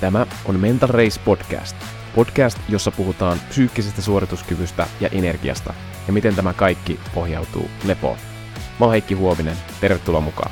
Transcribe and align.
Tämä 0.00 0.26
on 0.44 0.60
Mental 0.60 0.88
Race 0.88 1.20
Podcast. 1.24 1.76
Podcast, 2.14 2.58
jossa 2.68 2.90
puhutaan 2.90 3.38
psyykkisestä 3.48 4.02
suorituskyvystä 4.02 4.86
ja 5.00 5.08
energiasta 5.08 5.74
ja 6.06 6.12
miten 6.12 6.36
tämä 6.36 6.52
kaikki 6.52 7.00
pohjautuu 7.14 7.70
lepoon. 7.84 8.18
Mä 8.80 8.86
oon 8.86 8.90
Heikki 8.90 9.14
Huovinen, 9.14 9.56
tervetuloa 9.80 10.20
mukaan. 10.20 10.50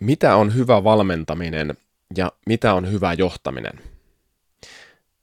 Mitä 0.00 0.36
on 0.36 0.54
hyvä 0.54 0.84
valmentaminen 0.84 1.74
ja 2.16 2.32
mitä 2.46 2.74
on 2.74 2.92
hyvä 2.92 3.12
johtaminen? 3.12 3.80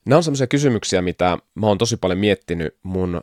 Nämä 0.06 0.18
on 0.18 0.24
sellaisia 0.24 0.48
kysymyksiä, 0.48 1.02
mitä 1.02 1.38
mä 1.56 1.68
oon 1.68 1.78
tosi 1.78 1.98
paljon 1.98 2.20
miettinyt 2.20 2.78
mun 2.84 3.22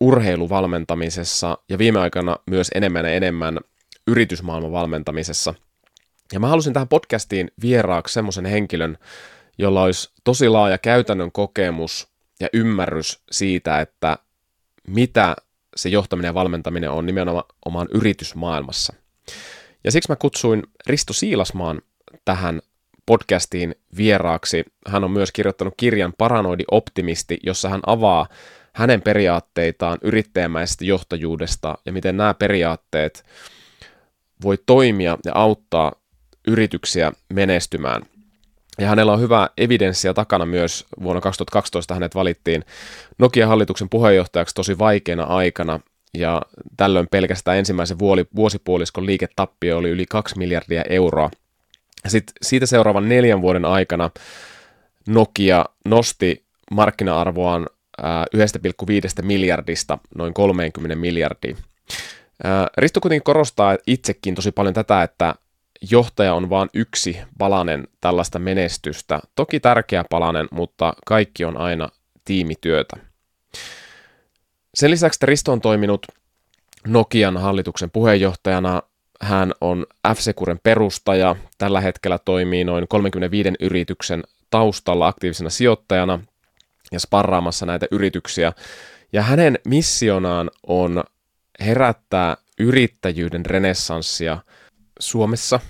urheiluvalmentamisessa 0.00 1.58
ja 1.68 1.78
viime 1.78 2.00
aikana 2.00 2.36
myös 2.46 2.70
enemmän 2.74 3.04
ja 3.04 3.10
enemmän 3.10 3.58
yritysmaailman 4.06 4.72
valmentamisessa– 4.72 5.54
ja 6.32 6.40
mä 6.40 6.48
halusin 6.48 6.72
tähän 6.72 6.88
podcastiin 6.88 7.50
vieraaksi 7.62 8.14
semmoisen 8.14 8.46
henkilön, 8.46 8.98
jolla 9.58 9.82
olisi 9.82 10.10
tosi 10.24 10.48
laaja 10.48 10.78
käytännön 10.78 11.32
kokemus 11.32 12.08
ja 12.40 12.48
ymmärrys 12.52 13.22
siitä, 13.30 13.80
että 13.80 14.18
mitä 14.88 15.36
se 15.76 15.88
johtaminen 15.88 16.28
ja 16.28 16.34
valmentaminen 16.34 16.90
on 16.90 17.06
nimenomaan 17.06 17.88
yritysmaailmassa. 17.94 18.92
Ja 19.84 19.92
siksi 19.92 20.12
mä 20.12 20.16
kutsuin 20.16 20.62
Risto 20.86 21.12
Siilasmaan 21.12 21.82
tähän 22.24 22.60
podcastiin 23.06 23.74
vieraaksi. 23.96 24.64
Hän 24.86 25.04
on 25.04 25.10
myös 25.10 25.32
kirjoittanut 25.32 25.74
kirjan 25.76 26.12
Paranoidi 26.18 26.64
optimisti, 26.70 27.38
jossa 27.42 27.68
hän 27.68 27.80
avaa 27.86 28.26
hänen 28.72 29.02
periaatteitaan 29.02 29.98
yrittäjämäisestä 30.02 30.84
johtajuudesta 30.84 31.78
ja 31.86 31.92
miten 31.92 32.16
nämä 32.16 32.34
periaatteet 32.34 33.24
voi 34.42 34.58
toimia 34.66 35.18
ja 35.24 35.32
auttaa 35.34 35.92
yrityksiä 36.46 37.12
menestymään. 37.32 38.02
Ja 38.78 38.88
hänellä 38.88 39.12
on 39.12 39.20
hyvä 39.20 39.50
evidenssiä 39.58 40.14
takana 40.14 40.46
myös. 40.46 40.86
Vuonna 41.02 41.20
2012 41.20 41.94
hänet 41.94 42.14
valittiin 42.14 42.64
Nokia-hallituksen 43.18 43.88
puheenjohtajaksi 43.88 44.54
tosi 44.54 44.78
vaikeana 44.78 45.24
aikana, 45.24 45.80
ja 46.14 46.42
tällöin 46.76 47.08
pelkästään 47.10 47.58
ensimmäisen 47.58 47.98
vuosipuoliskon 48.36 49.06
liiketappio 49.06 49.78
oli 49.78 49.90
yli 49.90 50.06
2 50.06 50.38
miljardia 50.38 50.82
euroa. 50.88 51.30
Sitten 52.08 52.34
siitä 52.42 52.66
seuraavan 52.66 53.08
neljän 53.08 53.42
vuoden 53.42 53.64
aikana 53.64 54.10
Nokia 55.08 55.64
nosti 55.84 56.44
markkina-arvoaan 56.70 57.66
1,5 58.02 59.22
miljardista 59.22 59.98
noin 60.14 60.34
30 60.34 60.96
miljardia. 60.96 61.56
Risto 62.76 63.00
kuitenkin 63.00 63.24
korostaa 63.24 63.76
itsekin 63.86 64.34
tosi 64.34 64.52
paljon 64.52 64.74
tätä, 64.74 65.02
että 65.02 65.34
johtaja 65.90 66.34
on 66.34 66.50
vain 66.50 66.68
yksi 66.74 67.20
palanen 67.38 67.88
tällaista 68.00 68.38
menestystä. 68.38 69.20
Toki 69.34 69.60
tärkeä 69.60 70.04
palanen, 70.10 70.48
mutta 70.50 70.94
kaikki 71.06 71.44
on 71.44 71.56
aina 71.56 71.88
tiimityötä. 72.24 72.96
Sen 74.74 74.90
lisäksi 74.90 75.26
Risto 75.26 75.52
on 75.52 75.60
toiminut 75.60 76.06
Nokian 76.86 77.36
hallituksen 77.36 77.90
puheenjohtajana. 77.90 78.82
Hän 79.20 79.52
on 79.60 79.86
F-Securen 80.14 80.60
perustaja. 80.62 81.36
Tällä 81.58 81.80
hetkellä 81.80 82.18
toimii 82.18 82.64
noin 82.64 82.88
35 82.88 83.52
yrityksen 83.60 84.22
taustalla 84.50 85.06
aktiivisena 85.06 85.50
sijoittajana 85.50 86.20
ja 86.92 87.00
sparraamassa 87.00 87.66
näitä 87.66 87.86
yrityksiä. 87.90 88.52
Ja 89.12 89.22
hänen 89.22 89.58
missionaan 89.64 90.50
on 90.66 91.04
herättää 91.60 92.36
yrittäjyyden 92.58 93.46
renessanssia– 93.46 94.38
Suomessa, 95.00 95.60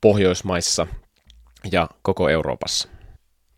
Pohjoismaissa 0.00 0.86
ja 1.72 1.88
koko 2.02 2.28
Euroopassa. 2.28 2.88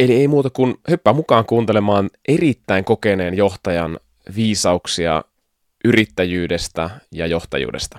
Eli 0.00 0.14
ei 0.14 0.28
muuta 0.28 0.50
kuin 0.50 0.74
hyppää 0.90 1.12
mukaan 1.12 1.46
kuuntelemaan 1.46 2.10
erittäin 2.28 2.84
kokeneen 2.84 3.36
johtajan 3.36 4.00
viisauksia 4.36 5.24
yrittäjyydestä 5.84 6.90
ja 7.12 7.26
johtajuudesta. 7.26 7.98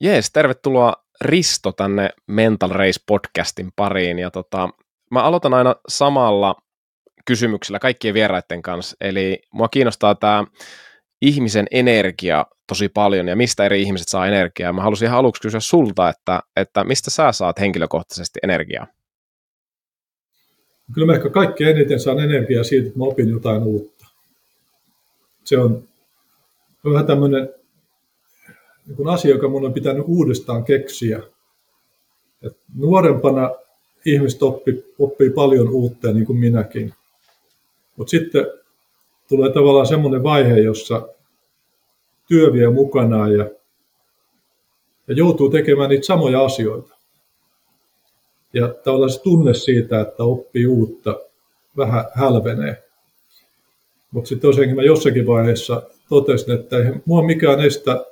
Jees, 0.00 0.32
tervetuloa 0.32 0.92
Risto 1.20 1.72
tänne 1.72 2.10
Mental 2.26 2.70
Race 2.70 3.00
podcastin 3.06 3.72
pariin. 3.76 4.18
Ja 4.18 4.30
tota, 4.30 4.68
mä 5.10 5.22
aloitan 5.22 5.54
aina 5.54 5.76
samalla 5.88 6.56
kysymyksellä 7.24 7.78
kaikkien 7.78 8.14
vieraiden 8.14 8.62
kanssa. 8.62 8.96
Eli 9.00 9.42
mua 9.52 9.68
kiinnostaa 9.68 10.14
tämä 10.14 10.44
ihmisen 11.22 11.66
energia 11.70 12.46
tosi 12.66 12.88
paljon 12.88 13.28
ja 13.28 13.36
mistä 13.36 13.64
eri 13.64 13.82
ihmiset 13.82 14.08
saa 14.08 14.26
energiaa. 14.26 14.72
Mä 14.72 14.82
halusin 14.82 15.06
ihan 15.06 15.18
aluksi 15.18 15.42
kysyä 15.42 15.60
sulta, 15.60 16.08
että, 16.08 16.40
että 16.56 16.84
mistä 16.84 17.10
sä 17.10 17.32
saat 17.32 17.60
henkilökohtaisesti 17.60 18.38
energiaa? 18.42 18.86
Kyllä 20.94 21.06
mä 21.06 21.14
ehkä 21.14 21.30
kaikkein 21.30 21.76
eniten 21.76 22.00
saan 22.00 22.18
energiaa 22.18 22.64
siitä, 22.64 22.86
että 22.86 22.98
mä 22.98 23.04
opin 23.04 23.28
jotain 23.28 23.62
uutta. 23.62 24.06
Se 25.44 25.58
on 25.58 25.82
vähän 26.84 27.06
tämmöinen 27.06 27.48
niin 28.86 29.08
asia, 29.08 29.30
joka 29.30 29.48
mun 29.48 29.64
on 29.64 29.74
pitänyt 29.74 30.04
uudestaan 30.06 30.64
keksiä. 30.64 31.22
Et 32.42 32.56
nuorempana 32.74 33.50
ihmiset 34.04 34.42
oppii, 34.42 34.94
oppii 34.98 35.30
paljon 35.30 35.68
uutta, 35.68 36.12
niin 36.12 36.26
kuin 36.26 36.38
minäkin. 36.38 36.94
Mutta 37.96 38.10
sitten 38.10 38.46
tulee 39.28 39.52
tavallaan 39.52 39.86
semmoinen 39.86 40.22
vaihe, 40.22 40.58
jossa 40.58 41.08
työ 42.28 42.52
vie 42.52 42.70
mukanaan 42.70 43.32
ja, 43.32 43.50
ja 45.08 45.14
joutuu 45.14 45.50
tekemään 45.50 45.90
niitä 45.90 46.06
samoja 46.06 46.44
asioita. 46.44 46.96
Ja 48.52 48.68
tavallaan 48.68 49.10
se 49.10 49.22
tunne 49.22 49.54
siitä, 49.54 50.00
että 50.00 50.24
oppii 50.24 50.66
uutta, 50.66 51.20
vähän 51.76 52.04
hälvenee. 52.14 52.82
Mutta 54.10 54.28
sitten 54.28 54.48
tosiaankin 54.50 54.76
mä 54.76 54.82
jossakin 54.82 55.26
vaiheessa 55.26 55.82
totesin, 56.08 56.54
että 56.54 56.76
ei 56.76 56.84
mua 57.04 57.22
mikään 57.22 57.60
estä 57.60 58.04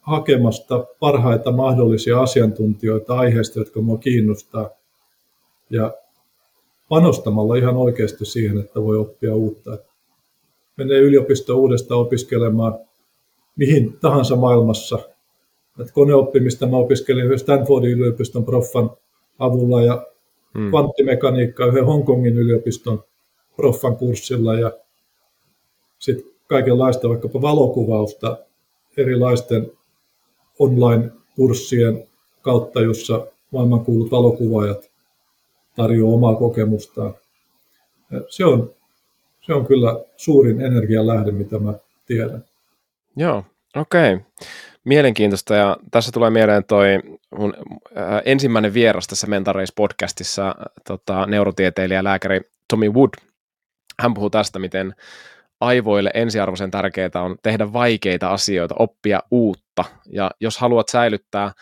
hakemasta 0.00 0.86
parhaita 1.00 1.52
mahdollisia 1.52 2.20
asiantuntijoita 2.20 3.14
aiheesta, 3.14 3.58
jotka 3.58 3.80
mua 3.80 3.98
kiinnostaa. 3.98 4.70
Ja 5.70 5.94
panostamalla 6.88 7.56
ihan 7.56 7.76
oikeasti 7.76 8.24
siihen, 8.24 8.58
että 8.58 8.82
voi 8.82 8.96
oppia 8.96 9.34
uutta. 9.34 9.78
Menee 10.76 10.98
yliopisto 10.98 11.56
uudestaan 11.56 12.00
opiskelemaan 12.00 12.78
mihin 13.56 13.98
tahansa 14.00 14.36
maailmassa. 14.36 14.98
Et 15.80 15.92
koneoppimista 15.92 16.66
mä 16.66 16.76
opiskelin 16.76 17.38
Stanfordin 17.38 17.90
yliopiston 17.90 18.44
proffan 18.44 18.90
avulla 19.38 19.82
ja 19.82 20.06
hmm. 20.54 20.70
kvanttimekaniikkaa 20.70 21.66
yhden 21.66 21.86
Hongkongin 21.86 22.38
yliopiston 22.38 23.04
proffan 23.56 23.96
kurssilla 23.96 24.54
ja 24.54 24.72
sitten 25.98 26.26
kaikenlaista 26.46 27.08
vaikkapa 27.08 27.42
valokuvausta 27.42 28.38
erilaisten 28.96 29.72
online-kurssien 30.58 32.08
kautta, 32.42 32.80
jossa 32.80 33.26
maailmankuulut 33.50 34.10
valokuvaajat 34.10 34.90
tarjoavat 35.76 36.14
omaa 36.14 36.34
kokemustaan. 36.34 37.14
Se 38.28 38.44
on, 38.44 38.74
se 39.46 39.54
on 39.54 39.66
kyllä 39.66 40.00
suurin 40.16 40.60
energian 40.60 41.06
lähde, 41.06 41.32
mitä 41.32 41.58
mä 41.58 41.74
tiedän. 42.06 42.44
Joo, 43.16 43.44
okei. 43.76 44.14
Okay. 44.14 44.26
Mielenkiintoista 44.84 45.54
ja 45.54 45.76
tässä 45.90 46.12
tulee 46.12 46.30
mieleen 46.30 46.64
toi 46.64 46.86
mun 47.38 47.54
äh, 47.96 48.22
ensimmäinen 48.24 48.74
vieras 48.74 49.06
tässä 49.06 49.26
Mental 49.26 49.54
podcastissa, 49.76 50.54
tota, 50.86 51.26
neurotieteilijä 51.26 52.04
lääkäri 52.04 52.40
Tommy 52.68 52.90
Wood. 52.90 53.10
Hän 54.00 54.14
puhuu 54.14 54.30
tästä, 54.30 54.58
miten 54.58 54.94
aivoille 55.60 56.10
ensiarvoisen 56.14 56.70
tärkeää 56.70 57.10
on 57.14 57.36
tehdä 57.42 57.72
vaikeita 57.72 58.30
asioita, 58.30 58.74
oppia 58.78 59.20
uutta. 59.30 59.84
Ja 60.12 60.30
jos 60.40 60.58
haluat 60.58 60.88
säilyttää 60.88 61.52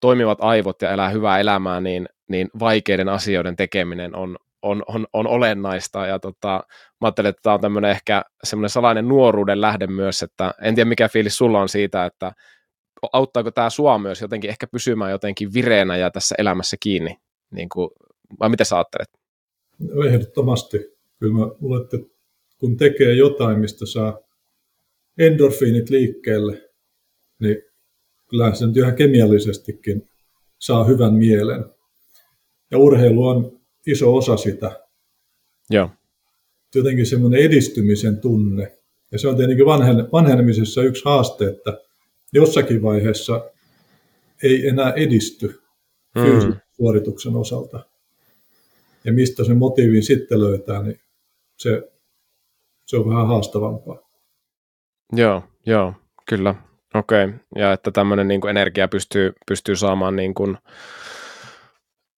toimivat 0.00 0.38
aivot 0.40 0.82
ja 0.82 0.90
elää 0.90 1.08
hyvää 1.08 1.40
elämää, 1.40 1.80
niin, 1.80 2.08
niin 2.28 2.48
vaikeiden 2.58 3.08
asioiden 3.08 3.56
tekeminen 3.56 4.16
on, 4.16 4.36
on, 4.62 4.82
on, 4.86 5.06
on 5.12 5.26
olennaista. 5.26 6.06
Ja 6.06 6.18
tota, 6.18 6.64
mä 7.00 7.06
ajattelen, 7.06 7.30
että 7.30 7.42
tämä 7.42 7.54
on 7.54 7.60
tämmöinen 7.60 7.90
ehkä 7.90 8.22
semmoinen 8.44 8.70
salainen 8.70 9.08
nuoruuden 9.08 9.60
lähde 9.60 9.86
myös, 9.86 10.22
että 10.22 10.54
en 10.62 10.74
tiedä 10.74 10.88
mikä 10.88 11.08
fiilis 11.08 11.36
sulla 11.36 11.60
on 11.60 11.68
siitä, 11.68 12.04
että 12.04 12.32
auttaako 13.12 13.50
tämä 13.50 13.70
sua 13.70 13.98
myös 13.98 14.20
jotenkin 14.20 14.50
ehkä 14.50 14.66
pysymään 14.66 15.10
jotenkin 15.10 15.54
vireenä 15.54 15.96
ja 15.96 16.10
tässä 16.10 16.34
elämässä 16.38 16.76
kiinni, 16.80 17.16
niin 17.50 17.68
kuin, 17.68 17.90
vai 18.40 18.48
mitä 18.48 18.64
sä 18.64 18.76
ajattelet? 18.76 19.08
No, 19.78 20.02
ehdottomasti. 20.02 20.78
Kyllä 21.18 21.34
mä 21.34 21.46
luulen, 21.60 21.82
että 21.82 21.96
kun 22.58 22.76
tekee 22.76 23.14
jotain, 23.14 23.58
mistä 23.58 23.86
saa 23.86 24.18
endorfiinit 25.18 25.90
liikkeelle, 25.90 26.70
niin 27.40 27.62
kyllähän 28.30 28.56
se 28.56 28.66
nyt 28.66 28.76
ihan 28.76 28.96
kemiallisestikin 28.96 30.08
saa 30.58 30.84
hyvän 30.84 31.14
mielen. 31.14 31.64
Ja 32.70 32.78
urheilu 32.78 33.28
on 33.28 33.59
iso 33.86 34.16
osa 34.16 34.36
sitä. 34.36 34.80
Joo 35.70 35.90
jotenkin 36.74 37.06
semmoinen 37.06 37.40
edistymisen 37.40 38.20
tunne. 38.20 38.72
Ja 39.12 39.18
se 39.18 39.28
on 39.28 39.36
tietenkin 39.36 39.66
vanhenemisessa 40.12 40.82
yksi 40.82 41.04
haaste, 41.04 41.48
että 41.48 41.78
jossakin 42.32 42.82
vaiheessa 42.82 43.50
ei 44.42 44.68
enää 44.68 44.92
edisty. 44.92 45.60
mm. 46.14 46.22
fyysisen 46.22 46.62
suorituksen 46.72 47.36
osalta. 47.36 47.84
Ja 49.04 49.12
mistä 49.12 49.44
se 49.44 49.54
motiivin 49.54 50.02
sitten 50.02 50.40
löytää, 50.40 50.82
niin 50.82 51.00
se, 51.56 51.92
se 52.86 52.96
on 52.96 53.08
vähän 53.08 53.26
haastavampaa. 53.26 53.98
Joo, 55.12 55.42
joo, 55.66 55.94
kyllä. 56.28 56.54
Okei, 56.94 57.24
okay. 57.24 57.38
ja 57.56 57.72
että 57.72 57.90
tämmöinen 57.90 58.28
niin 58.28 58.48
energia 58.50 58.88
pystyy, 58.88 59.32
pystyy 59.48 59.76
saamaan 59.76 60.16
niin 60.16 60.34
kuin, 60.34 60.58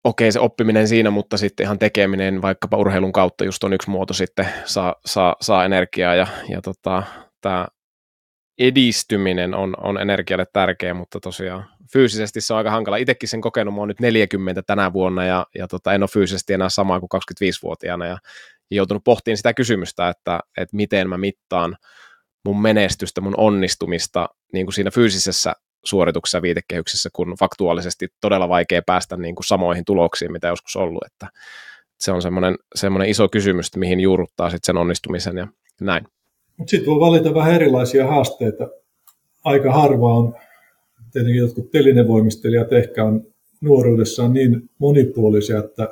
okei 0.05 0.33
se 0.33 0.41
oppiminen 0.41 0.89
siinä, 0.89 1.11
mutta 1.11 1.37
sitten 1.37 1.65
ihan 1.65 1.79
tekeminen 1.79 2.43
vaikkapa 2.43 2.77
urheilun 2.77 3.13
kautta 3.13 3.45
just 3.45 3.65
on 3.65 3.73
yksi 3.73 3.91
muoto 3.91 4.15
sitten 4.15 4.49
saa, 4.65 4.95
saa, 5.07 5.37
saa 5.41 5.65
energiaa 5.65 6.15
ja, 6.15 6.27
ja 6.49 6.63
tota, 6.63 7.03
tämä 7.41 7.67
edistyminen 8.59 9.55
on, 9.55 9.75
on 9.81 10.01
energialle 10.01 10.47
tärkeä, 10.53 10.95
mutta 10.95 11.21
tosiaan 11.21 11.65
fyysisesti 11.93 12.41
se 12.41 12.53
on 12.53 12.59
aika 12.59 12.71
hankala. 12.71 12.97
Itsekin 12.97 13.29
sen 13.29 13.41
kokenut, 13.41 13.75
mä 13.75 13.81
oon 13.81 13.89
nyt 13.89 14.01
40 14.01 14.63
tänä 14.63 14.93
vuonna 14.93 15.25
ja, 15.25 15.47
ja 15.55 15.69
tota, 15.69 15.93
en 15.93 16.03
ole 16.03 16.09
fyysisesti 16.09 16.53
enää 16.53 16.69
samaa 16.69 17.01
kuin 17.01 17.11
25-vuotiaana 17.15 18.07
ja, 18.07 18.19
ja 18.71 18.77
joutunut 18.77 19.05
pohtimaan 19.05 19.37
sitä 19.37 19.55
kysymystä, 19.55 20.09
että, 20.09 20.41
että 20.57 20.77
miten 20.77 21.09
mä 21.09 21.19
mittaan 21.19 21.77
mun 22.45 22.63
menestystä, 22.63 23.21
mun 23.21 23.35
onnistumista 23.37 24.29
niin 24.53 24.67
kuin 24.67 24.75
siinä 24.75 24.91
fyysisessä 24.91 25.53
suorituksessa 25.84 26.43
viitekehyksessä, 26.43 27.08
kun 27.12 27.34
faktuaalisesti 27.38 28.08
todella 28.20 28.49
vaikea 28.49 28.82
päästä 28.87 29.17
niin 29.17 29.34
kuin 29.34 29.46
samoihin 29.46 29.84
tuloksiin, 29.84 30.32
mitä 30.32 30.49
joskus 30.49 30.76
ollut. 30.76 31.05
Että 31.06 31.29
se 31.99 32.12
on 32.12 32.23
semmoinen, 32.23 32.56
semmoinen 32.75 33.08
iso 33.08 33.29
kysymys, 33.29 33.76
mihin 33.76 34.00
juurruttaa 34.00 34.50
sitten 34.50 34.67
sen 34.67 34.76
onnistumisen 34.76 35.37
ja 35.37 35.49
näin. 35.81 36.06
Sitten 36.67 36.87
voi 36.87 37.00
valita 37.00 37.34
vähän 37.34 37.55
erilaisia 37.55 38.06
haasteita. 38.06 38.69
Aika 39.44 39.73
harva 39.73 40.14
on, 40.14 40.34
tietenkin 41.12 41.40
jotkut 41.40 41.70
telinevoimistelijat 41.70 42.73
ehkä 42.73 43.05
on 43.05 43.26
nuoruudessaan 43.61 44.32
niin 44.32 44.70
monipuolisia, 44.79 45.58
että 45.58 45.88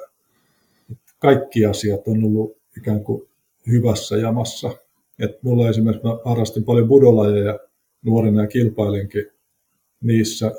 kaikki 1.19 1.67
asiat 1.67 2.09
on 2.09 2.25
ollut 2.25 2.57
ikään 2.77 3.05
kuin 3.05 3.29
hyvässä 3.67 4.17
jamassa. 4.17 4.71
Et 5.19 5.43
mulla 5.43 5.69
esimerkiksi 5.69 6.07
mä 6.07 6.19
harrastin 6.25 6.65
paljon 6.65 6.89
budolajeja 6.89 7.59
nuorena 8.03 8.41
ja 8.43 8.47
kilpailinkin 8.47 9.27
niissä, 10.03 10.53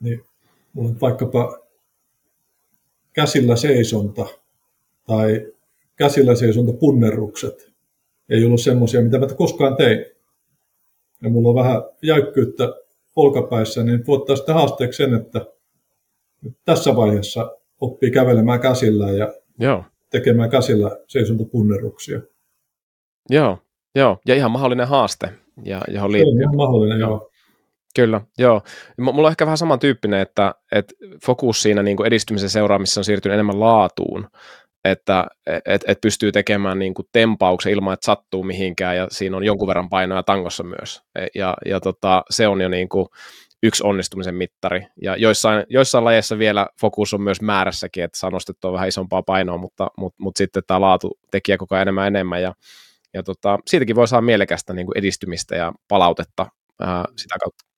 niin 0.00 0.24
mulla 0.72 0.88
on 0.88 1.00
vaikkapa 1.00 1.58
käsillä 3.12 3.56
seisonta 3.56 4.26
tai 5.06 5.52
käsillä 5.96 6.34
seisonta 6.34 6.72
punnerrukset 6.72 7.70
ei 8.28 8.44
ollut 8.44 8.60
semmoisia, 8.60 9.02
mitä 9.02 9.18
mä 9.18 9.26
koskaan 9.26 9.76
tein. 9.76 10.04
Ja 11.22 11.30
mulla 11.30 11.48
on 11.48 11.54
vähän 11.54 11.82
jäykkyyttä 12.02 12.74
olkapäissä, 13.16 13.82
niin 13.82 14.04
ottaa 14.06 14.36
sitten 14.36 14.54
haasteeksi 14.54 14.96
sen, 14.96 15.14
että 15.14 15.46
tässä 16.64 16.96
vaiheessa 16.96 17.56
oppii 17.80 18.10
kävelemään 18.10 18.60
käsillä 18.60 19.10
ja 19.10 19.34
Joo. 19.58 19.84
tekemään 20.10 20.50
käsillä 20.50 20.96
seisontapunneruksia. 21.06 22.20
Joo, 23.30 23.58
joo, 23.94 24.18
ja 24.26 24.34
ihan 24.34 24.50
mahdollinen 24.50 24.88
haaste, 24.88 25.28
ja, 25.64 25.80
johon 25.88 26.12
liittyy. 26.12 26.40
Ihan 26.40 26.56
mahdollinen, 26.56 27.00
joo. 27.00 27.10
joo. 27.10 27.29
Kyllä, 27.94 28.20
joo. 28.38 28.62
Mulla 28.98 29.28
on 29.28 29.32
ehkä 29.32 29.46
vähän 29.46 29.58
samantyyppinen, 29.58 30.20
että, 30.20 30.54
että 30.72 30.94
fokus 31.26 31.62
siinä 31.62 31.82
niin 31.82 31.96
kuin 31.96 32.06
edistymisen 32.06 32.50
seuraamisessa 32.50 33.00
on 33.00 33.04
siirtynyt 33.04 33.34
enemmän 33.34 33.60
laatuun, 33.60 34.28
että 34.84 35.26
et, 35.66 35.82
et 35.86 36.00
pystyy 36.00 36.32
tekemään 36.32 36.78
niin 36.78 36.94
kuin 36.94 37.08
tempauksen 37.12 37.72
ilman, 37.72 37.94
että 37.94 38.06
sattuu 38.06 38.42
mihinkään, 38.42 38.96
ja 38.96 39.06
siinä 39.10 39.36
on 39.36 39.44
jonkun 39.44 39.68
verran 39.68 39.88
painoja 39.88 40.22
tangossa 40.22 40.62
myös. 40.62 41.02
E, 41.18 41.26
ja, 41.34 41.54
ja 41.66 41.80
tota, 41.80 42.22
se 42.30 42.48
on 42.48 42.60
jo 42.60 42.68
niin 42.68 42.88
kuin 42.88 43.06
yksi 43.62 43.82
onnistumisen 43.86 44.34
mittari. 44.34 44.86
Ja 45.02 45.16
joissain, 45.16 45.64
joissain 45.68 46.04
lajeissa 46.04 46.38
vielä 46.38 46.66
fokus 46.80 47.14
on 47.14 47.22
myös 47.22 47.40
määrässäkin, 47.40 48.04
että 48.04 48.18
saa 48.18 48.30
nostettua 48.30 48.72
vähän 48.72 48.88
isompaa 48.88 49.22
painoa, 49.22 49.56
mutta, 49.56 49.90
mutta, 49.98 50.16
mutta 50.22 50.38
sitten 50.38 50.62
tämä 50.66 50.80
laatu 50.80 51.18
tekee 51.30 51.56
koko 51.56 51.74
ajan 51.74 51.82
enemmän 51.82 52.06
enemmän, 52.06 52.42
ja, 52.42 52.54
ja 53.14 53.22
tota, 53.22 53.58
siitäkin 53.66 53.96
voi 53.96 54.08
saada 54.08 54.22
mielekästä 54.22 54.72
niin 54.72 54.86
kuin 54.86 54.98
edistymistä 54.98 55.56
ja 55.56 55.72
palautetta 55.88 56.46
ää, 56.80 57.04
sitä 57.16 57.34
kautta. 57.44 57.69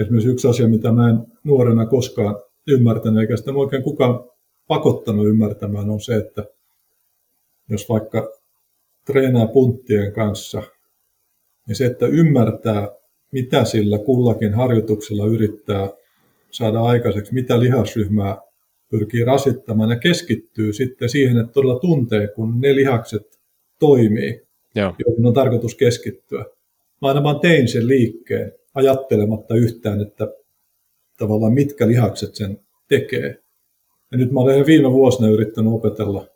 Esimerkiksi 0.00 0.30
yksi 0.30 0.48
asia, 0.48 0.68
mitä 0.68 0.92
mä 0.92 1.10
en 1.10 1.16
nuorena 1.44 1.86
koskaan 1.86 2.36
ymmärtänyt, 2.66 3.20
eikä 3.20 3.36
sitä 3.36 3.52
oikein 3.52 3.82
kukaan 3.82 4.24
pakottanut 4.68 5.26
ymmärtämään, 5.26 5.90
on 5.90 6.00
se, 6.00 6.16
että 6.16 6.44
jos 7.68 7.88
vaikka 7.88 8.32
treenaa 9.04 9.46
punttien 9.46 10.12
kanssa, 10.12 10.62
niin 11.66 11.76
se, 11.76 11.86
että 11.86 12.06
ymmärtää, 12.06 12.88
mitä 13.32 13.64
sillä 13.64 13.98
kullakin 13.98 14.54
harjoituksella 14.54 15.26
yrittää 15.26 15.90
saada 16.50 16.80
aikaiseksi, 16.80 17.34
mitä 17.34 17.60
lihasryhmää 17.60 18.36
pyrkii 18.90 19.24
rasittamaan 19.24 19.90
ja 19.90 19.98
keskittyy 19.98 20.72
sitten 20.72 21.08
siihen, 21.08 21.38
että 21.38 21.52
todella 21.52 21.78
tuntee, 21.78 22.28
kun 22.28 22.60
ne 22.60 22.74
lihakset 22.74 23.38
toimii, 23.78 24.42
Joo. 24.74 24.94
joihin 25.06 25.26
on 25.26 25.34
tarkoitus 25.34 25.74
keskittyä. 25.74 26.44
Mä 27.02 27.08
aina 27.08 27.22
vaan 27.22 27.40
tein 27.40 27.68
sen 27.68 27.88
liikkeen 27.88 28.52
ajattelematta 28.74 29.54
yhtään, 29.54 30.00
että 30.00 30.28
tavallaan 31.18 31.52
mitkä 31.52 31.88
lihakset 31.88 32.34
sen 32.34 32.60
tekee. 32.88 33.38
Ja 34.12 34.18
nyt 34.18 34.32
mä 34.32 34.40
olen 34.40 34.54
ihan 34.54 34.66
viime 34.66 34.92
vuosina 34.92 35.28
yrittänyt 35.28 35.72
opetella 35.72 36.26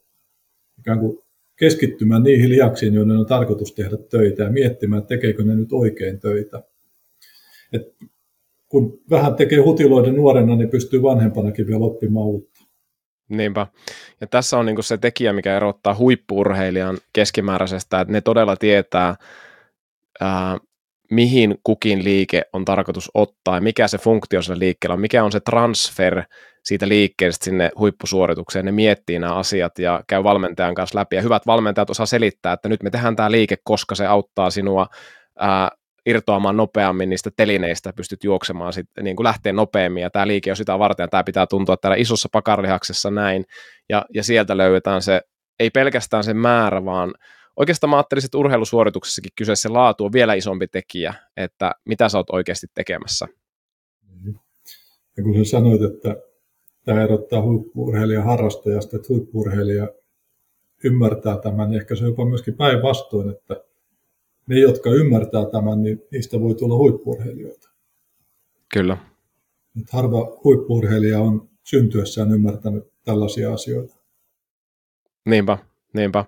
ikään 0.78 0.98
kuin 0.98 1.18
keskittymään 1.56 2.22
niihin 2.22 2.50
lihaksiin, 2.50 2.94
joiden 2.94 3.16
on 3.16 3.26
tarkoitus 3.26 3.74
tehdä 3.74 3.96
töitä 4.10 4.42
ja 4.42 4.50
miettimään, 4.50 5.06
tekeekö 5.06 5.44
ne 5.44 5.54
nyt 5.54 5.72
oikein 5.72 6.20
töitä. 6.20 6.62
Et 7.72 7.94
kun 8.68 9.00
vähän 9.10 9.34
tekee 9.34 9.58
hutiloiden 9.58 10.16
nuorena, 10.16 10.56
niin 10.56 10.70
pystyy 10.70 11.02
vanhempanakin 11.02 11.66
vielä 11.66 11.84
oppimaan 11.84 12.26
uutta. 12.26 12.60
Niinpä. 13.28 13.66
Ja 14.20 14.26
tässä 14.26 14.58
on 14.58 14.66
niin 14.66 14.82
se 14.82 14.98
tekijä, 14.98 15.32
mikä 15.32 15.56
erottaa 15.56 15.96
huippurheilijan 15.98 16.98
keskimääräisestä, 17.12 18.00
että 18.00 18.12
ne 18.12 18.20
todella 18.20 18.56
tietää, 18.56 19.16
ää, 20.20 20.56
mihin 21.10 21.54
kukin 21.64 22.04
liike 22.04 22.42
on 22.52 22.64
tarkoitus 22.64 23.10
ottaa 23.14 23.54
ja 23.54 23.60
mikä 23.60 23.88
se 23.88 23.98
funktio 23.98 24.42
sillä 24.42 24.58
liikkeellä 24.58 24.94
on, 24.94 25.00
mikä 25.00 25.24
on 25.24 25.32
se 25.32 25.40
transfer 25.40 26.22
siitä 26.64 26.88
liikkeestä 26.88 27.44
sinne 27.44 27.70
huippusuoritukseen. 27.78 28.64
Ne 28.64 28.72
miettii 28.72 29.18
nämä 29.18 29.34
asiat 29.34 29.78
ja 29.78 30.00
käy 30.08 30.24
valmentajan 30.24 30.74
kanssa 30.74 30.98
läpi. 30.98 31.16
Ja 31.16 31.22
hyvät 31.22 31.46
valmentajat 31.46 31.90
osaa 31.90 32.06
selittää, 32.06 32.52
että 32.52 32.68
nyt 32.68 32.82
me 32.82 32.90
tehdään 32.90 33.16
tämä 33.16 33.30
liike, 33.30 33.56
koska 33.64 33.94
se 33.94 34.06
auttaa 34.06 34.50
sinua 34.50 34.86
ää, 35.38 35.70
irtoamaan 36.06 36.56
nopeammin 36.56 37.10
niistä 37.10 37.30
telineistä, 37.36 37.92
pystyt 37.92 38.24
juoksemaan, 38.24 38.72
sit, 38.72 38.86
niin 39.02 39.16
kuin 39.16 39.24
lähtee 39.24 39.52
nopeammin, 39.52 40.02
ja 40.02 40.10
tämä 40.10 40.26
liike 40.26 40.50
on 40.50 40.56
sitä 40.56 40.78
varten, 40.78 41.10
tämä 41.10 41.24
pitää 41.24 41.46
tuntua 41.46 41.76
täällä 41.76 41.96
isossa 41.96 42.28
pakarlihaksessa 42.32 43.10
näin, 43.10 43.44
ja, 43.88 44.04
ja 44.14 44.22
sieltä 44.22 44.56
löydetään 44.56 45.02
se, 45.02 45.20
ei 45.60 45.70
pelkästään 45.70 46.24
se 46.24 46.34
määrä, 46.34 46.84
vaan 46.84 47.14
oikeastaan 47.56 47.90
mä 47.90 47.96
ajattelisin, 47.96 48.28
että 48.28 48.38
urheilusuorituksessakin 48.38 49.32
kyseessä 49.36 49.72
laatu 49.72 50.04
on 50.04 50.12
vielä 50.12 50.34
isompi 50.34 50.68
tekijä, 50.68 51.14
että 51.36 51.72
mitä 51.84 52.08
sä 52.08 52.18
oot 52.18 52.30
oikeasti 52.30 52.66
tekemässä. 52.74 53.26
Ja 55.16 55.22
kun 55.22 55.34
sä 55.34 55.50
sanoit, 55.50 55.82
että 55.82 56.16
tämä 56.84 57.02
erottaa 57.02 57.42
huippuurheilijan 57.42 58.24
harrastajasta, 58.24 58.96
että 58.96 59.08
huippuurheilija 59.08 59.88
ymmärtää 60.84 61.38
tämän, 61.38 61.70
niin 61.70 61.80
ehkä 61.80 61.94
se 61.94 62.04
on 62.04 62.10
jopa 62.10 62.24
myöskin 62.24 62.54
päinvastoin, 62.54 63.30
että 63.30 63.64
ne, 64.46 64.58
jotka 64.58 64.90
ymmärtää 64.90 65.44
tämän, 65.52 65.82
niin 65.82 66.02
niistä 66.10 66.40
voi 66.40 66.54
tulla 66.54 66.76
huippuurheilijoita. 66.76 67.70
Kyllä. 68.74 68.98
Että 69.80 69.96
harva 69.96 70.40
huippuurheilija 70.44 71.20
on 71.20 71.48
syntyessään 71.64 72.32
ymmärtänyt 72.32 72.92
tällaisia 73.04 73.52
asioita. 73.52 73.96
Niinpä, 75.24 75.58
niinpä. 75.92 76.24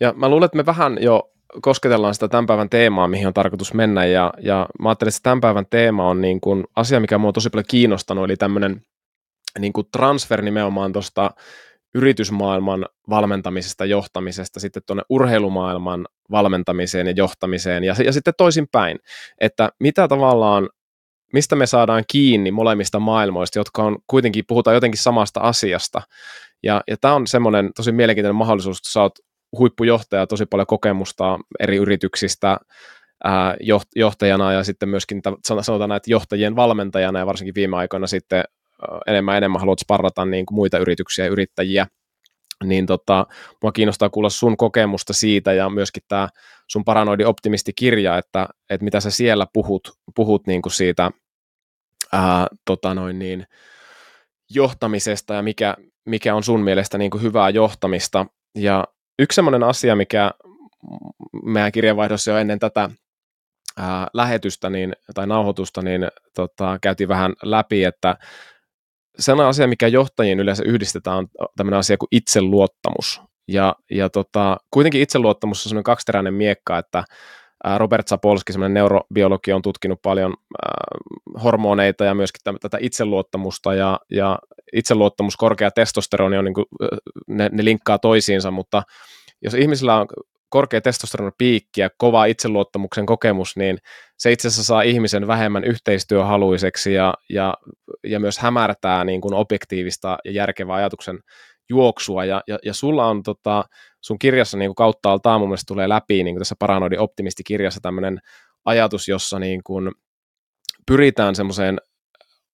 Ja 0.00 0.12
mä 0.16 0.28
luulen, 0.28 0.44
että 0.44 0.56
me 0.56 0.66
vähän 0.66 0.98
jo 1.00 1.30
kosketellaan 1.62 2.14
sitä 2.14 2.28
tämän 2.28 2.46
päivän 2.46 2.68
teemaa, 2.68 3.08
mihin 3.08 3.26
on 3.26 3.34
tarkoitus 3.34 3.74
mennä, 3.74 4.06
ja, 4.06 4.32
ja 4.40 4.66
mä 4.80 4.88
ajattelin, 4.88 5.08
että 5.08 5.20
tämän 5.22 5.40
päivän 5.40 5.66
teema 5.70 6.08
on 6.08 6.20
niin 6.20 6.40
kuin 6.40 6.64
asia, 6.76 7.00
mikä 7.00 7.18
mua 7.18 7.28
on 7.28 7.34
tosi 7.34 7.50
paljon 7.50 7.64
kiinnostanut, 7.68 8.24
eli 8.24 8.36
tämmöinen 8.36 8.82
niin 9.58 9.72
kuin 9.72 9.86
transfer 9.92 10.42
nimenomaan 10.42 10.92
tuosta 10.92 11.30
yritysmaailman 11.94 12.86
valmentamisesta, 13.10 13.84
johtamisesta 13.84 14.60
sitten 14.60 14.82
tuonne 14.86 15.02
urheilumaailman 15.08 16.06
valmentamiseen 16.30 17.06
ja 17.06 17.12
johtamiseen 17.16 17.84
ja, 17.84 17.94
ja 18.04 18.12
sitten 18.12 18.34
toisinpäin, 18.38 18.98
että 19.40 19.70
mitä 19.80 20.08
tavallaan, 20.08 20.68
mistä 21.32 21.56
me 21.56 21.66
saadaan 21.66 22.04
kiinni 22.12 22.50
molemmista 22.50 23.00
maailmoista, 23.00 23.58
jotka 23.58 23.82
on 23.82 23.98
kuitenkin, 24.06 24.44
puhutaan 24.48 24.74
jotenkin 24.74 25.00
samasta 25.00 25.40
asiasta. 25.40 26.02
Ja, 26.62 26.82
ja 26.88 26.96
tämä 27.00 27.14
on 27.14 27.26
semmoinen 27.26 27.70
tosi 27.76 27.92
mielenkiintoinen 27.92 28.36
mahdollisuus, 28.36 28.78
että 28.78 28.92
sä 28.92 29.02
oot 29.02 29.18
huippujohtaja, 29.58 30.26
tosi 30.26 30.46
paljon 30.46 30.66
kokemusta 30.66 31.38
eri 31.60 31.76
yrityksistä, 31.76 32.58
johtajana 33.96 34.52
ja 34.52 34.64
sitten 34.64 34.88
myöskin 34.88 35.22
sanotaan 35.44 35.88
näitä 35.88 36.10
johtajien 36.10 36.56
valmentajana 36.56 37.18
ja 37.18 37.26
varsinkin 37.26 37.54
viime 37.54 37.76
aikoina 37.76 38.06
sitten 38.06 38.44
enemmän 39.06 39.36
enemmän 39.36 39.60
haluat 39.60 39.78
sparrata 39.78 40.24
niin 40.24 40.46
kuin 40.46 40.54
muita 40.54 40.78
yrityksiä 40.78 41.24
ja 41.24 41.30
yrittäjiä, 41.30 41.86
niin 42.64 42.86
tota, 42.86 43.26
mua 43.62 43.72
kiinnostaa 43.72 44.10
kuulla 44.10 44.30
sun 44.30 44.56
kokemusta 44.56 45.12
siitä 45.12 45.52
ja 45.52 45.70
myöskin 45.70 46.02
tämä 46.08 46.28
sun 46.66 46.84
paranoidi 46.84 47.24
optimistikirja, 47.24 48.18
että, 48.18 48.48
että 48.70 48.84
mitä 48.84 49.00
sä 49.00 49.10
siellä 49.10 49.46
puhut, 49.52 49.92
puhut 50.14 50.46
niin 50.46 50.62
kuin 50.62 50.72
siitä 50.72 51.10
ää, 52.12 52.46
tota 52.64 52.94
noin 52.94 53.18
niin, 53.18 53.46
johtamisesta 54.50 55.34
ja 55.34 55.42
mikä, 55.42 55.76
mikä 56.06 56.34
on 56.34 56.42
sun 56.42 56.60
mielestä 56.60 56.98
niin 56.98 57.10
kuin 57.10 57.22
hyvää 57.22 57.50
johtamista. 57.50 58.26
Ja 58.54 58.84
yksi 59.18 59.34
sellainen 59.34 59.62
asia, 59.62 59.96
mikä 59.96 60.30
meidän 61.44 61.72
kirjanvaihdossa 61.72 62.30
jo 62.30 62.36
ennen 62.36 62.58
tätä 62.58 62.90
ää, 63.76 64.06
lähetystä 64.14 64.70
niin, 64.70 64.92
tai 65.14 65.26
nauhoitusta, 65.26 65.82
niin 65.82 66.08
tota, 66.34 66.78
käytiin 66.82 67.08
vähän 67.08 67.32
läpi, 67.42 67.84
että 67.84 68.16
sellainen 69.18 69.50
asia, 69.50 69.66
mikä 69.66 69.88
johtajien 69.88 70.40
yleensä 70.40 70.62
yhdistetään, 70.66 71.18
on 71.18 71.28
tämmöinen 71.56 71.78
asia 71.78 71.96
kuin 71.96 72.08
itseluottamus. 72.10 73.20
Ja, 73.48 73.74
ja 73.90 74.10
tota, 74.10 74.56
kuitenkin 74.70 75.02
itseluottamus 75.02 75.66
on 75.66 75.68
semmoinen 75.68 75.84
kaksiteräinen 75.84 76.34
miekka, 76.34 76.78
että 76.78 77.04
Robert 77.76 78.08
Sapolski, 78.08 78.52
semmoinen 78.52 78.74
neurobiologi, 78.74 79.52
on 79.52 79.62
tutkinut 79.62 80.02
paljon 80.02 80.32
äh, 80.32 81.42
hormoneita 81.42 82.04
ja 82.04 82.14
myöskin 82.14 82.40
täm, 82.44 82.56
tätä 82.60 82.78
itseluottamusta, 82.80 83.74
ja, 83.74 84.00
ja 84.10 84.38
itseluottamus, 84.72 85.36
korkea 85.36 85.70
testosteroni 85.70 86.38
on 86.38 86.44
niin 86.44 86.54
kuin, 86.54 86.66
ne, 87.26 87.50
ne 87.52 87.64
linkkaa 87.64 87.98
toisiinsa, 87.98 88.50
mutta 88.50 88.82
jos 89.42 89.54
ihmisillä 89.54 90.00
on 90.00 90.06
korkea 90.48 90.80
piikki 91.38 91.80
ja 91.80 91.90
kova 91.98 92.24
itseluottamuksen 92.24 93.06
kokemus, 93.06 93.56
niin 93.56 93.78
se 94.18 94.32
itse 94.32 94.48
asiassa 94.48 94.64
saa 94.64 94.82
ihmisen 94.82 95.26
vähemmän 95.26 95.64
yhteistyöhaluiseksi 95.64 96.94
ja, 96.94 97.14
ja, 97.30 97.54
ja 98.04 98.20
myös 98.20 98.38
hämärtää 98.38 99.04
niin 99.04 99.20
kuin 99.20 99.34
objektiivista 99.34 100.18
ja 100.24 100.30
järkevää 100.30 100.76
ajatuksen 100.76 101.18
juoksua. 101.68 102.24
Ja, 102.24 102.42
ja, 102.46 102.58
ja 102.64 102.74
sulla 102.74 103.06
on 103.06 103.22
tota, 103.22 103.64
sun 104.00 104.18
kirjassa 104.18 104.56
niin 104.56 104.68
kuin 104.68 104.74
kautta 104.74 105.12
altaan 105.12 105.40
mun 105.40 105.48
mielestä 105.48 105.68
tulee 105.74 105.88
läpi 105.88 106.24
niin 106.24 106.34
kuin 106.34 106.40
tässä 106.40 106.54
Paranoidin 106.58 107.00
optimistikirjassa 107.00 107.80
tämmöinen 107.80 108.18
ajatus, 108.64 109.08
jossa 109.08 109.38
niin 109.38 109.60
kuin 109.64 109.92
pyritään 110.86 111.34
semmoiseen 111.34 111.78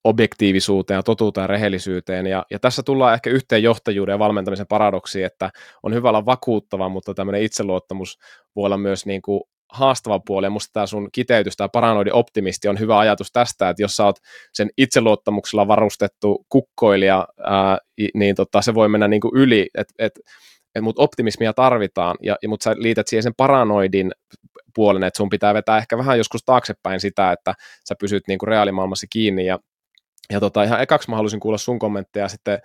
objektiivisuuteen 0.05 0.99
ja 0.99 1.03
totuuteen 1.03 1.43
ja 1.43 1.47
rehellisyyteen. 1.47 2.27
Ja, 2.27 2.45
ja 2.51 2.59
tässä 2.59 2.83
tullaan 2.83 3.15
ehkä 3.15 3.31
yhteen 3.31 3.63
johtajuuden 3.63 4.13
ja 4.13 4.19
valmentamisen 4.19 4.67
paradoksi, 4.67 5.23
että 5.23 5.51
on 5.83 5.95
hyvä 5.95 6.09
olla 6.09 6.27
vakuuttava, 6.27 6.89
mutta 6.89 7.15
tämmöinen 7.15 7.43
itseluottamus 7.43 8.19
voi 8.57 8.67
olla 8.67 8.77
myös 8.77 9.07
niin 9.07 9.23
kuin 9.23 9.41
haastava 9.75 10.21
puoli, 10.27 10.47
ja 10.47 10.51
musta 10.51 10.73
tämä 10.73 10.87
sun 10.87 11.09
kiteytys, 11.13 11.57
tämä 11.57 11.69
paranoidi 11.69 12.11
optimisti 12.13 12.69
on 12.69 12.79
hyvä 12.79 12.99
ajatus 12.99 13.33
tästä, 13.33 13.69
että 13.69 13.83
jos 13.83 13.97
sä 13.97 14.05
oot 14.05 14.17
sen 14.53 14.71
itseluottamuksella 14.77 15.69
varustettu 15.69 16.47
kukkoilija, 16.49 17.29
ää, 17.45 17.79
niin 18.15 18.35
tota, 18.35 18.63
se 18.63 18.75
voi 18.75 18.89
mennä 18.89 19.09
niin 19.09 19.21
kuin 19.21 19.33
yli, 19.35 19.71
että 19.75 19.95
et, 19.99 20.13
et, 20.75 20.83
mutta 20.83 21.03
optimismia 21.03 21.53
tarvitaan, 21.53 22.17
ja, 22.23 22.37
ja 22.43 22.49
mutta 22.49 22.65
sä 22.65 22.75
liität 22.79 23.09
siihen 23.09 23.23
sen 23.23 23.35
paranoidin 23.37 24.13
puolen, 24.75 25.05
että 25.05 25.17
sun 25.17 25.29
pitää 25.29 25.55
vetää 25.55 25.79
ehkä 25.79 25.99
vähän 25.99 26.19
joskus 26.19 26.45
taaksepäin 26.47 27.01
sitä, 27.01 27.33
että 27.33 27.55
sä 27.89 27.95
pysyt 28.01 28.23
niin 28.29 28.39
kuin 28.39 28.49
reaalimaailmassa 28.49 29.07
kiinni, 29.11 29.47
ja 29.47 29.59
ja 30.33 30.41
tota, 30.41 30.63
ihan 30.63 30.83
ekaksi 30.83 31.11
mä 31.11 31.17
halusin 31.17 31.41
kuulla 31.41 31.59
sun 31.59 31.79
kommentteja 31.79 32.29
sitten 32.29 32.59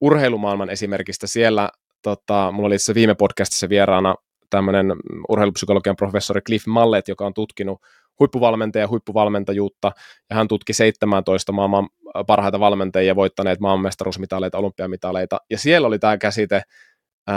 urheilumaailman 0.00 0.70
esimerkistä. 0.70 1.26
Siellä, 1.26 1.68
tota, 2.02 2.52
mulla 2.52 2.66
oli 2.66 2.78
se 2.78 2.94
viime 2.94 3.14
podcastissa 3.14 3.68
vieraana 3.68 4.14
tämmöinen 4.50 4.86
urheilupsykologian 5.28 5.96
professori 5.96 6.40
Cliff 6.40 6.66
Mallet, 6.66 7.08
joka 7.08 7.26
on 7.26 7.34
tutkinut 7.34 7.80
huippuvalmentaja 8.20 8.84
ja 8.84 8.88
huippuvalmentajuutta, 8.88 9.92
ja 10.30 10.36
hän 10.36 10.48
tutki 10.48 10.72
17 10.72 11.52
maailman 11.52 11.88
parhaita 12.26 12.60
valmentajia, 12.60 13.16
voittaneet 13.16 13.60
maailmanmestaruusmitaleita, 13.60 14.58
olympiamitaleita, 14.58 15.38
ja 15.50 15.58
siellä 15.58 15.88
oli 15.88 15.98
tämä 15.98 16.18
käsite 16.18 16.62
uh, 17.30 17.34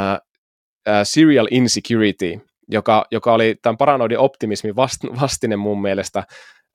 uh, 0.90 0.94
serial 1.04 1.48
insecurity, 1.52 2.40
joka, 2.68 3.06
joka 3.12 3.34
oli 3.34 3.56
tämän 3.62 3.78
paranoidin 3.78 4.20
optimismin 4.20 4.76
vast, 4.76 5.04
vastine 5.22 5.56
mun 5.56 5.82
mielestä, 5.82 6.24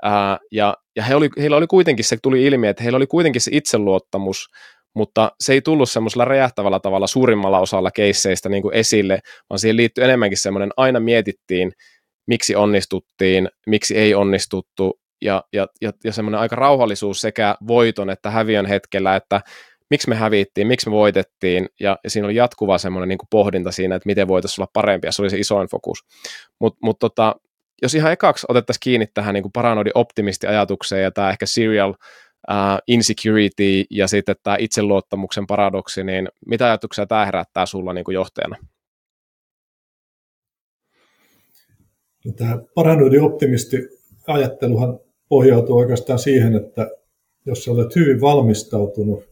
Ää, 0.02 0.38
ja 0.52 0.76
ja 0.96 1.02
he 1.02 1.14
oli, 1.14 1.30
heillä 1.38 1.56
oli 1.56 1.66
kuitenkin, 1.66 2.04
se 2.04 2.16
tuli 2.22 2.44
ilmi, 2.44 2.68
että 2.68 2.82
heillä 2.82 2.96
oli 2.96 3.06
kuitenkin 3.06 3.40
se 3.40 3.50
itseluottamus, 3.54 4.48
mutta 4.94 5.32
se 5.40 5.52
ei 5.52 5.62
tullut 5.62 5.90
semmoisella 5.90 6.24
räjähtävällä 6.24 6.80
tavalla 6.80 7.06
suurimmalla 7.06 7.58
osalla 7.58 7.90
keisseistä 7.90 8.48
niin 8.48 8.62
esille, 8.72 9.18
vaan 9.50 9.58
siihen 9.58 9.76
liittyy 9.76 10.04
enemmänkin 10.04 10.38
semmoinen, 10.38 10.70
aina 10.76 11.00
mietittiin, 11.00 11.72
miksi 12.26 12.56
onnistuttiin, 12.56 13.48
miksi 13.66 13.98
ei 13.98 14.14
onnistuttu, 14.14 15.00
ja, 15.22 15.44
ja, 15.52 15.66
ja, 15.80 15.92
ja 16.04 16.12
semmoinen 16.12 16.40
aika 16.40 16.56
rauhallisuus 16.56 17.20
sekä 17.20 17.56
voiton 17.66 18.10
että 18.10 18.30
häviön 18.30 18.66
hetkellä, 18.66 19.16
että 19.16 19.40
miksi 19.90 20.08
me 20.08 20.14
hävittiin, 20.14 20.66
miksi 20.66 20.88
me 20.88 20.92
voitettiin, 20.92 21.68
ja, 21.80 21.98
ja 22.04 22.10
siinä 22.10 22.26
oli 22.26 22.34
jatkuva 22.34 22.78
semmoinen 22.78 23.08
niin 23.08 23.18
pohdinta 23.30 23.72
siinä, 23.72 23.94
että 23.94 24.06
miten 24.06 24.28
voitaisiin 24.28 24.62
olla 24.62 24.70
parempia, 24.72 25.12
se 25.12 25.22
oli 25.22 25.30
se 25.30 25.38
isoin 25.38 25.68
fokus. 25.68 25.98
Mutta 26.60 26.78
mut 26.82 26.98
tota, 26.98 27.34
jos 27.82 27.94
ihan 27.94 28.12
ekaksi 28.12 28.46
otettaisiin 28.48 28.80
kiinni 28.80 29.06
tähän 29.14 29.34
niin 29.34 29.52
paranoidin 29.52 29.92
optimistiajatukseen 29.94 31.02
ja 31.02 31.10
tämä 31.10 31.30
ehkä 31.30 31.46
serial 31.46 31.94
uh, 32.50 32.78
insecurity 32.86 33.84
ja 33.90 34.08
sitten 34.08 34.36
tämä 34.42 34.56
itseluottamuksen 34.60 35.46
paradoksi, 35.46 36.04
niin 36.04 36.28
mitä 36.46 36.66
ajatuksia 36.66 37.06
tämä 37.06 37.26
herättää 37.26 37.66
sulla 37.66 37.92
niin 37.92 38.04
kuin 38.04 38.14
johtajana? 38.14 38.56
No, 42.24 42.32
tämä 42.32 42.58
paranoidin 42.74 43.22
optimisti 43.22 43.76
ajatteluhan 44.26 45.00
pohjautuu 45.28 45.78
oikeastaan 45.78 46.18
siihen, 46.18 46.56
että 46.56 46.90
jos 47.46 47.64
sä 47.64 47.70
olet 47.70 47.96
hyvin 47.96 48.20
valmistautunut, 48.20 49.28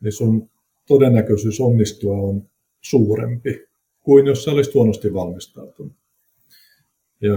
niin 0.00 0.12
sun 0.12 0.50
todennäköisyys 0.86 1.60
onnistua 1.60 2.16
on 2.16 2.48
suurempi 2.80 3.66
kuin 4.00 4.26
jos 4.26 4.44
sä 4.44 4.50
olisit 4.50 4.74
huonosti 4.74 5.14
valmistautunut. 5.14 5.92
Ja 7.20 7.34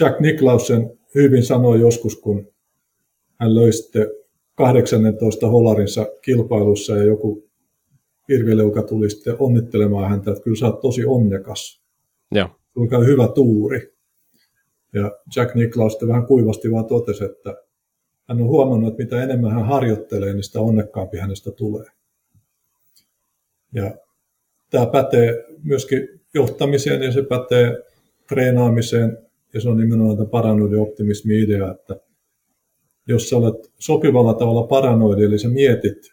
Jack 0.00 0.20
Nicklausen 0.20 0.98
hyvin 1.14 1.42
sanoi 1.42 1.80
joskus, 1.80 2.16
kun 2.16 2.52
hän 3.42 3.54
löi 3.54 3.72
sitten 3.72 4.06
18 4.54 5.48
holarinsa 5.48 6.06
kilpailussa 6.22 6.96
ja 6.96 7.04
joku 7.04 7.48
virveleuka 8.28 8.82
tuli 8.82 9.10
sitten 9.10 9.36
onnittelemaan 9.38 10.10
häntä, 10.10 10.30
että 10.30 10.42
kyllä 10.42 10.56
sä 10.56 10.66
oot 10.66 10.80
tosi 10.80 11.04
onnekas. 11.04 11.82
Ja. 12.34 12.48
Kuinka 12.74 12.98
hyvä 12.98 13.28
tuuri. 13.28 13.94
Ja 14.92 15.12
Jack 15.36 15.54
Nicklaus 15.54 15.92
sitten 15.92 16.08
vähän 16.08 16.26
kuivasti 16.26 16.70
vaan 16.70 16.84
totesi, 16.84 17.24
että 17.24 17.56
hän 18.28 18.40
on 18.40 18.48
huomannut, 18.48 18.90
että 18.90 19.02
mitä 19.02 19.22
enemmän 19.22 19.52
hän 19.52 19.66
harjoittelee, 19.66 20.32
niin 20.32 20.42
sitä 20.42 20.60
onnekkaampi 20.60 21.18
hänestä 21.18 21.50
tulee. 21.50 21.86
Ja 23.72 23.94
tämä 24.70 24.86
pätee 24.86 25.44
myöskin 25.62 26.20
johtamiseen 26.34 27.02
ja 27.02 27.12
se 27.12 27.22
pätee 27.22 27.82
treenaamiseen, 28.28 29.18
ja 29.54 29.60
se 29.60 29.68
on 29.68 29.76
nimenomaan 29.76 30.16
tämä 30.16 30.28
paranoidin 30.28 30.78
optimismi 30.78 31.42
idea, 31.42 31.70
että 31.70 32.11
jos 33.08 33.28
sä 33.28 33.36
olet 33.36 33.72
sopivalla 33.78 34.34
tavalla 34.34 34.66
paranoidi, 34.66 35.24
eli 35.24 35.38
sä 35.38 35.48
mietit 35.48 36.12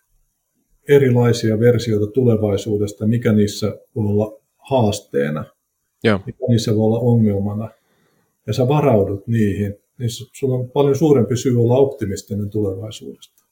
erilaisia 0.89 1.60
versioita 1.60 2.12
tulevaisuudesta, 2.12 3.08
mikä 3.08 3.34
niissä 3.34 3.67
voi 3.96 4.05
olla 4.05 4.41
haasteena, 4.58 5.46
Joo. 6.03 6.19
mikä 6.25 6.39
niissä 6.50 6.75
voi 6.75 6.84
olla 6.84 7.00
ongelmana, 7.00 7.69
ja 8.48 8.53
sä 8.53 8.67
varaudut 8.67 9.27
niihin, 9.27 9.75
niin 9.98 10.10
sulla 10.10 10.55
on 10.55 10.72
paljon 10.72 10.96
suurempi 10.96 11.38
syy 11.38 11.62
olla 11.62 11.77
optimistinen 11.77 12.50
tulevaisuudesta. 12.50 13.46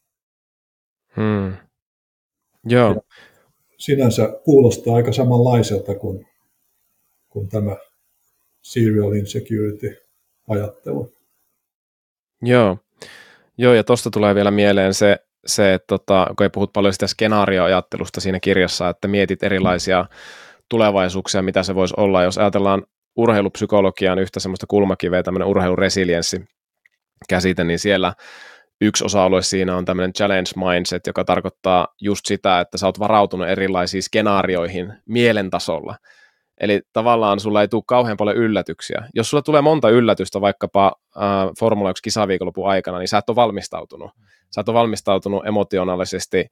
Hmm. 1.16 1.54
Joo. 2.66 2.90
Ja 2.90 3.02
sinänsä 3.78 4.40
kuulostaa 4.44 4.96
aika 4.96 5.14
samanlaiselta 5.14 5.96
kuin, 5.96 6.28
kuin 7.30 7.50
tämä 7.50 7.78
serial 8.62 9.14
insecurity-ajattelu. 9.14 11.12
Joo. 12.42 12.78
Joo, 13.58 13.74
ja 13.74 13.84
tuosta 13.84 14.10
tulee 14.10 14.36
vielä 14.36 14.52
mieleen 14.52 14.94
se, 14.94 15.18
se 15.46 15.74
että 15.74 15.88
tota, 15.88 16.28
kun 16.38 16.44
ei 16.44 16.50
puhut 16.50 16.74
paljon 16.74 16.94
sitä 16.94 17.08
skenaarioajattelusta 17.08 18.22
siinä 18.22 18.40
kirjassa, 18.40 18.90
että 18.90 19.08
mietit 19.08 19.44
erilaisia 19.44 20.06
tulevaisuuksia, 20.70 21.42
mitä 21.42 21.64
se 21.64 21.76
voisi 21.76 21.94
olla. 21.98 22.24
Jos 22.24 22.38
ajatellaan 22.38 22.84
urheilupsykologian 23.16 24.20
yhtä 24.20 24.40
semmoista 24.40 24.68
kulmakiveä, 24.68 25.24
tämmöinen 25.24 25.48
urheiluresilienssi 25.48 26.46
käsite, 27.30 27.64
niin 27.64 27.80
siellä 27.80 28.14
yksi 28.82 29.06
osa-alue 29.06 29.42
siinä 29.42 29.76
on 29.76 29.86
tämmöinen 29.86 30.14
challenge 30.14 30.50
mindset, 30.56 31.08
joka 31.08 31.26
tarkoittaa 31.26 31.88
just 32.02 32.26
sitä, 32.26 32.60
että 32.60 32.78
sä 32.78 32.86
oot 32.86 33.00
varautunut 33.00 33.48
erilaisiin 33.48 34.04
skenaarioihin 34.04 34.94
mielen 35.06 35.50
tasolla. 35.50 35.96
Eli 36.62 36.82
tavallaan 36.94 37.40
sulla 37.40 37.62
ei 37.62 37.68
tule 37.68 37.84
kauhean 37.88 38.18
paljon 38.18 38.38
yllätyksiä. 38.38 39.04
Jos 39.14 39.30
sulla 39.30 39.42
tulee 39.42 39.62
monta 39.62 39.90
yllätystä 39.90 40.42
vaikkapa 40.42 40.96
äh, 41.18 41.24
Formula 41.60 41.90
1 41.90 42.04
kisaviikonlopun 42.04 42.70
aikana, 42.70 43.00
niin 43.00 43.08
sä 43.08 43.18
et 43.18 43.30
ole 43.30 43.36
valmistautunut. 43.36 44.12
Sä 44.56 44.62
et 44.62 44.70
ole 44.70 44.78
valmistautunut 44.78 45.48
emotionaalisesti 45.48 46.46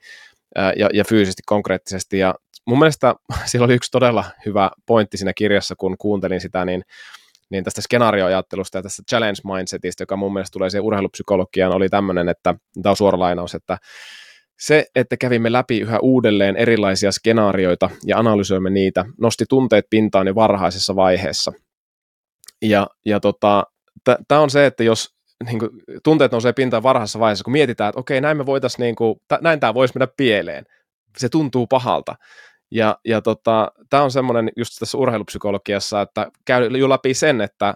äh, 0.58 0.74
ja, 0.78 0.90
ja 0.94 1.04
fyysisesti, 1.04 1.42
konkreettisesti. 1.46 2.20
Ja 2.20 2.36
mun 2.68 2.80
mielestä 2.80 3.16
siellä 3.46 3.66
oli 3.66 3.74
yksi 3.74 3.92
todella 3.92 4.24
hyvä 4.46 4.72
pointti 4.86 5.18
siinä 5.18 5.34
kirjassa, 5.34 5.76
kun 5.78 5.96
kuuntelin 6.00 6.42
sitä, 6.42 6.66
niin, 6.66 6.84
niin 7.50 7.64
tästä 7.64 7.82
skenaarioajattelusta 7.82 8.78
ja 8.78 8.82
tästä 8.84 9.04
challenge 9.10 9.40
mindsetista, 9.56 10.04
joka 10.04 10.16
mun 10.16 10.34
mielestä 10.34 10.54
tulee 10.54 10.70
siihen 10.70 10.86
urheilupsykologiaan, 10.86 11.74
oli 11.74 11.90
tämmöinen, 11.90 12.30
että 12.30 12.56
tämä 12.82 12.92
on 12.92 12.98
suora 12.98 13.20
lainaus, 13.20 13.56
että 13.56 13.78
se, 14.60 14.86
että 14.96 15.18
kävimme 15.18 15.52
läpi 15.52 15.80
yhä 15.80 16.00
uudelleen 16.00 16.58
erilaisia 16.58 17.12
skenaarioita 17.12 17.90
ja 18.06 18.20
analysoimme 18.20 18.70
niitä, 18.70 19.06
nosti 19.22 19.46
tunteet 19.50 19.86
pintaan 19.90 20.28
jo 20.28 20.36
varhaisessa 20.36 20.96
vaiheessa. 20.96 21.52
Ja, 22.62 22.88
ja 23.06 23.20
tota, 23.20 23.64
tämä 24.28 24.42
on 24.42 24.50
se, 24.50 24.66
että 24.66 24.84
jos 24.84 25.16
niin 25.46 25.60
kuin, 25.60 25.70
tunteet 26.04 26.32
nousee 26.32 26.54
pintaan 26.54 26.84
varhaisessa 26.84 27.20
vaiheessa, 27.20 27.44
kun 27.44 27.52
mietitään, 27.52 27.90
että 27.90 28.00
okei, 28.00 28.22
näin 28.22 28.38
me 28.38 28.46
voitaisiin, 28.46 28.84
niin 28.84 28.96
kuin, 28.96 29.16
näin 29.42 29.60
tämä 29.60 29.74
voisi 29.74 29.94
mennä 29.96 30.14
pieleen. 30.18 30.66
Se 31.18 31.30
tuntuu 31.30 31.68
pahalta. 31.68 32.16
Ja, 32.72 32.98
ja 33.06 33.22
tota, 33.22 33.72
tämä 33.90 34.04
on 34.04 34.12
semmoinen 34.12 34.50
just 34.58 34.74
tässä 34.80 34.98
urheilupsykologiassa, 34.98 36.02
että 36.02 36.32
käy 36.46 36.78
jo 36.78 36.90
läpi 36.90 37.14
sen, 37.14 37.42
että 37.42 37.74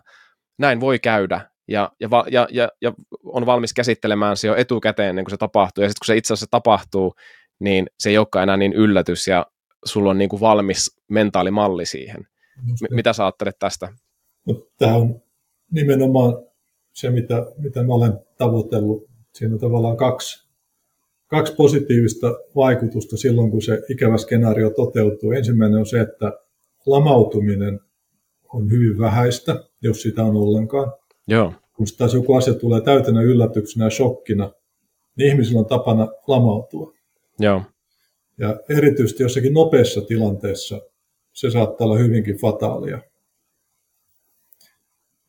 näin 0.58 0.80
voi 0.80 1.00
käydä, 1.00 1.42
ja, 1.70 1.92
ja, 2.00 2.10
ja, 2.32 2.48
ja, 2.52 2.70
ja 2.82 2.94
on 3.24 3.46
valmis 3.46 3.74
käsittelemään 3.74 4.38
se 4.38 4.48
jo 4.48 4.56
etukäteen, 4.56 5.16
niin 5.16 5.26
kuin 5.26 5.32
se 5.32 5.38
tapahtuu. 5.38 5.84
Ja 5.84 5.90
sitten 5.90 6.00
kun 6.00 6.06
se 6.06 6.18
itse 6.18 6.34
asiassa 6.34 6.52
tapahtuu, 6.52 7.14
niin 7.60 7.88
se 8.00 8.10
ei 8.10 8.18
olekaan 8.18 8.44
enää 8.44 8.58
niin 8.58 8.74
yllätys, 8.74 9.28
ja 9.28 9.46
sulla 9.86 10.10
on 10.10 10.18
niin 10.18 10.30
kuin 10.30 10.40
valmis 10.40 11.00
mentaalimalli 11.10 11.86
siihen. 11.86 12.28
M- 12.62 12.96
mitä 12.96 13.14
sä 13.14 13.26
ajattelet 13.26 13.60
tästä? 13.60 13.94
No, 14.48 14.68
tämä 14.78 14.96
on 14.96 15.22
nimenomaan 15.72 16.34
se, 16.94 17.10
mitä, 17.10 17.46
mitä 17.58 17.84
mä 17.84 17.94
olen 17.94 18.20
tavoitellut. 18.38 19.10
Siinä 19.34 19.54
on 19.54 19.60
tavallaan 19.60 19.98
kaksi, 19.98 20.48
kaksi 21.28 21.56
positiivista 21.56 22.28
vaikutusta 22.56 23.18
silloin, 23.18 23.52
kun 23.52 23.62
se 23.62 23.82
ikävä 23.90 24.18
skenaario 24.18 24.70
toteutuu. 24.70 25.32
Ensimmäinen 25.32 25.80
on 25.80 25.86
se, 25.86 26.00
että 26.00 26.34
lamautuminen 26.86 27.80
on 28.54 28.72
hyvin 28.72 29.00
vähäistä, 29.00 29.64
jos 29.82 30.02
sitä 30.02 30.24
on 30.24 30.36
ollenkaan. 30.36 30.94
Joo. 31.30 31.54
Kun 31.74 31.86
taas 31.98 32.14
joku 32.14 32.36
asia 32.36 32.54
tulee 32.54 32.82
täytänä 32.82 33.22
yllätyksenä 33.22 33.86
ja 33.86 33.90
shokkina, 33.90 34.52
niin 35.16 35.30
ihmisillä 35.30 35.60
on 35.60 35.66
tapana 35.66 36.08
lamautua. 36.28 36.94
Joo. 37.40 37.62
Ja 38.38 38.60
erityisesti 38.70 39.24
jossakin 39.24 39.54
nopeassa 39.54 40.02
tilanteessa 40.02 40.82
se 41.34 41.52
saattaa 41.52 41.88
olla 41.88 41.98
hyvinkin 41.98 42.38
fataalia. 42.38 43.00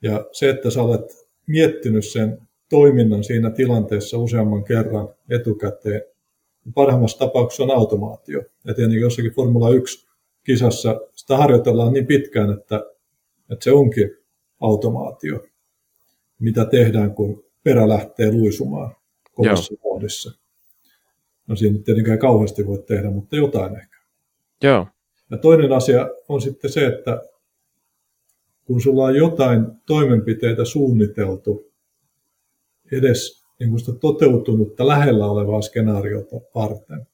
Ja 0.03 0.25
se, 0.33 0.51
että 0.51 0.71
sä 0.71 0.83
olet 0.83 1.29
miettinyt 1.47 2.05
sen 2.05 2.39
toiminnan 2.69 3.25
siinä 3.25 3.51
tilanteessa 3.51 4.19
useamman 4.19 4.65
kerran 4.65 5.09
etukäteen, 5.31 6.03
parhaimmassa 6.75 7.19
tapauksessa 7.19 7.63
on 7.63 7.71
automaatio. 7.71 8.43
Ja 8.65 8.75
tietenkin 8.75 9.01
jossakin 9.01 9.33
Formula 9.33 9.71
1 9.71 10.09
kisassa 10.47 11.01
sitä 11.15 11.37
harjoitellaan 11.37 11.93
niin 11.93 12.07
pitkään, 12.07 12.53
että, 12.53 12.77
että 13.51 13.65
se 13.65 13.73
onkin 13.73 14.17
automaatio 14.61 15.47
mitä 16.41 16.65
tehdään, 16.65 17.15
kun 17.15 17.45
perä 17.63 17.89
lähtee 17.89 18.33
luisumaan 18.33 18.97
kovassa 19.33 19.75
kohdissa. 19.83 20.33
No 21.47 21.57
siinä 21.57 21.79
tietenkään 21.85 22.19
kauheasti 22.19 22.67
voi 22.67 22.83
tehdä, 22.87 23.11
mutta 23.11 23.37
jotain 23.37 23.77
ehkä. 23.77 23.97
Joo. 24.63 24.87
Ja 25.31 25.39
toinen 25.39 25.73
asia 25.73 26.09
on 26.29 26.41
sitten 26.41 26.73
se, 26.73 26.87
että 26.87 27.23
kun 28.65 28.81
sulla 28.81 29.05
on 29.05 29.17
jotain 29.17 29.67
toimenpiteitä 29.87 30.65
suunniteltu 30.65 31.73
edes 32.93 33.45
niin 33.61 33.71
kuin 33.71 33.81
sitä 33.81 33.93
toteutunutta 33.93 34.87
lähellä 34.87 35.27
olevaa 35.27 35.63
skenaariota 35.63 36.37
varten, 36.55 37.07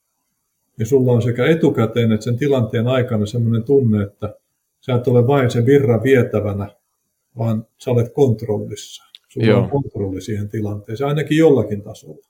niin 0.78 0.86
sulla 0.86 1.12
on 1.12 1.22
sekä 1.22 1.46
etukäteen 1.46 2.12
että 2.12 2.24
sen 2.24 2.38
tilanteen 2.38 2.86
aikana 2.86 3.26
sellainen 3.26 3.64
tunne, 3.64 4.02
että 4.02 4.34
sä 4.80 4.94
et 4.94 5.08
ole 5.08 5.26
vain 5.26 5.50
sen 5.50 5.66
virran 5.66 6.02
vietävänä, 6.02 6.76
vaan 7.38 7.66
sä 7.78 7.90
olet 7.90 8.12
kontrollissa. 8.12 9.04
Sulla 9.36 9.48
Joo. 9.48 9.62
on 9.62 9.70
kontrolli 9.70 10.20
siihen 10.20 10.48
tilanteeseen, 10.48 11.08
ainakin 11.08 11.38
jollakin 11.38 11.82
tasolla. 11.82 12.26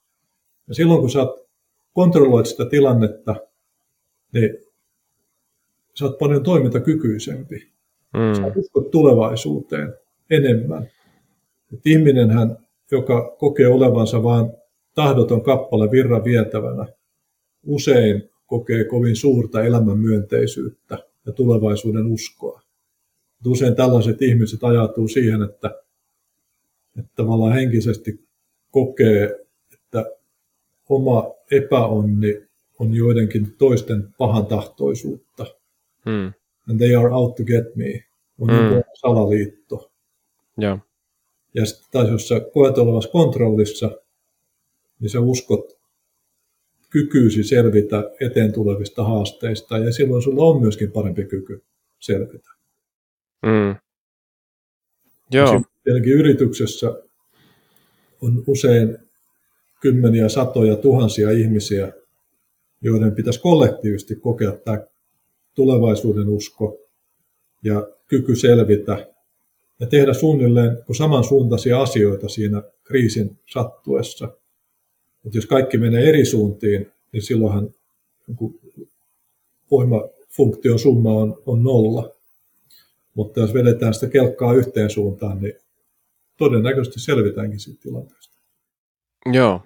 Ja 0.67 0.75
silloin 0.75 0.99
kun 0.99 1.09
sä 1.09 1.19
kontrolloit 1.93 2.45
sitä 2.45 2.65
tilannetta, 2.65 3.35
niin 4.33 4.57
sä 5.93 6.05
oot 6.05 6.17
paljon 6.17 6.43
toimintakykyisempi. 6.43 7.55
Mm. 8.13 8.35
Sä 8.35 8.51
uskot 8.55 8.91
tulevaisuuteen 8.91 9.93
enemmän. 10.29 10.83
Et 11.73 11.79
ihminenhän, 11.85 12.57
joka 12.91 13.35
kokee 13.39 13.67
olevansa 13.67 14.23
vain 14.23 14.51
tahdoton 14.95 15.43
kappale 15.43 15.91
virran 15.91 16.23
vietävänä, 16.23 16.85
usein 17.65 18.29
kokee 18.45 18.83
kovin 18.83 19.15
suurta 19.15 19.63
elämän 19.63 19.97
myönteisyyttä 19.97 20.97
ja 21.25 21.31
tulevaisuuden 21.31 22.05
uskoa. 22.05 22.61
Usein 23.45 23.75
tällaiset 23.75 24.21
ihmiset 24.21 24.63
ajatuu 24.63 25.07
siihen, 25.07 25.41
että 25.41 25.86
että 26.99 27.11
tavallaan 27.15 27.53
henkisesti 27.53 28.27
kokee, 28.71 29.45
että 29.73 30.05
oma 30.89 31.31
epäonni 31.51 32.43
on 32.79 32.93
joidenkin 32.93 33.55
toisten 33.57 34.13
pahan 34.17 34.45
tahtoisuutta. 34.45 35.45
Hmm. 36.05 36.33
And 36.69 36.77
they 36.77 36.95
are 36.95 37.13
out 37.13 37.35
to 37.35 37.43
get 37.43 37.75
me. 37.75 38.03
On 38.39 38.49
hmm. 38.49 38.83
salaliitto. 38.93 39.91
Ja, 40.57 40.79
ja 41.53 41.65
sitten 41.65 41.87
taas 41.91 42.09
jos 42.09 42.27
sä 42.27 42.41
koet 42.53 42.77
olevassa 42.77 43.09
kontrollissa, 43.09 43.91
niin 44.99 45.09
sä 45.09 45.19
uskot 45.19 45.77
kykyysi 46.89 47.43
selvitä 47.43 48.03
eteen 48.19 48.53
tulevista 48.53 49.03
haasteista, 49.03 49.77
ja 49.77 49.91
silloin 49.91 50.21
sulla 50.21 50.43
on 50.43 50.61
myöskin 50.61 50.91
parempi 50.91 51.25
kyky 51.25 51.63
selvitä. 51.99 52.49
Mm. 53.41 53.75
Joo 55.31 55.61
tietenkin 55.87 56.13
yrityksessä 56.13 57.03
on 58.21 58.43
usein 58.47 58.97
kymmeniä, 59.81 60.29
satoja, 60.29 60.75
tuhansia 60.75 61.31
ihmisiä, 61.31 61.93
joiden 62.81 63.15
pitäisi 63.15 63.41
kollektiivisesti 63.41 64.15
kokea 64.15 64.51
tämä 64.51 64.85
tulevaisuuden 65.53 66.29
usko 66.29 66.79
ja 67.63 67.87
kyky 68.07 68.35
selvitä 68.35 69.13
ja 69.79 69.87
tehdä 69.87 70.13
suunnilleen 70.13 70.77
samansuuntaisia 70.97 71.81
asioita 71.81 72.29
siinä 72.29 72.63
kriisin 72.83 73.39
sattuessa. 73.45 74.37
Mutta 75.23 75.37
jos 75.37 75.45
kaikki 75.45 75.77
menee 75.77 76.09
eri 76.09 76.25
suuntiin, 76.25 76.91
niin 77.11 77.23
silloinhan 77.23 77.69
voimafunktion 79.71 80.79
summa 80.79 81.13
on, 81.13 81.43
on 81.45 81.63
nolla. 81.63 82.15
Mutta 83.13 83.39
jos 83.39 83.53
vedetään 83.53 83.93
sitä 83.93 84.07
kelkkaa 84.07 84.53
yhteen 84.53 84.89
suuntaan, 84.89 85.41
niin 85.41 85.53
todennäköisesti 86.37 86.99
selvitäänkin 86.99 87.59
siitä 87.59 87.81
tilanteesta. 87.81 88.37
Joo, 89.31 89.61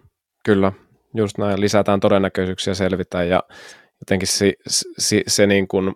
kyllä. 0.46 0.72
Just 1.16 1.38
näin. 1.38 1.62
Lisätään 1.62 2.00
todennäköisyyksiä 2.00 2.74
selvitä 2.74 3.24
ja 3.24 3.44
jotenkin 4.02 4.28
se, 4.28 4.54
se, 4.98 5.24
se 5.28 5.48
niin 5.48 5.68
kuin 5.68 5.94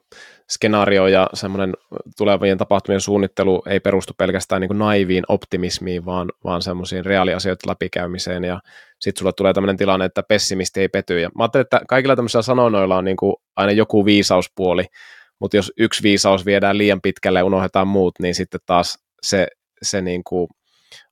skenaario 0.49 1.07
ja 1.07 1.29
semmoinen 1.33 1.73
tulevien 2.17 2.57
tapahtumien 2.57 3.01
suunnittelu 3.01 3.63
ei 3.67 3.79
perustu 3.79 4.13
pelkästään 4.17 4.61
niin 4.61 4.69
kuin 4.69 4.77
naiviin 4.77 5.23
optimismiin, 5.27 6.05
vaan, 6.05 6.31
vaan 6.43 6.61
semmoisiin 6.61 7.05
reaaliasioiden 7.05 7.69
läpikäymiseen 7.69 8.43
ja 8.43 8.59
sitten 8.99 9.19
sulle 9.19 9.33
tulee 9.38 9.53
tämmöinen 9.53 9.77
tilanne, 9.77 10.05
että 10.05 10.23
pessimisti 10.23 10.81
ei 10.81 10.89
pety. 10.89 11.19
Ja 11.19 11.29
mä 11.38 11.43
ajattelin, 11.43 11.61
että 11.61 11.81
kaikilla 11.89 12.15
tämmöisillä 12.15 12.41
sanonoilla 12.41 12.97
on 12.97 13.05
niin 13.05 13.17
kuin 13.17 13.35
aina 13.55 13.71
joku 13.71 14.05
viisauspuoli, 14.05 14.85
mutta 15.39 15.57
jos 15.57 15.73
yksi 15.77 16.03
viisaus 16.03 16.45
viedään 16.45 16.77
liian 16.77 17.01
pitkälle 17.01 17.39
ja 17.39 17.45
unohdetaan 17.45 17.88
muut, 17.88 18.13
niin 18.21 18.35
sitten 18.35 18.59
taas 18.65 18.99
se, 19.23 19.47
se 19.81 20.01
niin 20.01 20.23
kuin 20.23 20.47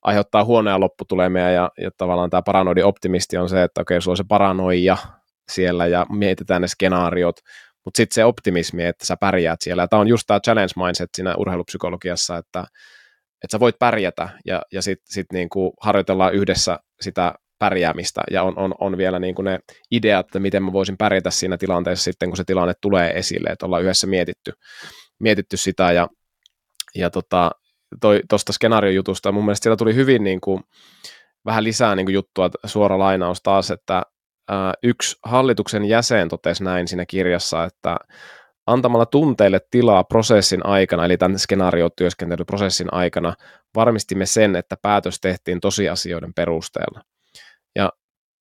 aiheuttaa 0.02 0.46
huonoja 0.46 0.80
lopputulemia 0.80 1.52
ja, 1.52 1.70
ja 1.78 1.92
tavallaan 1.98 2.30
tämä 2.30 2.42
paranoidi 2.42 2.84
optimisti 2.84 3.38
on 3.38 3.50
se, 3.50 3.64
että 3.64 3.82
okei, 3.82 4.02
sulla 4.02 4.14
on 4.14 4.18
se 4.18 4.24
paranoia 4.28 4.98
siellä 5.52 5.88
ja 5.88 6.06
mietitään 6.10 6.62
ne 6.62 6.68
skenaariot, 6.68 7.40
mutta 7.86 7.98
sitten 7.98 8.16
se 8.16 8.26
optimismi, 8.26 8.86
että 8.86 9.06
sä 9.06 9.18
pärjäät 9.18 9.62
siellä. 9.62 9.88
Tämä 9.88 10.00
on 10.00 10.08
just 10.08 10.24
tämä 10.28 10.40
challenge 10.40 10.74
mindset 10.76 11.10
siinä 11.16 11.36
urheilupsykologiassa, 11.38 12.38
että, 12.38 12.60
että 13.44 13.52
sä 13.52 13.60
voit 13.60 13.80
pärjätä 13.80 14.30
ja, 14.46 14.62
ja 14.72 14.82
sitten 14.82 15.14
sit 15.14 15.28
niinku 15.34 15.74
harjoitellaan 15.82 16.34
yhdessä 16.34 16.80
sitä 17.02 17.34
pärjäämistä 17.60 18.22
ja 18.32 18.44
on, 18.44 18.58
on, 18.58 18.76
on 18.80 18.98
vielä 18.98 19.20
niinku 19.20 19.42
ne 19.42 19.60
ideat, 19.92 20.26
että 20.26 20.40
miten 20.40 20.64
mä 20.64 20.74
voisin 20.74 20.98
pärjätä 20.98 21.32
siinä 21.32 21.58
tilanteessa 21.58 22.04
sitten, 22.04 22.30
kun 22.30 22.38
se 22.38 22.44
tilanne 22.44 22.74
tulee 22.82 23.12
esille, 23.18 23.50
että 23.50 23.66
ollaan 23.66 23.84
yhdessä 23.84 24.08
mietitty, 24.08 24.52
mietitty 25.20 25.58
sitä 25.58 25.92
ja, 25.92 26.08
ja 26.96 27.10
tota, 27.10 27.52
tuosta 28.30 28.54
skenaariojutusta. 28.54 29.32
Mun 29.32 29.46
mielestä 29.46 29.64
siellä 29.64 29.78
tuli 29.78 29.96
hyvin 29.96 30.24
niin 30.24 30.42
kuin, 30.42 30.64
vähän 31.46 31.64
lisää 31.64 31.96
niin 31.96 32.06
kuin 32.06 32.14
juttua, 32.14 32.50
suora 32.66 33.00
lainaus 33.00 33.42
taas, 33.42 33.72
että 33.72 34.04
ää, 34.50 34.74
yksi 34.84 35.18
hallituksen 35.24 35.86
jäsen 35.86 36.30
totesi 36.30 36.64
näin 36.64 36.88
siinä 36.88 37.06
kirjassa, 37.06 37.64
että 37.64 37.98
antamalla 38.68 39.06
tunteille 39.06 39.62
tilaa 39.72 40.04
prosessin 40.04 40.66
aikana, 40.66 41.06
eli 41.06 41.18
tämän 41.18 41.40
skenaariotyöskentelyprosessin 41.40 42.94
aikana, 42.94 43.34
varmistimme 43.76 44.26
sen, 44.26 44.56
että 44.56 44.78
päätös 44.82 45.20
tehtiin 45.22 45.62
tosiasioiden 45.62 46.34
perusteella. 46.34 47.02
Ja 47.76 47.90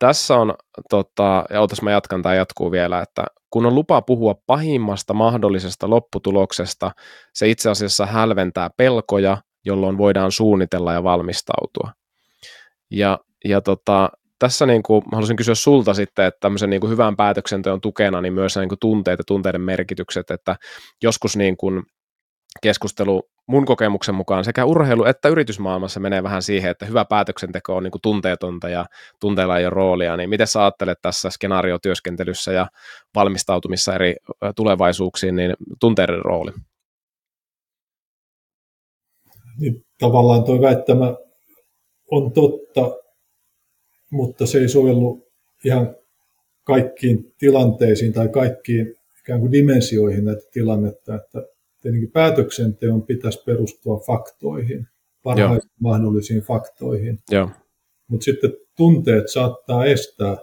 tässä 0.03 0.37
on, 0.37 0.55
tota, 0.91 1.45
ja 1.51 1.61
otas 1.61 1.83
mä 1.83 1.91
jatkan, 1.91 2.23
tämä 2.23 2.35
jatkuu 2.35 2.71
vielä, 2.71 3.01
että 3.01 3.25
kun 3.51 3.67
on 3.67 3.75
lupa 3.75 4.03
puhua 4.03 4.35
pahimmasta 4.47 5.15
mahdollisesta 5.15 5.91
lopputuloksesta, 5.91 6.91
se 7.35 7.49
itse 7.49 7.71
asiassa 7.71 8.07
hälventää 8.07 8.71
pelkoja, 8.77 9.39
jolloin 9.65 9.99
voidaan 9.99 10.33
suunnitella 10.33 10.93
ja 10.93 11.05
valmistautua. 11.05 11.93
Ja, 12.91 13.19
ja 13.45 13.61
tota, 13.61 14.11
tässä 14.39 14.67
niin 14.67 14.83
kuin, 14.83 15.03
haluaisin 15.13 15.37
kysyä 15.37 15.55
sulta 15.55 15.95
sitten, 15.95 16.27
että 16.27 16.41
tämmöisen 16.41 16.71
niin 16.71 16.81
kuin 16.81 16.91
hyvän 16.91 17.17
päätöksenteon 17.17 17.81
tukena, 17.81 18.21
niin 18.21 18.35
myös 18.35 18.57
niin 18.57 18.69
kuin 18.69 18.79
tunteet 18.81 19.19
ja 19.19 19.25
tunteiden 19.27 19.61
merkitykset, 19.61 20.31
että 20.31 20.57
joskus 21.03 21.37
niin 21.37 21.57
kuin 21.57 21.83
keskustelu 22.63 23.23
mun 23.47 23.65
kokemuksen 23.65 24.15
mukaan 24.15 24.45
sekä 24.45 24.65
urheilu- 24.65 25.05
että 25.05 25.29
yritysmaailmassa 25.29 26.01
menee 26.01 26.23
vähän 26.23 26.43
siihen, 26.43 26.71
että 26.71 26.87
hyvä 26.87 27.05
päätöksenteko 27.05 27.77
on 27.77 27.83
niin 27.83 27.91
kuin 27.91 28.03
tunteetonta 28.03 28.69
ja 28.69 28.87
tunteella 29.21 29.59
ei 29.59 29.65
ole 29.65 29.71
roolia, 29.71 30.17
niin 30.17 30.31
miten 30.31 30.47
sä 30.47 30.63
ajattelet 30.63 30.99
tässä 31.03 31.31
skenaariotyöskentelyssä 31.31 32.53
ja 32.53 32.67
valmistautumissa 33.15 33.95
eri 33.95 34.15
tulevaisuuksiin, 34.57 35.37
niin 35.37 35.55
tunteiden 35.81 36.19
rooli? 36.19 36.51
Niin, 39.59 39.85
tavallaan 39.99 40.45
tuo 40.45 40.61
väittämä 40.61 41.15
on 42.11 42.33
totta, 42.33 42.81
mutta 44.11 44.47
se 44.47 44.59
ei 44.59 44.69
sovellu 44.69 45.29
ihan 45.65 45.97
kaikkiin 46.65 47.35
tilanteisiin 47.39 48.13
tai 48.13 48.29
kaikkiin 48.29 48.95
ikään 49.21 49.41
kuin 49.41 49.53
dimensioihin 49.53 50.25
näitä 50.25 50.43
tilannetta, 50.53 51.15
että 51.15 51.52
tietenkin 51.83 52.13
päätöksenteon 52.13 53.03
pitäisi 53.03 53.43
perustua 53.47 54.01
faktoihin, 54.07 54.87
parhaisiin 55.23 55.73
mahdollisiin 55.81 56.43
faktoihin. 56.43 57.19
Mutta 58.09 58.25
sitten 58.25 58.53
tunteet 58.77 59.29
saattaa 59.29 59.85
estää 59.85 60.37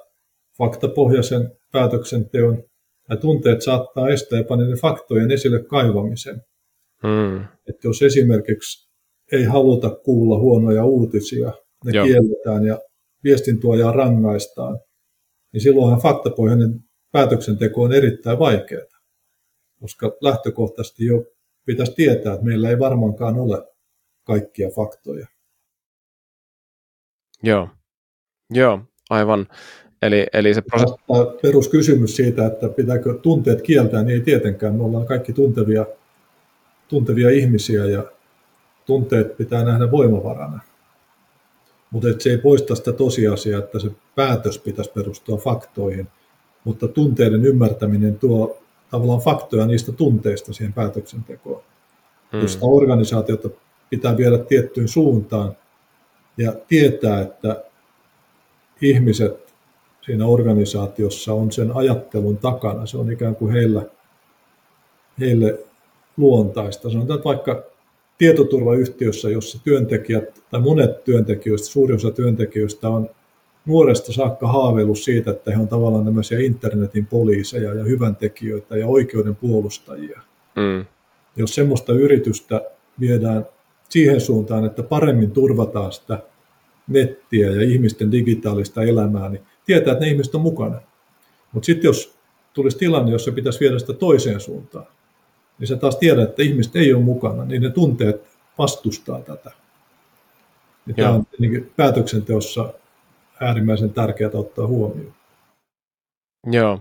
faktapohjaisen 0.58 1.52
päätöksenteon, 1.72 2.64
ja 3.10 3.18
tunteet 3.18 3.62
saattaa 3.62 4.10
estää 4.10 4.40
jopa 4.40 4.56
niiden 4.56 4.78
faktojen 4.78 5.32
esille 5.32 5.64
kaivamisen. 5.64 6.42
Hmm. 7.04 7.44
Että 7.68 7.88
jos 7.88 8.02
esimerkiksi 8.02 8.90
ei 9.32 9.44
haluta 9.44 9.90
kuulla 9.90 10.40
huonoja 10.40 10.86
uutisia, 10.86 11.52
ne 11.86 11.92
Joo. 11.92 12.06
kielletään 12.06 12.66
ja 12.66 12.80
viestintuojaa 13.24 13.92
rangaistaan, 13.92 14.80
niin 15.54 15.62
silloinhan 15.62 16.02
faktapohjainen 16.02 16.80
päätöksenteko 17.12 17.82
on 17.82 17.94
erittäin 17.94 18.40
vaikeaa, 18.40 18.86
koska 19.82 20.12
lähtökohtaisesti 20.22 21.06
jo 21.06 21.26
pitäisi 21.66 21.94
tietää, 21.96 22.34
että 22.34 22.46
meillä 22.46 22.70
ei 22.70 22.80
varmaankaan 22.80 23.40
ole 23.40 23.68
kaikkia 24.24 24.70
faktoja. 24.70 25.28
Joo, 27.44 27.70
Joo 28.50 28.80
aivan. 29.10 29.48
Eli, 30.02 30.28
eli 30.34 30.54
se 30.54 30.62
prosessi... 30.62 30.96
Peruskysymys 31.42 32.16
siitä, 32.16 32.46
että 32.46 32.70
pitääkö 32.70 33.14
tunteet 33.22 33.62
kieltää, 33.62 34.04
niin 34.04 34.14
ei 34.14 34.22
tietenkään. 34.22 34.76
Me 34.76 34.84
ollaan 34.84 35.06
kaikki 35.06 35.34
tuntevia, 35.34 35.86
tuntevia 36.88 37.30
ihmisiä 37.30 37.86
ja 37.86 38.04
tunteet 38.86 39.38
pitää 39.38 39.64
nähdä 39.64 39.92
voimavarana. 39.92 40.60
Mutta 41.92 42.08
se 42.20 42.30
ei 42.30 42.38
poista 42.38 42.76
sitä 42.76 42.94
tosiasiaa, 42.94 43.60
että 43.60 43.80
se 43.80 43.92
päätös 44.16 44.60
pitäisi 44.60 44.92
perustua 44.92 45.38
faktoihin, 45.38 46.08
mutta 46.64 46.88
tunteiden 46.88 47.46
ymmärtäminen 47.46 48.20
tuo 48.20 48.64
tavallaan 48.92 49.20
faktoja 49.20 49.66
niistä 49.66 49.92
tunteista 49.92 50.54
siihen 50.54 50.74
päätöksentekoon. 50.74 51.62
Hmm. 52.32 52.42
Jos 52.42 52.54
sitä 52.54 52.66
organisaatiota 52.66 53.50
pitää 53.90 54.18
viedä 54.18 54.38
tiettyyn 54.38 54.88
suuntaan 54.88 55.58
ja 56.38 56.54
tietää, 56.68 57.22
että 57.22 57.64
ihmiset 58.82 59.54
siinä 60.02 60.26
organisaatiossa 60.26 61.34
on 61.34 61.52
sen 61.52 61.72
ajattelun 61.76 62.38
takana. 62.38 62.86
Se 62.86 62.98
on 62.98 63.12
ikään 63.12 63.36
kuin 63.36 63.54
heillä, 63.54 63.86
heille 65.20 65.60
luontaista. 66.18 66.90
Sanotaan, 66.90 67.18
että 67.18 67.30
vaikka 67.30 67.64
tietoturvayhtiössä, 68.18 69.30
jossa 69.30 69.64
työntekijät 69.64 70.44
tai 70.52 70.62
monet 70.62 71.04
työntekijöistä, 71.04 71.68
suuri 71.68 71.96
osa 71.96 72.12
työntekijöistä 72.12 72.90
on 72.90 73.10
nuoresta 73.66 74.14
saakka 74.14 74.48
haaveillut 74.48 75.00
siitä, 75.00 75.32
että 75.32 75.52
he 75.52 75.58
on 75.58 75.68
tavallaan 75.68 76.06
tämmöisiä 76.06 76.40
internetin 76.40 77.06
poliiseja 77.06 77.74
ja 77.74 77.84
hyväntekijöitä 77.84 78.78
ja 78.78 78.88
oikeuden 78.88 79.36
puolustajia. 79.36 80.22
Mm. 80.56 80.86
Jos 81.36 81.56
semmoista 81.56 81.94
yritystä 81.94 82.62
viedään 83.00 83.46
siihen 83.90 84.22
suuntaan, 84.22 84.66
että 84.66 84.84
paremmin 84.84 85.32
turvataan 85.32 85.92
sitä 85.92 86.20
nettiä 86.88 87.52
ja 87.52 87.62
ihmisten 87.62 88.12
digitaalista 88.12 88.84
elämää, 88.84 89.30
niin 89.30 89.42
tietää, 89.66 89.94
että 89.94 90.06
ne 90.06 90.12
ihmiset 90.12 90.36
on 90.36 90.42
mukana. 90.42 90.82
Mutta 91.52 91.66
sitten 91.66 91.88
jos 91.90 92.16
tulisi 92.54 92.78
tilanne, 92.78 93.12
jossa 93.12 93.32
pitäisi 93.32 93.60
viedä 93.60 93.80
sitä 93.80 93.94
toiseen 93.94 94.40
suuntaan, 94.40 94.86
niin 95.60 95.68
sä 95.68 95.78
taas 95.78 95.96
tiedät, 95.96 96.30
että 96.30 96.44
ihmiset 96.44 96.76
ei 96.76 96.94
ole 96.94 97.04
mukana, 97.04 97.46
niin 97.46 97.62
ne 97.62 97.70
tunteet 97.70 98.24
vastustaa 98.58 99.22
tätä. 99.22 99.52
Ja 100.88 100.94
tämä 100.94 101.10
on 101.10 101.28
päätöksenteossa 101.76 102.74
äärimmäisen 103.42 103.94
tärkeää 103.94 104.32
ottaa 104.34 104.68
huomioon. 104.68 105.14
Joo, 106.52 106.80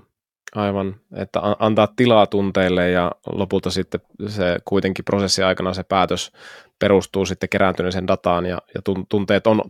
aivan. 0.55 1.01
Että 1.17 1.41
antaa 1.59 1.89
tilaa 1.97 2.27
tunteille 2.27 2.91
ja 2.91 3.13
lopulta 3.33 3.71
sitten 3.71 4.01
se 4.27 4.57
kuitenkin 4.65 5.05
prosessi 5.05 5.43
aikana 5.43 5.75
se 5.75 5.83
päätös 5.83 6.33
perustuu 6.79 7.27
sitten 7.27 7.49
kerääntyneeseen 7.49 8.07
dataan 8.07 8.47
ja, 8.47 8.59
ja 8.75 8.81
tunteet 9.09 9.47
on 9.47 9.63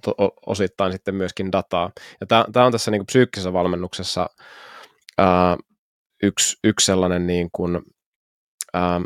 osittain 0.46 0.92
sitten 0.92 1.14
myöskin 1.14 1.52
dataa. 1.52 1.90
Ja 2.20 2.26
tämä 2.26 2.66
on 2.66 2.72
tässä 2.72 2.90
niin 2.90 3.00
kuin 3.00 3.06
psyykkisessä 3.06 3.52
valmennuksessa 3.52 4.30
ää, 5.18 5.56
yksi, 6.22 6.56
yksi 6.64 6.86
sellainen 6.86 7.26
niin 7.26 7.48
kuin, 7.52 7.80
ää, 8.74 9.00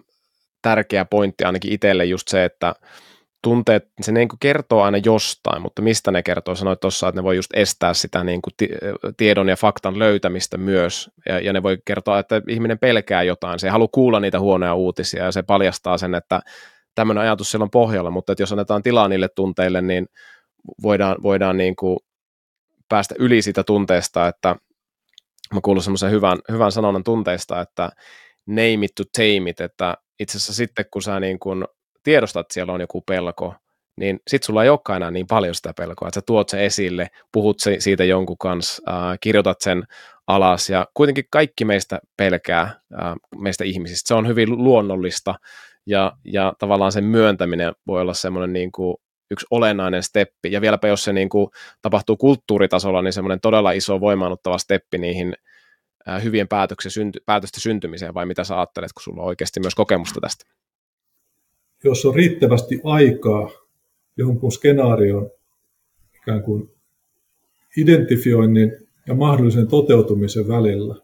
tärkeä 0.62 1.04
pointti 1.04 1.44
ainakin 1.44 1.72
itselle 1.72 2.04
just 2.04 2.28
se, 2.28 2.44
että 2.44 2.74
tunteet, 3.42 3.88
se 4.00 4.12
niin 4.12 4.28
kuin 4.28 4.38
kertoo 4.40 4.82
aina 4.82 4.98
jostain, 5.04 5.62
mutta 5.62 5.82
mistä 5.82 6.10
ne 6.10 6.22
kertoo? 6.22 6.54
Sanoit 6.54 6.80
tuossa, 6.80 7.08
että 7.08 7.18
ne 7.18 7.24
voi 7.24 7.36
just 7.36 7.50
estää 7.54 7.94
sitä 7.94 8.24
niin 8.24 8.42
kuin 8.42 8.54
tiedon 9.16 9.48
ja 9.48 9.56
faktan 9.56 9.98
löytämistä 9.98 10.58
myös, 10.58 11.10
ja, 11.28 11.40
ja 11.40 11.52
ne 11.52 11.62
voi 11.62 11.78
kertoa, 11.84 12.18
että 12.18 12.42
ihminen 12.48 12.78
pelkää 12.78 13.22
jotain, 13.22 13.58
se 13.58 13.66
ei 13.66 13.70
halua 13.70 13.88
kuulla 13.92 14.20
niitä 14.20 14.40
huonoja 14.40 14.74
uutisia, 14.74 15.24
ja 15.24 15.32
se 15.32 15.42
paljastaa 15.42 15.98
sen, 15.98 16.14
että 16.14 16.40
tämmöinen 16.94 17.22
ajatus 17.22 17.50
siellä 17.50 17.64
on 17.64 17.70
pohjalla, 17.70 18.10
mutta 18.10 18.32
että 18.32 18.42
jos 18.42 18.52
annetaan 18.52 18.82
tilaa 18.82 19.08
niille 19.08 19.28
tunteille, 19.28 19.82
niin 19.82 20.06
voidaan, 20.82 21.16
voidaan 21.22 21.56
niin 21.56 21.76
kuin 21.76 21.98
päästä 22.88 23.14
yli 23.18 23.42
siitä 23.42 23.64
tunteesta, 23.64 24.28
että 24.28 24.56
mä 25.54 25.60
kuulun 25.60 25.82
semmoisen 25.82 26.10
hyvän, 26.10 26.38
hyvän 26.50 26.72
sanonnan 26.72 27.04
tunteista, 27.04 27.60
että 27.60 27.90
name 28.46 28.84
it 28.84 28.94
to 28.94 29.02
tame 29.16 29.50
it, 29.50 29.60
että 29.60 29.94
itse 30.20 30.38
asiassa 30.38 30.54
sitten 30.54 30.84
kun 30.90 31.02
sä 31.02 31.20
niin 31.20 31.38
kuin 31.38 31.64
tiedostat, 32.02 32.40
että 32.40 32.54
siellä 32.54 32.72
on 32.72 32.80
joku 32.80 33.00
pelko, 33.00 33.54
niin 33.96 34.20
sit 34.28 34.42
sulla 34.42 34.62
ei 34.62 34.68
olekaan 34.68 34.96
enää 34.96 35.10
niin 35.10 35.26
paljon 35.26 35.54
sitä 35.54 35.72
pelkoa, 35.76 36.08
että 36.08 36.20
sä 36.20 36.26
tuot 36.26 36.48
sen 36.48 36.60
esille, 36.60 37.08
puhut 37.32 37.60
se, 37.60 37.76
siitä 37.78 38.04
jonkun 38.04 38.38
kanssa, 38.38 38.82
äh, 38.88 39.18
kirjoitat 39.20 39.60
sen 39.60 39.84
alas 40.26 40.70
ja 40.70 40.86
kuitenkin 40.94 41.24
kaikki 41.30 41.64
meistä 41.64 42.00
pelkää, 42.16 42.62
äh, 42.62 43.14
meistä 43.38 43.64
ihmisistä. 43.64 44.08
Se 44.08 44.14
on 44.14 44.28
hyvin 44.28 44.64
luonnollista 44.64 45.34
ja, 45.86 46.12
ja 46.24 46.52
tavallaan 46.58 46.92
sen 46.92 47.04
myöntäminen 47.04 47.74
voi 47.86 48.00
olla 48.00 48.14
semmoinen 48.14 48.52
niin 48.52 48.72
kuin 48.72 48.96
yksi 49.30 49.46
olennainen 49.50 50.02
steppi 50.02 50.52
ja 50.52 50.60
vieläpä 50.60 50.88
jos 50.88 51.04
se 51.04 51.12
niin 51.12 51.28
kuin 51.28 51.48
tapahtuu 51.82 52.16
kulttuuritasolla, 52.16 53.02
niin 53.02 53.12
semmoinen 53.12 53.40
todella 53.40 53.72
iso 53.72 54.00
voimaannuttava 54.00 54.58
steppi 54.58 54.98
niihin 54.98 55.34
äh, 56.08 56.22
hyvien 56.22 56.48
synty, 56.88 57.20
päätösten 57.26 57.60
syntymiseen 57.60 58.14
vai 58.14 58.26
mitä 58.26 58.44
sä 58.44 58.56
ajattelet, 58.56 58.92
kun 58.92 59.02
sulla 59.02 59.22
on 59.22 59.28
oikeasti 59.28 59.60
myös 59.60 59.74
kokemusta 59.74 60.20
tästä? 60.20 60.44
Jos 61.84 62.04
on 62.04 62.14
riittävästi 62.14 62.80
aikaa 62.84 63.50
jonkun 64.16 64.52
skenaarion 64.52 65.30
ikään 66.22 66.42
kuin 66.42 66.70
identifioinnin 67.76 68.88
ja 69.06 69.14
mahdollisen 69.14 69.68
toteutumisen 69.68 70.48
välillä, 70.48 70.94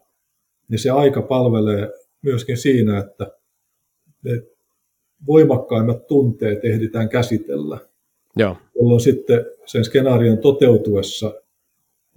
niin 0.69 0.79
se 0.79 0.89
aika 0.89 1.21
palvelee 1.21 1.89
myöskin 2.21 2.57
siinä, 2.57 2.97
että 2.97 3.31
ne 4.23 4.41
voimakkaimmat 5.27 6.07
tunteet 6.07 6.65
ehditään 6.65 7.09
käsitellä. 7.09 7.79
Joo. 8.35 8.57
Jolloin 8.75 8.99
sitten 8.99 9.45
sen 9.65 9.85
skenaarion 9.85 10.37
toteutuessa 10.37 11.41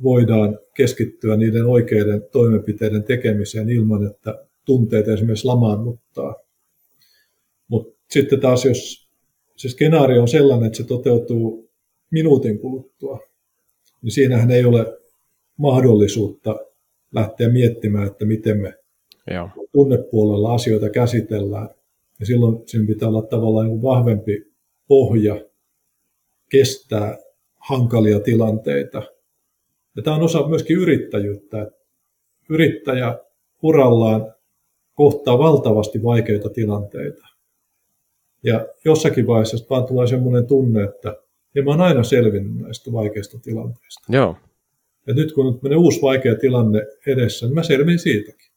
voidaan 0.03 0.59
keskittyä 0.75 1.37
niiden 1.37 1.67
oikeiden 1.67 2.23
toimenpiteiden 2.33 3.05
tekemiseen 3.05 3.71
ilman, 3.71 4.07
että 4.07 4.45
tunteet 4.65 5.09
esimerkiksi 5.09 5.47
lamaannuttaa. 5.47 6.35
Sitten 8.13 8.41
taas, 8.41 8.65
jos 8.65 9.09
se 9.57 9.69
skenaario 9.69 10.23
on 10.23 10.29
sellainen, 10.29 10.67
että 10.67 10.77
se 10.77 10.85
toteutuu 10.85 11.71
minuutin 12.11 12.59
kuluttua, 12.59 13.19
niin 14.03 14.13
siinähän 14.13 14.51
ei 14.51 14.65
ole 14.65 14.99
mahdollisuutta 15.57 16.57
lähteä 17.15 17.49
miettimään, 17.49 18.07
että 18.07 18.25
miten 18.25 18.61
me 18.61 18.75
Joo. 19.31 19.49
tunnepuolella 19.73 20.55
asioita 20.55 20.91
käsitellään. 20.91 21.69
Ja 22.21 22.27
silloin 22.27 22.63
siinä 22.67 22.87
pitää 22.87 23.09
olla 23.09 23.23
tavallaan 23.23 23.83
vahvempi 23.83 24.53
pohja 24.89 25.45
kestää 26.49 27.19
hankalia 27.59 28.21
tilanteita. 28.21 29.03
Ja 29.97 30.03
tämä 30.03 30.17
on 30.17 30.23
osa 30.23 30.49
myöskin 30.49 30.77
yrittäjyyttä. 30.77 31.71
Yrittäjä 32.49 33.19
urallaan 33.63 34.35
kohtaa 34.95 35.39
valtavasti 35.39 36.03
vaikeita 36.03 36.51
tilanteita. 36.51 37.32
Ja 38.43 38.67
jossakin 38.85 39.27
vaiheessa 39.27 39.67
vaan 39.71 39.87
tulee 39.87 40.07
semmoinen 40.07 40.47
tunne, 40.47 40.85
että 40.85 41.17
ja 41.55 41.63
mä 41.63 41.71
oon 41.71 41.81
aina 41.81 42.03
selvinnyt 42.03 42.57
näistä 42.57 42.93
vaikeista 42.93 43.39
tilanteista. 43.39 44.03
Joo. 44.09 44.37
Ja 45.07 45.15
nyt 45.15 45.33
kun 45.33 45.61
on 45.65 45.77
uusi 45.77 46.03
vaikea 46.03 46.35
tilanne 46.35 46.87
edessä, 47.07 47.47
niin 47.47 47.55
mä 47.55 47.63
selvin 47.63 47.99
siitäkin. 47.99 48.53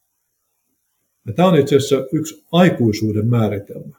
Ja 1.28 1.34
tämä 1.34 1.48
on 1.48 1.60
itse 1.60 1.76
asiassa 1.76 2.08
yksi 2.12 2.46
aikuisuuden 2.52 3.28
määritelmä. 3.28 3.98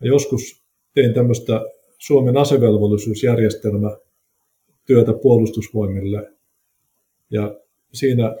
Ja 0.00 0.06
joskus 0.06 0.62
tein 0.94 1.14
tämmöistä 1.14 1.60
Suomen 1.98 2.36
asevelvollisuusjärjestelmä 2.36 3.96
työtä 4.86 5.12
puolustusvoimille. 5.12 6.32
Ja 7.30 7.60
siinä 7.92 8.36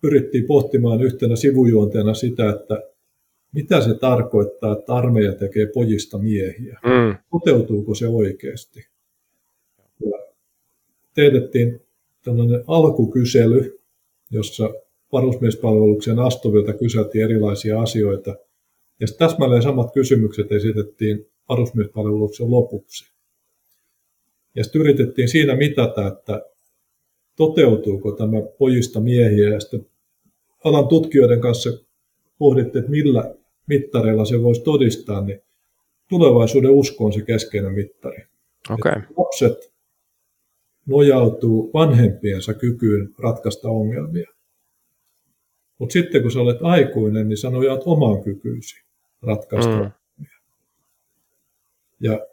pyrittiin 0.00 0.46
pohtimaan 0.46 1.02
yhtenä 1.02 1.36
sivujuonteena 1.36 2.14
sitä, 2.14 2.50
että 2.50 2.91
mitä 3.52 3.80
se 3.80 3.94
tarkoittaa, 3.94 4.72
että 4.72 4.94
armeija 4.94 5.32
tekee 5.32 5.66
pojista 5.66 6.18
miehiä. 6.18 6.78
Mm. 6.84 7.16
Toteutuuko 7.30 7.94
se 7.94 8.08
oikeasti? 8.08 8.86
Ja 10.04 10.18
teetettiin 11.14 11.80
tällainen 12.24 12.64
alkukysely, 12.66 13.78
jossa 14.30 14.70
varusmiespalveluksen 15.12 16.18
astuvilta 16.18 16.72
kyseltiin 16.72 17.24
erilaisia 17.24 17.80
asioita. 17.80 18.36
Ja 19.00 19.06
täsmälleen 19.18 19.62
samat 19.62 19.92
kysymykset 19.94 20.52
esitettiin 20.52 21.26
varusmiespalveluksen 21.48 22.50
lopuksi. 22.50 23.12
Ja 24.54 24.64
sitten 24.64 24.80
yritettiin 24.80 25.28
siinä 25.28 25.56
mitata, 25.56 26.06
että 26.08 26.42
toteutuuko 27.36 28.12
tämä 28.12 28.42
pojista 28.58 29.00
miehiä. 29.00 29.48
Ja 29.50 29.60
sitten 29.60 29.86
alan 30.64 30.88
tutkijoiden 30.88 31.40
kanssa 31.40 31.70
pohdittiin, 32.38 32.80
että 32.80 32.90
millä 32.90 33.34
mittareilla 33.66 34.24
se 34.24 34.42
voisi 34.42 34.62
todistaa, 34.62 35.20
niin 35.20 35.40
tulevaisuuden 36.08 36.70
usko 36.70 37.04
on 37.04 37.12
se 37.12 37.22
keskeinen 37.22 37.72
mittari. 37.72 38.24
Okay. 38.70 39.02
lapset 39.16 39.72
nojautuu 40.86 41.70
vanhempiensa 41.74 42.54
kykyyn 42.54 43.14
ratkaista 43.18 43.68
ongelmia. 43.68 44.30
Mutta 45.78 45.92
sitten 45.92 46.22
kun 46.22 46.32
sä 46.32 46.40
olet 46.40 46.58
aikuinen, 46.60 47.28
niin 47.28 47.36
sä 47.36 47.50
nojaat 47.50 47.80
omaan 47.84 48.22
kykyysi 48.22 48.84
ratkaista 49.22 49.70
mm. 49.70 49.76
ongelmia. 49.76 50.38
Ja 52.00 52.26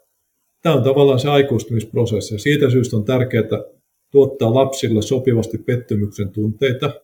tämä 0.62 0.74
on 0.74 0.82
tavallaan 0.82 1.18
se 1.18 1.28
aikuistumisprosessi. 1.28 2.34
Ja 2.34 2.38
siitä 2.38 2.70
syystä 2.70 2.96
on 2.96 3.04
tärkeää 3.04 3.44
tuottaa 4.10 4.54
lapsille 4.54 5.02
sopivasti 5.02 5.58
pettymyksen 5.58 6.30
tunteita. 6.30 7.00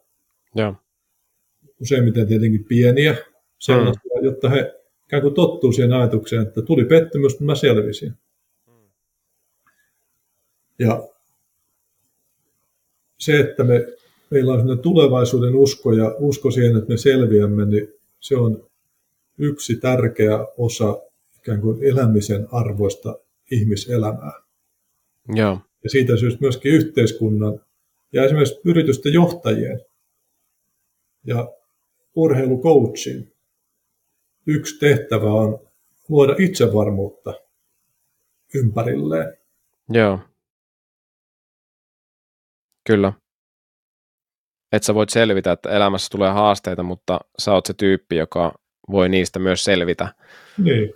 Ja. 0.54 0.74
Useimmiten 1.80 2.28
tietenkin 2.28 2.64
pieniä, 2.64 3.16
sellaisia, 3.58 4.00
mm. 4.04 4.05
Jotta 4.26 4.48
he 4.48 4.74
ikään 5.04 5.22
kuin 5.22 5.34
tottuu 5.34 5.72
siihen 5.72 5.92
ajatukseen, 5.92 6.42
että 6.42 6.62
tuli 6.62 6.84
pettymys, 6.84 7.32
mutta 7.32 7.44
mä 7.44 7.54
selvisin. 7.54 8.12
Ja 10.78 11.08
se, 13.18 13.40
että 13.40 13.64
me, 13.64 13.86
meillä 14.30 14.52
on 14.52 14.78
tulevaisuuden 14.78 15.54
usko 15.54 15.92
ja 15.92 16.14
usko 16.18 16.50
siihen, 16.50 16.76
että 16.76 16.90
me 16.90 16.96
selviämme, 16.96 17.64
niin 17.64 17.88
se 18.20 18.36
on 18.36 18.66
yksi 19.38 19.76
tärkeä 19.76 20.46
osa 20.58 21.02
ikään 21.38 21.60
kuin 21.60 21.84
elämisen 21.84 22.48
arvoista 22.52 23.18
ihmiselämää. 23.50 24.32
Joo. 25.34 25.60
Ja 25.84 25.90
siitä 25.90 26.16
syystä 26.16 26.40
myöskin 26.40 26.72
yhteiskunnan 26.72 27.60
ja 28.12 28.24
esimerkiksi 28.24 28.60
yritysten 28.64 29.12
johtajien 29.12 29.80
ja 31.24 31.52
urheilucoachin 32.14 33.32
yksi 34.46 34.78
tehtävä 34.78 35.30
on 35.30 35.68
luoda 36.08 36.34
itsevarmuutta 36.38 37.34
ympärilleen. 38.54 39.36
Joo. 39.88 40.18
Kyllä. 42.86 43.12
Että 44.72 44.86
sä 44.86 44.94
voit 44.94 45.10
selvitä, 45.10 45.52
että 45.52 45.70
elämässä 45.70 46.08
tulee 46.10 46.30
haasteita, 46.30 46.82
mutta 46.82 47.20
sä 47.38 47.52
oot 47.52 47.66
se 47.66 47.74
tyyppi, 47.74 48.16
joka 48.16 48.54
voi 48.90 49.08
niistä 49.08 49.38
myös 49.38 49.64
selvitä. 49.64 50.14
Niin. 50.58 50.94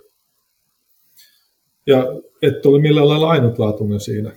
Ja 1.87 2.03
et 2.41 2.65
ole 2.65 2.81
millään 2.81 3.09
lailla 3.09 3.29
ainutlaatuinen 3.29 3.99
siinä. 3.99 4.31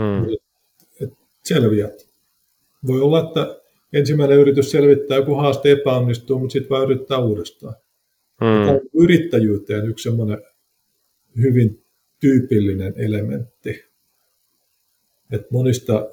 Hmm. 0.00 0.24
Et 1.00 1.12
selviät. 1.44 2.08
Voi 2.86 3.00
olla, 3.00 3.20
että 3.20 3.60
ensimmäinen 3.92 4.38
yritys 4.38 4.70
selvittää, 4.70 5.16
joku 5.16 5.34
haaste 5.34 5.72
epäonnistuu, 5.72 6.38
mutta 6.38 6.52
sitten 6.52 6.70
vaan 6.70 6.84
yrittää 6.84 7.18
uudestaan. 7.18 7.74
Hmm. 8.44 8.80
yrittäjyyteen 8.94 9.88
yksi 9.88 10.02
semmoinen 10.02 10.38
hyvin 11.36 11.84
tyypillinen 12.20 12.94
elementti. 12.96 13.84
Et 15.30 15.50
monista 15.50 16.10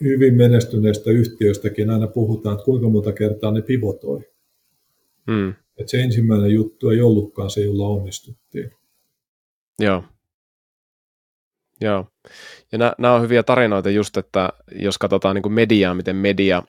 hyvin 0.00 0.34
menestyneistä 0.34 1.10
yhtiöistäkin 1.10 1.90
aina 1.90 2.06
puhutaan, 2.06 2.54
että 2.54 2.64
kuinka 2.64 2.88
monta 2.88 3.12
kertaa 3.12 3.50
ne 3.50 3.62
pivotoi. 3.62 4.20
Hmm. 5.30 5.54
Et 5.78 5.88
se 5.88 6.00
ensimmäinen 6.02 6.50
juttu 6.50 6.88
ei 6.88 7.00
ollutkaan 7.00 7.50
se, 7.50 7.60
jolla 7.60 7.86
onnistuttiin. 7.86 8.72
Joo. 9.78 10.04
Joo. 11.80 12.06
Ja 12.72 12.78
nämä 12.78 13.14
on 13.14 13.22
hyviä 13.22 13.42
tarinoita 13.42 13.90
just, 13.90 14.16
että 14.16 14.52
jos 14.72 14.98
katsotaan 14.98 15.34
niin 15.34 15.42
kuin 15.42 15.52
mediaa, 15.52 15.94
miten 15.94 16.16
media 16.16 16.62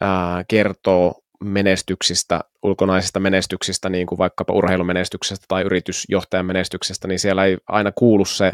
ää, 0.00 0.44
kertoo 0.48 1.22
menestyksistä, 1.44 2.40
ulkonaisista 2.62 3.20
menestyksistä, 3.20 3.88
niin 3.88 4.06
kuin 4.06 4.18
vaikkapa 4.18 4.54
urheilumenestyksestä 4.54 5.44
tai 5.48 5.62
yritysjohtajan 5.62 6.46
menestyksestä, 6.46 7.08
niin 7.08 7.18
siellä 7.18 7.44
ei 7.44 7.56
aina 7.68 7.92
kuulu 7.92 8.24
se, 8.24 8.52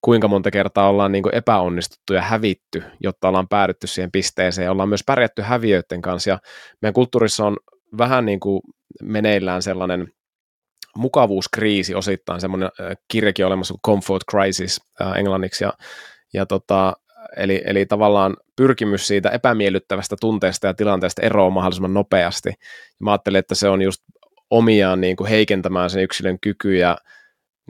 kuinka 0.00 0.28
monta 0.28 0.50
kertaa 0.50 0.88
ollaan 0.88 1.12
niin 1.12 1.22
kuin 1.22 1.34
epäonnistuttu 1.34 2.14
ja 2.14 2.22
hävitty, 2.22 2.82
jotta 3.00 3.28
ollaan 3.28 3.48
päädytty 3.48 3.86
siihen 3.86 4.10
pisteeseen. 4.10 4.70
Ollaan 4.70 4.88
myös 4.88 5.04
pärjätty 5.06 5.42
häviöiden 5.42 6.02
kanssa 6.02 6.30
ja 6.30 6.38
meidän 6.82 6.94
kulttuurissa 6.94 7.46
on 7.46 7.56
vähän 7.98 8.26
niin 8.26 8.40
kuin 8.40 8.60
meneillään 9.02 9.62
sellainen 9.62 10.08
mukavuuskriisi 10.96 11.94
osittain, 11.94 12.40
semmoinen 12.40 12.70
kirjakin 13.08 13.46
olemassa 13.46 13.74
kuin 13.74 13.92
Comfort 13.92 14.22
Crisis 14.30 14.80
äh, 15.00 15.12
englanniksi, 15.12 15.64
ja, 15.64 15.72
ja 16.34 16.46
tota, 16.46 16.92
eli, 17.36 17.62
eli 17.64 17.86
tavallaan 17.86 18.36
pyrkimys 18.56 19.06
siitä 19.06 19.30
epämiellyttävästä 19.30 20.16
tunteesta 20.20 20.66
ja 20.66 20.74
tilanteesta 20.74 21.22
eroon 21.22 21.52
mahdollisimman 21.52 21.94
nopeasti. 21.94 22.48
Ja 22.48 23.04
mä 23.04 23.10
ajattelin, 23.10 23.38
että 23.38 23.54
se 23.54 23.68
on 23.68 23.82
just 23.82 24.02
omiaan 24.50 25.00
niin 25.00 25.16
kuin 25.16 25.30
heikentämään 25.30 25.90
sen 25.90 26.02
yksilön 26.02 26.38
kykyä 26.40 26.96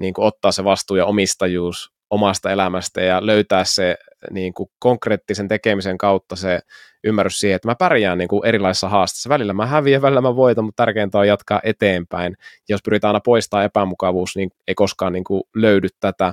niin 0.01 0.15
kuin 0.15 0.25
ottaa 0.25 0.53
se 0.53 0.65
vastuu 0.65 0.97
ja 0.97 1.07
omistajuus 1.07 1.93
omasta 2.11 2.51
elämästä 2.51 3.01
ja 3.01 3.27
löytää 3.27 3.65
se 3.65 3.97
niin 4.31 4.55
kuin 4.55 4.71
konkreettisen 4.79 5.49
tekemisen 5.49 5.99
kautta 5.99 6.37
se 6.37 6.61
ymmärrys 7.05 7.39
siihen, 7.39 7.57
että 7.57 7.69
mä 7.69 7.75
pärjään 7.75 8.19
niin 8.19 8.29
kuin 8.29 8.47
erilaisissa 8.47 8.89
haasteissa. 8.89 9.29
Välillä 9.29 9.53
mä 9.53 9.67
häviän, 9.67 10.03
välillä 10.03 10.21
mä 10.21 10.37
voitan, 10.37 10.65
mutta 10.65 10.83
tärkeintä 10.83 11.19
on 11.19 11.29
jatkaa 11.29 11.61
eteenpäin. 11.65 12.37
Jos 12.69 12.81
pyritään 12.85 13.09
aina 13.09 13.21
poistaa 13.25 13.65
epämukavuus, 13.65 14.37
niin 14.37 14.51
ei 14.69 14.75
koskaan 14.75 15.13
niin 15.13 15.25
kuin 15.25 15.43
löydy 15.55 15.89
tätä. 16.01 16.33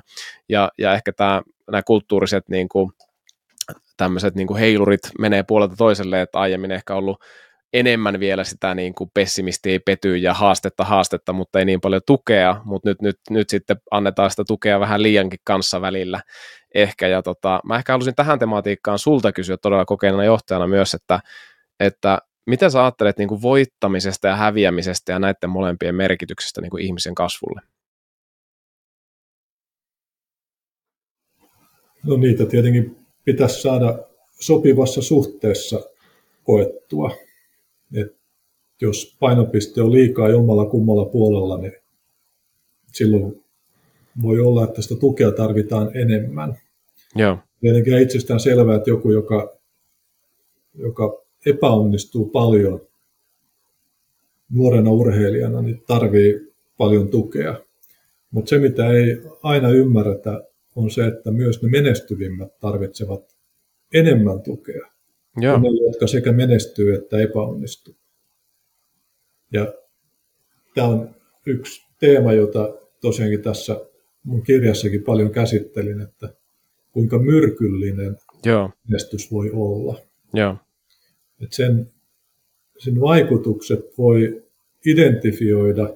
Ja, 0.50 0.72
ja 0.78 0.94
ehkä 0.94 1.14
tämä, 1.14 1.42
nämä 1.72 1.84
kulttuuriset 1.84 2.50
niin 2.50 2.70
kuin, 2.70 2.92
tämmöiset 3.98 4.36
niin 4.36 4.48
kuin 4.48 4.60
heilurit 4.60 5.02
menee 5.20 5.44
puolelta 5.44 5.76
toiselle, 5.76 6.22
että 6.22 6.40
aiemmin 6.40 6.72
ehkä 6.72 6.96
ollut 6.96 7.24
enemmän 7.74 8.20
vielä 8.20 8.44
sitä 8.44 8.76
niin 8.76 8.96
kuin 8.96 9.10
pessimistiä, 9.14 9.80
pety 9.86 10.18
ja 10.18 10.34
haastetta 10.34 10.84
haastetta, 10.84 11.34
mutta 11.34 11.60
ei 11.60 11.66
niin 11.66 11.82
paljon 11.82 12.02
tukea, 12.08 12.62
mutta 12.66 12.90
nyt, 12.90 13.02
nyt, 13.02 13.18
nyt 13.30 13.50
sitten 13.50 13.78
annetaan 13.92 14.30
sitä 14.30 14.44
tukea 14.48 14.80
vähän 14.80 15.04
liiankin 15.04 15.40
kanssa 15.44 15.82
välillä 15.82 16.22
ehkä, 16.76 17.08
ja 17.08 17.22
tota, 17.22 17.60
mä 17.66 17.76
ehkä 17.76 17.94
halusin 17.94 18.16
tähän 18.16 18.40
tematiikkaan 18.40 19.00
sulta 19.00 19.32
kysyä 19.32 19.58
todella 19.58 19.86
kokeilena 19.86 20.24
johtajana 20.24 20.68
myös, 20.68 20.94
että, 20.94 21.20
että 21.80 22.20
mitä 22.48 22.70
sä 22.70 22.84
ajattelet 22.84 23.18
niin 23.18 23.30
kuin 23.30 23.42
voittamisesta 23.42 24.28
ja 24.28 24.36
häviämisestä 24.36 25.12
ja 25.12 25.20
näiden 25.20 25.50
molempien 25.50 25.96
merkityksestä 25.96 26.62
niin 26.62 26.72
kuin 26.72 26.84
ihmisen 26.84 27.16
kasvulle? 27.16 27.62
No 32.04 32.18
niitä 32.18 32.46
tietenkin 32.46 33.03
pitäisi 33.26 33.62
saada 33.62 34.00
sopivassa 34.40 35.02
suhteessa 35.02 35.80
koettua. 36.44 37.12
Et 37.96 38.16
jos 38.82 39.18
painopiste 39.20 39.82
on 39.82 39.92
liikaa 39.92 40.30
jommalla 40.30 40.66
kummalla 40.66 41.06
puolella, 41.06 41.58
niin 41.58 41.74
silloin 42.94 43.44
voi 44.22 44.40
olla, 44.40 44.64
että 44.64 44.82
sitä 44.82 44.96
tukea 44.96 45.32
tarvitaan 45.32 45.98
enemmän. 45.98 46.58
Joo. 47.16 47.38
Tietenkin 47.60 48.00
itsestään 48.00 48.40
selvää, 48.40 48.76
että 48.76 48.90
joku, 48.90 49.12
joka, 49.12 49.58
joka 50.74 51.24
epäonnistuu 51.46 52.26
paljon 52.30 52.88
nuorena 54.50 54.92
urheilijana, 54.92 55.62
niin 55.62 55.84
tarvii 55.88 56.54
paljon 56.78 57.08
tukea. 57.10 57.56
Mutta 58.32 58.50
se, 58.50 58.60
mitä 58.60 58.90
ei 58.90 59.22
aina 59.44 59.70
ymmärretä, 59.70 60.44
on 60.76 60.92
se, 60.92 61.08
että 61.08 61.32
myös 61.32 61.62
ne 61.62 61.70
menestyvimmät 61.70 62.60
tarvitsevat 62.60 63.36
enemmän 63.94 64.42
tukea. 64.42 64.88
Joo. 65.38 65.58
Ne, 65.58 65.68
jotka 65.88 66.08
sekä 66.08 66.32
menestyy 66.32 66.94
että 66.96 67.18
epäonnistuu. 67.18 67.96
Ja 69.52 69.74
tämä 70.76 70.88
on 70.88 71.16
yksi 71.46 71.82
teema, 72.00 72.34
jota 72.34 72.78
tosiaankin 73.02 73.42
tässä 73.42 73.86
mun 74.24 74.44
kirjassakin 74.44 75.04
paljon 75.04 75.32
käsittelin, 75.32 76.02
että 76.02 76.34
kuinka 76.92 77.20
myrkyllinen 77.20 78.18
Joo. 78.46 78.70
menestys 78.90 79.32
voi 79.32 79.52
olla. 79.54 80.02
Joo. 80.34 80.58
Et 81.42 81.54
sen, 81.54 81.92
sen 82.80 83.02
vaikutukset 83.02 83.98
voi 83.98 84.44
identifioida 84.86 85.96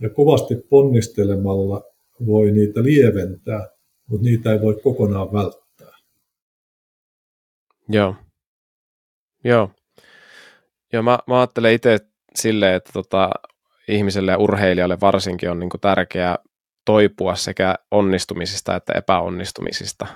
Ja 0.00 0.10
kovasti 0.10 0.54
ponnistelemalla 0.54 1.84
voi 2.26 2.50
niitä 2.52 2.82
lieventää, 2.82 3.68
mutta 4.10 4.24
niitä 4.24 4.52
ei 4.52 4.60
voi 4.60 4.80
kokonaan 4.82 5.32
välttää. 5.32 5.96
Joo. 7.88 8.16
Joo. 9.44 9.70
Joo, 10.92 11.02
mä, 11.02 11.18
mä 11.26 11.38
ajattelen 11.38 11.72
itse 11.72 11.98
silleen, 12.34 12.74
että 12.74 12.92
tota, 12.92 13.30
ihmiselle 13.88 14.30
ja 14.30 14.38
urheilijalle 14.38 14.98
varsinkin 15.00 15.50
on 15.50 15.58
niin 15.58 15.70
tärkeää 15.80 16.38
toipua 16.84 17.34
sekä 17.34 17.74
onnistumisista 17.90 18.76
että 18.76 18.92
epäonnistumisista, 18.92 20.06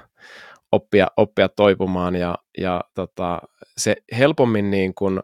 oppia, 0.72 1.06
oppia 1.16 1.48
toipumaan 1.48 2.16
ja, 2.16 2.38
ja 2.58 2.80
tota, 2.94 3.40
se 3.76 3.96
helpommin 4.18 4.70
niin 4.70 4.94
kuin 4.94 5.20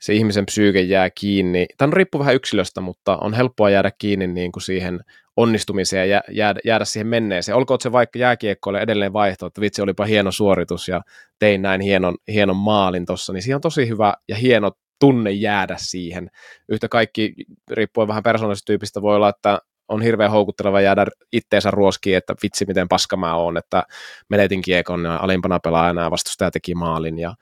se 0.00 0.14
ihmisen 0.14 0.46
psyyke 0.46 0.80
jää 0.80 1.10
kiinni, 1.10 1.66
tämä 1.78 1.94
riippuu 1.94 2.18
vähän 2.18 2.34
yksilöstä, 2.34 2.80
mutta 2.80 3.16
on 3.16 3.34
helppoa 3.34 3.70
jäädä 3.70 3.90
kiinni 3.98 4.26
niin 4.26 4.52
kuin 4.52 4.62
siihen 4.62 5.00
onnistumiseen 5.36 6.10
ja 6.10 6.20
jäädä, 6.30 6.60
jäädä 6.64 6.84
siihen 6.84 7.06
menneeseen. 7.06 7.56
Olkoon 7.56 7.80
se 7.80 7.92
vaikka 7.92 8.18
jääkiekkoille 8.18 8.80
edelleen 8.80 9.12
vaihto, 9.12 9.46
että 9.46 9.60
vitsi 9.60 9.82
olipa 9.82 10.04
hieno 10.04 10.32
suoritus 10.32 10.88
ja 10.88 11.00
tein 11.38 11.62
näin 11.62 11.80
hienon, 11.80 12.16
hienon 12.28 12.56
maalin 12.56 13.06
tuossa, 13.06 13.32
niin 13.32 13.42
siihen 13.42 13.56
on 13.56 13.60
tosi 13.60 13.88
hyvä 13.88 14.14
ja 14.28 14.36
hieno 14.36 14.72
tunne 15.00 15.30
jäädä 15.30 15.76
siihen. 15.78 16.30
Yhtä 16.68 16.88
kaikki, 16.88 17.34
riippuen 17.70 18.08
vähän 18.08 18.22
persoonallisesta 18.22 19.02
voi 19.02 19.16
olla, 19.16 19.28
että 19.28 19.60
on 19.88 20.02
hirveän 20.02 20.30
houkutteleva 20.30 20.80
jäädä 20.80 21.06
itteensä 21.32 21.70
ruoskiin, 21.70 22.16
että 22.16 22.34
vitsi 22.42 22.64
miten 22.68 22.88
paska 22.88 23.16
mä 23.16 23.34
oon, 23.34 23.56
että 23.56 23.82
menetin 24.28 24.62
kiekon 24.62 25.04
ja 25.04 25.16
alimpana 25.16 25.60
pelaajana 25.60 26.02
ja 26.02 26.10
vastustaja 26.10 26.50
teki 26.50 26.74
maalin. 26.74 27.18
Ja, 27.18 27.34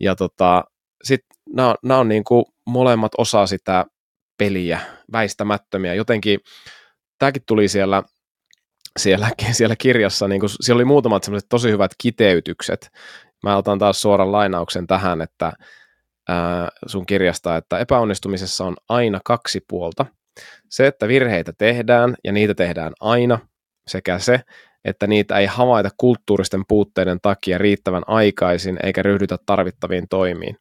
ja 0.00 0.14
tota, 0.14 0.64
sitten 1.04 1.36
nämä, 1.52 1.74
nämä 1.82 2.00
on 2.00 2.08
niin 2.08 2.24
kuin 2.24 2.44
molemmat 2.66 3.12
osa 3.18 3.46
sitä 3.46 3.84
peliä, 4.38 4.80
väistämättömiä. 5.12 5.94
Jotenkin 5.94 6.40
tämäkin 7.18 7.42
tuli 7.46 7.68
siellä, 7.68 8.02
siellä, 8.98 9.30
siellä 9.52 9.76
kirjassa, 9.76 10.28
niin 10.28 10.40
kuin, 10.40 10.50
siellä 10.60 10.78
oli 10.78 10.84
muutamat 10.84 11.26
tosi 11.48 11.70
hyvät 11.70 11.90
kiteytykset. 12.02 12.90
Mä 13.42 13.56
otan 13.56 13.78
taas 13.78 14.00
suoran 14.00 14.32
lainauksen 14.32 14.86
tähän, 14.86 15.20
että 15.20 15.52
ää, 16.28 16.68
sun 16.86 17.06
kirjasta, 17.06 17.56
että 17.56 17.78
epäonnistumisessa 17.78 18.64
on 18.64 18.76
aina 18.88 19.20
kaksi 19.24 19.64
puolta. 19.68 20.06
Se, 20.68 20.86
että 20.86 21.08
virheitä 21.08 21.52
tehdään 21.58 22.14
ja 22.24 22.32
niitä 22.32 22.54
tehdään 22.54 22.92
aina, 23.00 23.38
sekä 23.86 24.18
se, 24.18 24.40
että 24.84 25.06
niitä 25.06 25.38
ei 25.38 25.46
havaita 25.46 25.90
kulttuuristen 25.96 26.62
puutteiden 26.68 27.18
takia 27.22 27.58
riittävän 27.58 28.02
aikaisin 28.06 28.78
eikä 28.82 29.02
ryhdytä 29.02 29.36
tarvittaviin 29.46 30.08
toimiin. 30.10 30.56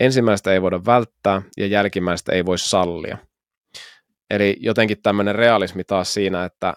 Ensimmäistä 0.00 0.52
ei 0.52 0.62
voida 0.62 0.80
välttää 0.86 1.42
ja 1.56 1.66
jälkimmäistä 1.66 2.32
ei 2.32 2.46
voi 2.46 2.58
sallia. 2.58 3.18
Eli 4.30 4.56
jotenkin 4.60 5.02
tämmöinen 5.02 5.34
realismi 5.34 5.84
taas 5.84 6.14
siinä, 6.14 6.44
että 6.44 6.74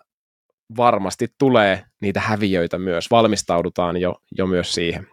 varmasti 0.77 1.27
tulee 1.39 1.83
niitä 2.01 2.19
häviöitä 2.19 2.77
myös, 2.77 3.11
valmistaudutaan 3.11 3.97
jo, 3.97 4.15
jo 4.37 4.47
myös 4.47 4.73
siihen. 4.73 5.07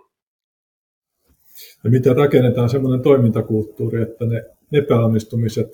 Ja 1.85 1.91
miten 1.91 2.17
rakennetaan 2.17 2.69
semmoinen 2.69 3.03
toimintakulttuuri, 3.03 4.03
että 4.03 4.25
ne 4.27 4.45
epäonnistumiset 4.73 5.69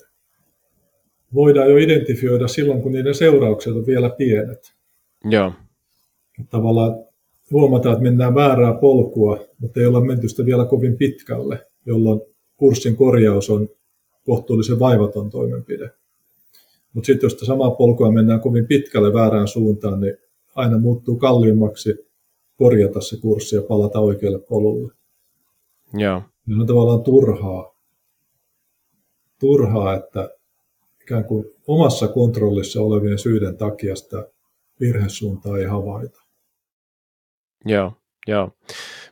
voidaan 1.35 1.71
jo 1.71 1.77
identifioida 1.77 2.49
silloin, 2.49 2.83
kun 2.83 2.93
niiden 2.93 3.15
seuraukset 3.15 3.73
on 3.73 3.87
vielä 3.87 4.11
pienet. 4.11 4.75
Joo. 5.25 5.53
Tavallaan 6.51 6.93
huomataan, 7.51 7.93
että 7.93 8.03
mennään 8.03 8.35
väärää 8.35 8.75
polkua, 8.75 9.45
mutta 9.59 9.81
ei 9.81 9.87
olla 9.87 10.01
menty 10.01 10.29
sitä 10.29 10.47
vielä 10.47 10.65
kovin 10.65 10.97
pitkälle, 10.97 11.67
jolloin 11.87 12.21
kurssin 12.57 12.97
korjaus 12.97 13.51
on 13.51 13.69
kohtuullisen 14.25 14.79
vaivaton 14.79 15.31
toimenpide. 15.31 15.91
Mutta 16.93 17.07
sitten 17.07 17.27
jos 17.27 17.39
samaa 17.47 17.71
polkua 17.71 18.13
mennään 18.13 18.41
kovin 18.41 18.67
pitkälle 18.67 19.13
väärään 19.13 19.49
suuntaan, 19.49 20.01
niin 20.01 20.17
aina 20.55 20.79
muuttuu 20.79 21.17
kalliimmaksi 21.17 22.13
korjata 22.57 23.01
se 23.01 23.17
kurssi 23.17 23.57
ja 23.57 23.63
palata 23.63 24.01
oikealle 24.01 24.39
polulle. 24.39 24.93
Joo. 25.95 26.23
Ja 26.47 26.57
on 26.61 26.67
tavallaan 26.67 27.03
turhaa, 27.03 27.75
turhaa, 29.41 29.95
että 29.95 30.31
ikään 31.03 31.25
kuin 31.25 31.45
omassa 31.67 32.09
kontrollissa 32.09 32.81
olevien 32.81 33.19
syiden 33.19 33.57
takia 33.57 33.97
sitä 33.97 34.29
virhesuuntaa 34.81 35.59
ei 35.59 35.65
havaita. 35.65 36.23
Joo, 37.65 37.93
joo. 38.27 38.51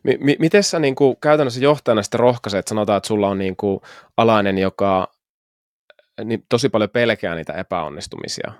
M- 0.04 0.38
miten 0.38 0.62
sä 0.62 0.78
niin 0.78 0.94
kuin, 0.94 1.16
käytännössä 1.22 1.60
johtajana 1.60 2.02
sitten 2.02 2.20
rohkaiset, 2.20 2.68
sanotaan, 2.68 2.96
että 2.96 3.06
sulla 3.06 3.28
on 3.28 3.38
niin 3.38 3.56
kuin, 3.56 3.80
alainen, 4.16 4.58
joka 4.58 5.12
niin 6.24 6.44
tosi 6.48 6.68
paljon 6.68 6.90
pelkää 6.90 7.34
niitä 7.34 7.52
epäonnistumisia. 7.52 8.52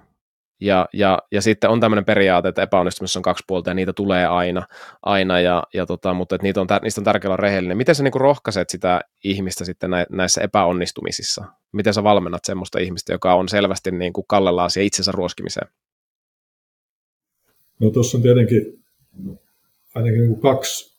Ja, 0.60 0.88
ja, 0.92 1.18
ja 1.32 1.42
sitten 1.42 1.70
on 1.70 1.80
tämmöinen 1.80 2.04
periaate, 2.04 2.48
että 2.48 2.62
epäonnistumisessa 2.62 3.18
on 3.18 3.22
kaksi 3.22 3.44
puolta 3.46 3.70
ja 3.70 3.74
niitä 3.74 3.92
tulee 3.92 4.26
aina, 4.26 4.66
aina 5.02 5.40
ja, 5.40 5.62
ja 5.74 5.86
tota, 5.86 6.14
mutta 6.14 6.38
niitä 6.42 6.60
on, 6.60 6.66
niistä 6.82 7.00
on 7.00 7.04
tärkeää 7.04 7.28
olla 7.28 7.36
rehellinen. 7.36 7.76
Miten 7.76 7.94
sä 7.94 8.02
niin 8.02 8.12
kuin 8.12 8.20
rohkaiset 8.20 8.70
sitä 8.70 9.00
ihmistä 9.24 9.64
sitten 9.64 9.90
näissä 10.10 10.40
epäonnistumisissa? 10.40 11.44
Miten 11.72 11.94
sä 11.94 12.02
valmennat 12.02 12.44
semmoista 12.44 12.78
ihmistä, 12.78 13.12
joka 13.12 13.34
on 13.34 13.48
selvästi 13.48 13.90
niin 13.90 14.12
kuin 14.12 14.24
kallellaan 14.28 14.70
siihen 14.70 14.86
itsensä 14.86 15.12
ruoskimiseen? 15.12 15.68
No 17.80 17.90
tuossa 17.90 18.18
on 18.18 18.22
tietenkin 18.22 18.84
ainakin 19.94 20.20
niin 20.20 20.30
kuin 20.30 20.40
kaksi 20.40 20.89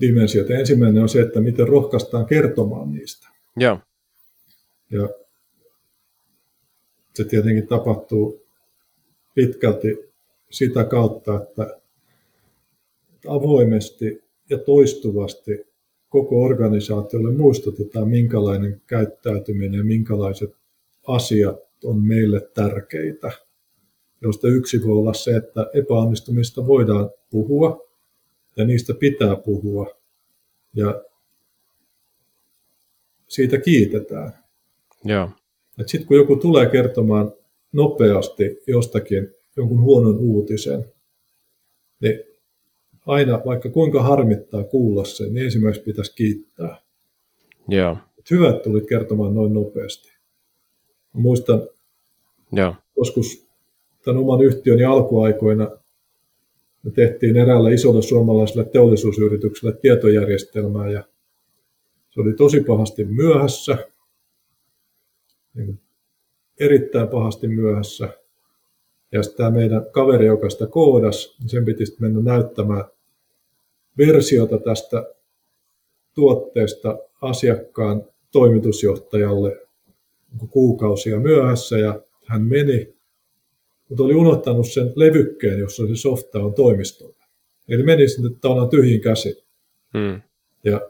dimensiota. 0.00 0.54
Ensimmäinen 0.54 1.02
on 1.02 1.08
se, 1.08 1.20
että 1.20 1.40
miten 1.40 1.68
rohkaistaan 1.68 2.26
kertomaan 2.26 2.92
niistä. 2.92 3.28
Joo. 3.56 3.78
Ja 4.90 5.08
se 7.14 7.24
tietenkin 7.24 7.68
tapahtuu 7.68 8.46
pitkälti 9.34 10.12
sitä 10.50 10.84
kautta, 10.84 11.42
että 11.42 11.80
avoimesti 13.28 14.24
ja 14.50 14.58
toistuvasti 14.58 15.66
koko 16.08 16.42
organisaatiolle 16.42 17.32
muistutetaan, 17.32 18.08
minkälainen 18.08 18.82
käyttäytyminen 18.86 19.78
ja 19.78 19.84
minkälaiset 19.84 20.50
asiat 21.06 21.56
on 21.84 22.02
meille 22.02 22.50
tärkeitä, 22.54 23.32
josta 24.20 24.48
yksi 24.48 24.84
voi 24.84 24.92
olla 24.92 25.14
se, 25.14 25.36
että 25.36 25.70
epäonnistumista 25.74 26.66
voidaan 26.66 27.10
puhua 27.30 27.86
ja 28.56 28.64
niistä 28.64 28.94
pitää 28.94 29.36
puhua 29.36 29.96
ja 30.74 31.02
siitä 33.28 33.58
kiitetään. 33.58 34.32
Joo. 35.04 35.30
Sitten 35.86 36.06
kun 36.06 36.16
joku 36.16 36.36
tulee 36.36 36.66
kertomaan 36.66 37.32
nopeasti 37.72 38.62
jostakin 38.66 39.28
jonkun 39.56 39.80
huonon 39.80 40.18
uutisen, 40.18 40.84
niin 42.00 42.20
aina, 43.06 43.40
vaikka 43.46 43.70
kuinka 43.70 44.02
harmittaa 44.02 44.64
kuulla 44.64 45.04
sen, 45.04 45.34
niin 45.34 45.44
ensimmäiseksi 45.44 45.84
pitäisi 45.84 46.14
kiittää. 46.14 46.80
Joo. 47.68 47.96
Et 48.18 48.30
hyvä, 48.30 48.50
että 48.50 48.62
tulit 48.62 48.88
kertomaan 48.88 49.34
noin 49.34 49.54
nopeasti. 49.54 50.08
Mä 51.14 51.20
muistan 51.20 51.68
Joo. 52.52 52.74
joskus 52.96 53.46
tämän 54.04 54.22
oman 54.22 54.42
yhtiöni 54.42 54.84
alkuaikoina 54.84 55.70
me 56.86 56.92
tehtiin 56.92 57.36
eräällä 57.36 57.70
isolle 57.70 58.02
suomalaiselle 58.02 58.64
teollisuusyritykselle 58.64 59.76
tietojärjestelmää 59.76 60.90
ja 60.90 61.04
se 62.10 62.20
oli 62.20 62.32
tosi 62.32 62.60
pahasti 62.60 63.04
myöhässä 63.04 63.78
niin 65.54 65.80
erittäin 66.60 67.08
pahasti 67.08 67.48
myöhässä. 67.48 68.08
Ja 69.12 69.20
tämä 69.36 69.50
meidän 69.50 69.86
kaveri, 69.90 70.26
joka 70.26 70.50
sitä 70.50 70.66
koodas, 70.66 71.36
niin 71.38 71.48
sen 71.48 71.64
piti 71.64 71.84
mennä 72.00 72.22
näyttämään 72.22 72.84
versiota 73.98 74.58
tästä 74.58 75.14
tuotteesta 76.14 76.98
asiakkaan 77.22 78.04
toimitusjohtajalle 78.32 79.66
kuukausia 80.50 81.20
myöhässä 81.20 81.78
ja 81.78 82.00
hän 82.26 82.42
meni, 82.42 82.95
mutta 83.88 84.02
oli 84.02 84.14
unohtanut 84.14 84.66
sen 84.66 84.92
levykkeen, 84.96 85.58
jossa 85.58 85.86
se 85.86 85.96
softa 85.96 86.38
on 86.38 86.54
toimistolla. 86.54 87.24
Eli 87.68 87.82
meni 87.82 88.08
sinne 88.08 88.30
tavallaan 88.40 88.68
tyhjin 88.68 89.00
käsi. 89.00 89.44
Hmm. 89.98 90.20
Ja 90.64 90.80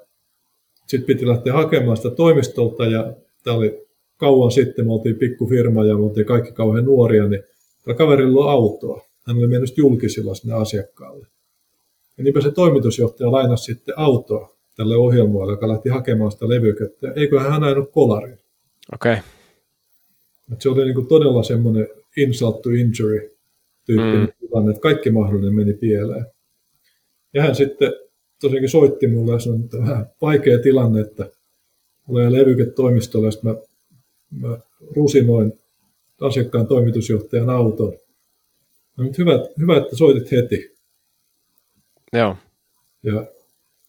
sitten 0.87 1.07
piti 1.07 1.29
lähteä 1.29 1.53
hakemaan 1.53 1.97
sitä 1.97 2.11
toimistolta 2.11 2.87
ja 2.87 3.12
tämä 3.45 3.57
oli 3.57 3.87
kauan 4.16 4.51
sitten, 4.51 4.87
me 4.87 4.93
oltiin 4.93 5.16
pikkufirma 5.16 5.85
ja 5.85 5.97
me 5.97 6.05
oltiin 6.05 6.27
kaikki 6.27 6.53
kauhean 6.53 6.85
nuoria, 6.85 7.29
niin 7.29 7.43
tällä 7.85 7.99
kaverilla 7.99 8.45
on 8.45 8.51
autoa. 8.51 9.07
Hän 9.27 9.37
oli 9.37 9.49
mennyt 9.49 9.79
julkisilla 9.79 10.35
sinne 10.35 10.55
asiakkaalle. 10.55 11.27
Ja 12.18 12.25
niinpä 12.25 12.41
se 12.41 12.51
toimitusjohtaja 12.51 13.33
lainasi 13.33 13.64
sitten 13.64 13.99
autoa 13.99 14.57
tälle 14.77 14.97
ohjelmoille, 14.97 15.53
joka 15.53 15.68
lähti 15.68 15.89
hakemaan 15.89 16.33
sitä 16.33 16.49
levykettä. 16.49 17.12
Eikö 17.16 17.41
hän 17.41 17.64
ajanut 17.64 17.91
kolarin? 17.91 18.39
Okei. 18.95 19.12
Okay. 19.12 19.23
se 20.59 20.68
oli 20.68 20.85
niin 20.85 20.95
kuin 20.95 21.07
todella 21.07 21.43
semmoinen 21.43 21.89
insult 22.17 22.62
to 22.62 22.71
injury 22.71 23.37
tyyppinen 23.85 24.21
mm. 24.21 24.33
tilanne, 24.41 24.71
että 24.71 24.81
kaikki 24.81 25.11
mahdollinen 25.11 25.55
meni 25.55 25.75
pieleen. 25.75 26.27
Ja 27.35 27.43
hän 27.43 27.55
sitten 27.55 27.93
tosiaankin 28.41 28.71
soitti 28.71 29.07
mulle 29.09 29.33
ja 29.33 29.39
sanoi, 29.39 29.61
että 29.61 29.79
vähän 29.79 30.07
vaikea 30.23 30.59
tilanne, 30.59 31.01
että 31.01 31.31
mulla 32.07 32.25
ei 32.25 32.33
levyke 32.33 32.67
toimistolla, 32.67 33.27
ja 33.27 33.33
mä 33.43 33.55
mä 34.31 34.59
rusinoin 34.97 35.53
asiakkaan 36.21 36.67
toimitusjohtajan 36.67 37.51
auton. 37.51 37.93
No, 38.97 39.05
mutta 39.05 39.17
hyvä, 39.19 39.33
hyvä, 39.61 39.77
että 39.77 39.97
soitit 39.97 40.33
heti. 40.33 40.77
Joo. 42.12 42.37
Ja 43.03 43.27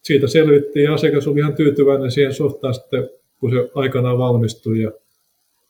siitä 0.02 0.28
selvittiin 0.28 0.84
ja 0.84 0.94
asiakas 0.94 1.28
oli 1.28 1.40
ihan 1.40 1.56
tyytyväinen 1.56 2.12
siihen 2.12 2.34
suhtaan 2.34 2.74
sitten, 2.74 3.10
kun 3.40 3.52
se 3.52 3.70
aikanaan 3.76 4.18
valmistui. 4.18 4.82
Ja 4.82 4.92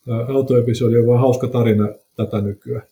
tämä 0.05 0.25
autoepisodi 0.25 0.97
on 0.97 1.07
vaan 1.07 1.19
hauska 1.19 1.47
tarina 1.47 1.87
tätä 2.17 2.41
nykyään. 2.41 2.87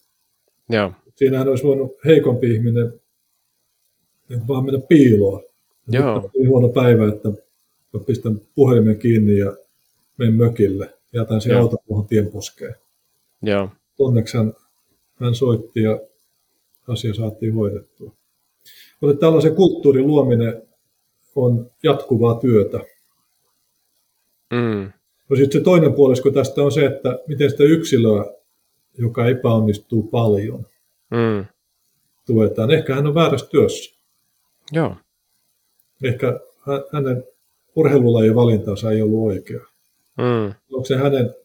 Joo. 0.69 0.91
Siinähän 1.15 1.47
olisi 1.47 1.63
voinut 1.63 1.91
heikompi 2.05 2.53
ihminen 2.53 2.93
vaan 4.47 4.65
mennä 4.65 4.80
piiloon. 4.89 5.43
Joo. 5.88 6.30
Niin 6.34 6.49
huono 6.49 6.69
päivä, 6.69 7.07
että 7.07 7.30
mä 7.93 7.99
pistän 8.07 8.41
puhelimen 8.55 8.99
kiinni 8.99 9.38
ja 9.38 9.57
menen 10.17 10.34
mökille. 10.34 10.93
Jätän 11.13 11.41
sen 11.41 11.57
auton 11.57 11.80
tuohon 11.88 12.07
tienposkeen. 12.07 12.76
Joo. 13.41 13.69
Onneksi 13.99 14.38
hän, 14.38 14.53
hän 15.15 15.36
soitti 15.36 15.82
ja 15.82 15.99
asia 16.88 17.13
saatiin 17.13 17.53
hoidettua. 17.53 18.11
Mutta 19.01 19.19
tällaisen 19.19 19.55
kulttuurin 19.55 20.07
luominen 20.07 20.61
on 21.36 21.71
jatkuvaa 21.84 22.39
työtä. 22.39 22.80
Mm. 24.51 24.91
No 25.30 25.36
sitten 25.36 25.59
se 25.61 25.63
toinen 25.63 25.93
puolisko 25.93 26.32
tästä 26.32 26.63
on 26.63 26.71
se, 26.71 26.86
että 26.86 27.19
miten 27.28 27.49
sitä 27.49 27.63
yksilöä, 27.63 28.26
joka 28.97 29.27
epäonnistuu 29.27 30.03
paljon, 30.03 30.65
Mm. 31.11 31.45
tuetaan. 32.25 32.71
Ehkä 32.71 32.95
hän 32.95 33.07
on 33.07 33.15
väärässä 33.15 33.47
työssä. 33.47 33.95
Joo. 34.71 34.95
Ehkä 36.03 36.39
hä- 36.67 36.83
hänen 36.93 37.23
urheilulajien 37.75 38.35
valintansa 38.35 38.91
ei 38.91 39.01
ollut 39.01 39.27
oikea. 39.27 39.59
Mm. 40.17 40.53
Onko 40.73 40.85
se 40.85 40.95
hänen 40.95 41.35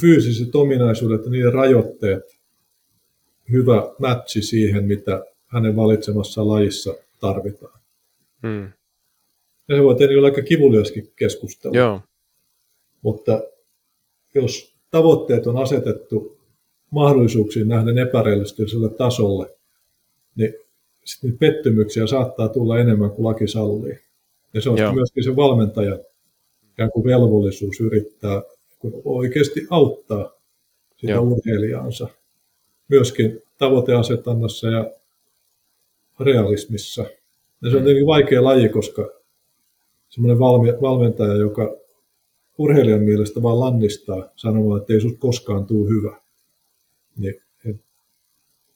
fyysiset 0.00 0.54
ominaisuudet 0.54 1.24
ja 1.24 1.30
niiden 1.30 1.52
rajoitteet 1.52 2.38
hyvä 3.52 3.92
matchi 3.98 4.42
siihen, 4.42 4.84
mitä 4.84 5.24
hänen 5.46 5.76
valitsemassa 5.76 6.48
lajissa 6.48 6.94
tarvitaan. 7.20 7.80
Mm. 8.42 8.72
Ja 9.68 9.76
se 9.76 9.82
voi 9.82 9.94
tehdä 9.94 10.14
olla 10.14 10.26
aika 10.28 10.42
kivuliaskin 10.42 11.12
keskustelu. 11.16 11.74
Joo. 11.76 12.00
Mutta 13.02 13.42
jos 14.34 14.74
tavoitteet 14.90 15.46
on 15.46 15.56
asetettu 15.56 16.39
mahdollisuuksiin 16.90 17.68
nähden 17.68 17.98
epärealistiselle 17.98 18.88
tasolle, 18.88 19.46
niin 20.36 20.54
sit 21.04 21.22
niitä 21.22 21.38
pettymyksiä 21.38 22.06
saattaa 22.06 22.48
tulla 22.48 22.78
enemmän 22.78 23.10
kuin 23.10 23.26
laki 23.26 23.48
sallii. 23.48 23.98
Ja 24.54 24.60
se 24.60 24.70
on 24.70 24.78
Joo. 24.78 24.86
sitten 24.86 24.94
myöskin 24.94 25.24
se 25.24 25.36
valmentajan 25.36 25.98
ikään 26.72 26.90
kuin 26.90 27.04
velvollisuus 27.04 27.80
yrittää 27.80 28.42
kun 28.80 29.02
oikeasti 29.04 29.66
auttaa 29.70 30.32
sitä 30.96 31.12
Joo. 31.12 31.22
urheilijaansa. 31.22 32.08
Myöskin 32.88 33.42
tavoiteasetannassa 33.58 34.68
ja 34.68 34.90
realismissa. 36.20 37.02
Ja 37.62 37.70
se 37.70 37.76
on 37.76 37.82
tietenkin 37.82 38.06
vaikea 38.06 38.44
laji, 38.44 38.68
koska 38.68 39.08
semmoinen 40.08 40.38
valme- 40.38 40.80
valmentaja, 40.82 41.34
joka 41.34 41.76
urheilijan 42.58 43.02
mielestä 43.02 43.42
vaan 43.42 43.60
lannistaa 43.60 44.28
sanomaan, 44.36 44.80
että 44.80 44.92
ei 44.92 45.00
susta 45.00 45.18
koskaan 45.18 45.66
tule 45.66 45.88
hyvä, 45.88 46.16
niin 47.20 47.40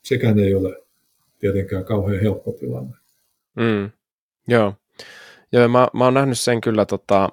sekään 0.03 0.39
ei 0.39 0.55
ole 0.55 0.83
tietenkään 1.39 1.85
kauhean 1.85 2.21
helppo 2.21 2.53
tilanne. 2.53 2.97
Mm. 3.57 3.91
Joo. 4.49 4.75
Joo, 5.53 5.69
mä, 5.69 5.89
mä 5.93 6.05
oon 6.05 6.15
nähnyt 6.15 6.39
sen 6.39 6.61
kyllä, 6.61 6.87
tota, 6.87 7.29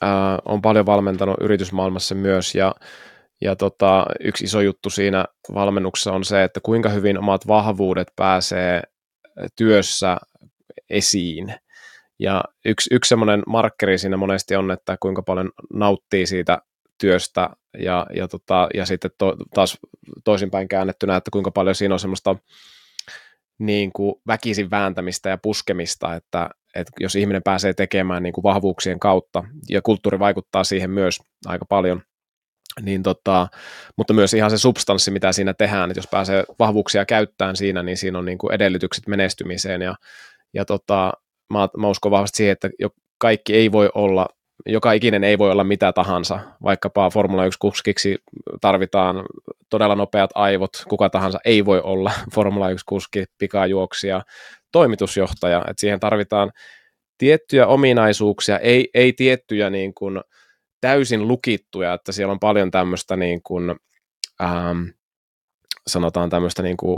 ää, 0.00 0.38
on 0.44 0.62
paljon 0.62 0.86
valmentanut 0.86 1.36
yritysmaailmassa 1.40 2.14
myös, 2.14 2.54
ja, 2.54 2.74
ja 3.40 3.56
tota, 3.56 4.06
yksi 4.20 4.44
iso 4.44 4.60
juttu 4.60 4.90
siinä 4.90 5.24
valmennuksessa 5.54 6.12
on 6.12 6.24
se, 6.24 6.44
että 6.44 6.60
kuinka 6.62 6.88
hyvin 6.88 7.18
omat 7.18 7.46
vahvuudet 7.46 8.08
pääsee 8.16 8.82
työssä 9.56 10.16
esiin. 10.90 11.54
Ja 12.18 12.44
yksi, 12.64 12.94
yksi 12.94 13.08
semmoinen 13.08 13.42
markkeri 13.46 13.98
siinä 13.98 14.16
monesti 14.16 14.56
on, 14.56 14.70
että 14.70 14.96
kuinka 15.00 15.22
paljon 15.22 15.50
nauttii 15.72 16.26
siitä 16.26 16.58
työstä 17.00 17.50
ja, 17.78 18.06
ja, 18.16 18.28
tota, 18.28 18.68
ja 18.74 18.86
sitten 18.86 19.10
to, 19.18 19.36
taas 19.54 19.78
toisinpäin 20.24 20.68
käännettynä, 20.68 21.16
että 21.16 21.30
kuinka 21.30 21.50
paljon 21.50 21.74
siinä 21.74 21.94
on 21.94 22.00
semmoista 22.00 22.36
niin 23.58 23.92
kuin 23.92 24.14
väkisin 24.26 24.70
vääntämistä 24.70 25.28
ja 25.28 25.38
puskemista, 25.38 26.14
että, 26.14 26.50
että 26.74 26.92
jos 27.00 27.16
ihminen 27.16 27.42
pääsee 27.42 27.74
tekemään 27.74 28.22
niin 28.22 28.32
kuin 28.32 28.42
vahvuuksien 28.42 29.00
kautta, 29.00 29.44
ja 29.68 29.82
kulttuuri 29.82 30.18
vaikuttaa 30.18 30.64
siihen 30.64 30.90
myös 30.90 31.18
aika 31.46 31.64
paljon, 31.64 32.02
niin 32.82 33.02
tota, 33.02 33.48
mutta 33.96 34.12
myös 34.12 34.34
ihan 34.34 34.50
se 34.50 34.58
substanssi, 34.58 35.10
mitä 35.10 35.32
siinä 35.32 35.54
tehdään, 35.54 35.90
että 35.90 35.98
jos 35.98 36.08
pääsee 36.10 36.44
vahvuuksia 36.58 37.04
käyttämään 37.04 37.56
siinä, 37.56 37.82
niin 37.82 37.96
siinä 37.96 38.18
on 38.18 38.24
niin 38.24 38.38
kuin 38.38 38.52
edellytykset 38.52 39.06
menestymiseen, 39.06 39.82
ja, 39.82 39.94
ja 40.54 40.64
tota, 40.64 41.12
mä, 41.52 41.68
mä 41.76 41.88
uskon 41.88 42.12
vahvasti 42.12 42.36
siihen, 42.36 42.52
että 42.52 42.70
jo, 42.78 42.88
kaikki 43.18 43.54
ei 43.54 43.72
voi 43.72 43.90
olla, 43.94 44.28
joka 44.66 44.92
ikinen 44.92 45.24
ei 45.24 45.38
voi 45.38 45.50
olla 45.50 45.64
mitä 45.64 45.92
tahansa, 45.92 46.40
vaikkapa 46.62 47.10
Formula 47.10 47.46
1-kuskiksi 47.46 48.16
tarvitaan 48.60 49.24
todella 49.70 49.94
nopeat 49.94 50.30
aivot, 50.34 50.70
kuka 50.88 51.10
tahansa 51.10 51.38
ei 51.44 51.64
voi 51.64 51.80
olla 51.80 52.12
Formula 52.34 52.70
1-kuski, 52.70 53.24
pikajuoksija, 53.38 54.22
toimitusjohtaja, 54.72 55.58
että 55.58 55.80
siihen 55.80 56.00
tarvitaan 56.00 56.50
tiettyjä 57.18 57.66
ominaisuuksia, 57.66 58.58
ei, 58.58 58.88
ei 58.94 59.12
tiettyjä 59.12 59.70
niin 59.70 59.94
kuin 59.94 60.20
täysin 60.80 61.28
lukittuja, 61.28 61.94
että 61.94 62.12
siellä 62.12 62.32
on 62.32 62.40
paljon 62.40 62.70
tämmöistä 62.70 63.16
niin 63.16 63.42
kuin, 63.42 63.74
ähm, 64.42 64.82
sanotaan 65.86 66.30
tämmöistä 66.30 66.62
niin 66.62 66.76
kuin, 66.76 66.96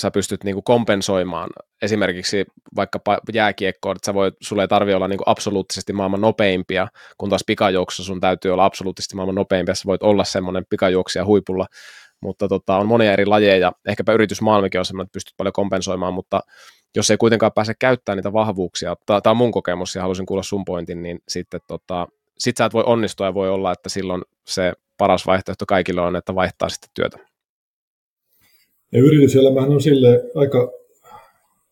sä 0.00 0.10
pystyt 0.10 0.44
niin 0.44 0.54
kuin 0.54 0.64
kompensoimaan 0.64 1.50
esimerkiksi 1.82 2.44
vaikka 2.76 3.00
jääkiekkoa, 3.32 3.92
että 3.92 4.06
sä 4.06 4.14
voit, 4.14 4.34
sulle 4.42 4.62
ei 4.62 4.68
tarvitse 4.68 4.96
olla 4.96 5.08
niin 5.08 5.18
kuin 5.18 5.28
absoluuttisesti 5.28 5.92
maailman 5.92 6.20
nopeimpia, 6.20 6.88
kun 7.18 7.30
taas 7.30 7.44
pikajuoksussa 7.46 8.06
sun 8.06 8.20
täytyy 8.20 8.50
olla 8.50 8.64
absoluuttisesti 8.64 9.16
maailman 9.16 9.34
nopeimpia, 9.34 9.74
sä 9.74 9.82
voit 9.86 10.02
olla 10.02 10.24
semmoinen 10.24 10.64
pikajuoksija 10.70 11.24
huipulla, 11.24 11.66
mutta 12.20 12.48
tota, 12.48 12.76
on 12.76 12.86
monia 12.86 13.12
eri 13.12 13.26
lajeja, 13.26 13.72
ehkäpä 13.88 14.12
yritysmaailmakin 14.12 14.78
on 14.78 14.84
semmoinen, 14.84 15.06
että 15.06 15.16
pystyt 15.16 15.36
paljon 15.36 15.52
kompensoimaan, 15.52 16.14
mutta 16.14 16.40
jos 16.96 17.10
ei 17.10 17.16
kuitenkaan 17.16 17.52
pääse 17.52 17.74
käyttämään 17.78 18.16
niitä 18.16 18.32
vahvuuksia, 18.32 18.96
tämä 19.06 19.20
on 19.30 19.36
mun 19.36 19.52
kokemus 19.52 19.94
ja 19.94 20.02
halusin 20.02 20.26
kuulla 20.26 20.42
sun 20.42 20.64
pointin, 20.64 21.02
niin 21.02 21.18
sitten 21.28 21.60
tota, 21.68 22.06
sit 22.38 22.56
sä 22.56 22.64
et 22.64 22.72
voi 22.74 22.84
onnistua 22.86 23.26
ja 23.26 23.34
voi 23.34 23.50
olla, 23.50 23.72
että 23.72 23.88
silloin 23.88 24.22
se 24.44 24.72
paras 24.98 25.26
vaihtoehto 25.26 25.66
kaikille 25.66 26.00
on, 26.00 26.16
että 26.16 26.34
vaihtaa 26.34 26.68
sitten 26.68 26.90
työtä. 26.94 27.35
Ja 28.92 29.00
yrityselämähän 29.00 29.70
on 29.70 29.80
sille 29.82 30.30
aika 30.34 30.72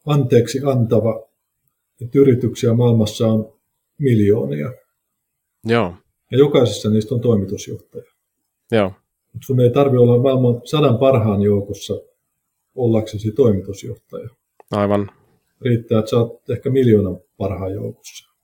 anteeksi 0.06 0.60
antava, 0.64 1.28
että 2.02 2.18
yrityksiä 2.18 2.74
maailmassa 2.74 3.26
on 3.26 3.52
miljoonia. 3.98 4.72
Joo, 5.64 5.94
Ja 6.30 6.38
jokaisessa 6.38 6.90
niistä 6.90 7.14
on 7.14 7.20
toimitusjohtaja. 7.20 8.04
joo, 8.72 8.88
Mutta 9.32 9.46
sun 9.46 9.60
ei 9.60 9.70
tarvitse 9.70 9.98
olla 9.98 10.22
maailman 10.22 10.60
sadan 10.64 10.98
parhaan 10.98 11.42
joukossa 11.42 11.94
ollaksesi 12.74 13.32
toimitusjohtaja. 13.32 14.28
aivan, 14.70 15.10
Riittää, 15.60 15.98
että 15.98 16.10
sä 16.10 16.16
oot 16.16 16.50
ehkä 16.50 16.70
miljoonan 16.70 17.18
parhaan 17.36 17.72
joukossa. 17.74 18.34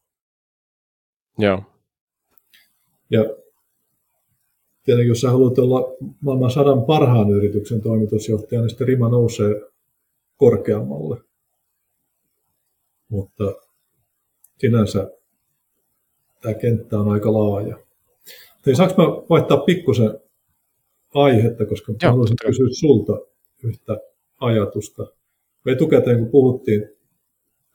joo, 1.38 1.62
Ja 3.10 3.24
tietenkin, 4.84 5.08
jos 5.08 5.20
sä 5.20 5.30
haluat 5.30 5.58
olla 5.58 5.96
maailman 6.20 6.50
sadan 6.50 6.84
parhaan 6.84 7.30
yrityksen 7.30 7.80
toimitusjohtaja, 7.80 8.60
niin 8.60 8.70
sitten 8.70 8.86
rima 8.86 9.08
nousee 9.08 9.62
korkeammalle. 10.36 11.16
Mutta 13.08 13.52
sinänsä 14.58 15.10
tämä 16.40 16.54
kenttä 16.54 16.98
on 16.98 17.08
aika 17.08 17.32
laaja. 17.32 17.78
Hei, 18.66 18.76
saanko 18.76 19.02
mä 19.02 19.08
vaihtaa 19.30 19.56
pikkusen 19.56 20.20
aihetta, 21.14 21.66
koska 21.66 21.92
Joo, 22.02 22.10
haluaisin 22.10 22.36
totta 22.36 22.46
kysyä 22.48 22.66
sulta 22.70 23.18
yhtä 23.64 23.96
ajatusta. 24.40 25.06
Me 25.64 25.72
etukäteen, 25.72 26.18
kun 26.18 26.28
puhuttiin 26.28 26.88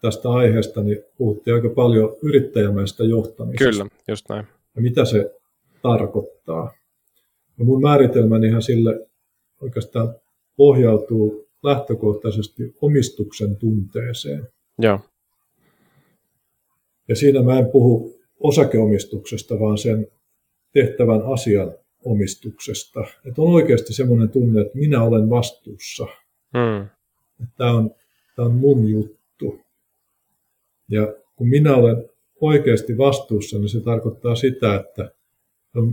tästä 0.02 0.30
aiheesta, 0.30 0.84
niin 0.84 1.04
puhuttiin 1.18 1.56
aika 1.56 1.70
paljon 1.70 2.18
yrittäjämäistä 2.22 3.04
johtamisesta 3.04 3.72
kyllä, 3.72 3.86
just 4.08 4.30
näin. 4.30 4.48
ja 4.76 4.82
mitä 4.82 5.06
se 5.06 5.36
tarkoittaa. 5.82 6.72
Ja 7.60 7.66
mun 7.66 7.82
määritelmänihän 7.82 8.62
sille 8.62 9.08
oikeastaan 9.62 10.16
pohjautuu 10.56 11.48
lähtökohtaisesti 11.64 12.76
omistuksen 12.82 13.56
tunteeseen. 13.56 14.48
Joo, 14.78 15.00
Ja 17.08 17.16
siinä 17.16 17.42
mä 17.42 17.60
en 17.60 17.66
puhu 17.66 18.20
osakeomistuksesta, 18.40 19.60
vaan 19.60 19.78
sen 19.78 20.08
tehtävän 20.74 21.22
asian 21.22 21.72
omistuksesta. 22.06 23.00
Että 23.26 23.42
on 23.42 23.54
oikeasti 23.54 23.94
semmoinen 23.94 24.30
tunne, 24.30 24.62
että 24.62 24.78
minä 24.78 25.04
olen 25.04 25.30
vastuussa. 25.30 26.08
mm. 26.54 26.88
Tämä 27.58 27.72
on, 27.72 27.92
tämä 28.36 28.46
on 28.46 28.56
mun 28.56 28.90
juttu. 28.90 29.60
Ja 30.90 31.14
kun 31.36 31.50
minä 31.50 31.76
olen 31.76 32.10
oikeasti 32.42 32.98
vastuussa, 32.98 33.58
niin 33.58 33.70
se 33.70 33.80
tarkoittaa 33.80 34.36
sitä, 34.36 34.76
että 34.76 35.12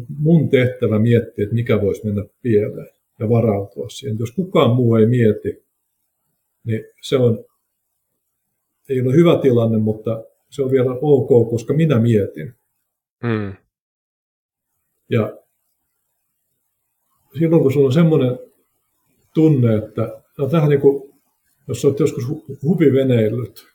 mun 0.08 0.48
tehtävä 0.48 0.98
miettiä, 0.98 1.42
että 1.42 1.54
mikä 1.54 1.80
voisi 1.80 2.04
mennä 2.04 2.24
pieleen 2.42 2.88
ja 3.18 3.28
varautua 3.28 3.88
siihen. 3.88 4.18
Jos 4.18 4.30
kukaan 4.30 4.76
muu 4.76 4.94
ei 4.94 5.06
mieti, 5.06 5.64
niin 6.64 6.84
se 7.02 7.16
on, 7.16 7.44
ei 8.88 9.00
ole 9.00 9.14
hyvä 9.14 9.38
tilanne, 9.42 9.78
mutta 9.78 10.24
se 10.50 10.62
on 10.62 10.70
vielä 10.70 10.90
ok, 11.00 11.50
koska 11.50 11.74
minä 11.74 11.98
mietin. 11.98 12.54
Mm. 13.22 13.54
Ja 15.10 15.38
silloin 17.38 17.62
kun 17.62 17.72
sulla 17.72 17.86
on 17.86 17.92
semmoinen 17.92 18.38
tunne, 19.34 19.76
että 19.76 20.22
no 20.38 20.48
tähän 20.48 20.68
niin 20.68 20.80
kuin, 20.80 21.12
jos 21.68 21.84
olet 21.84 22.00
joskus 22.00 22.24
huviveneillyt, 22.62 23.66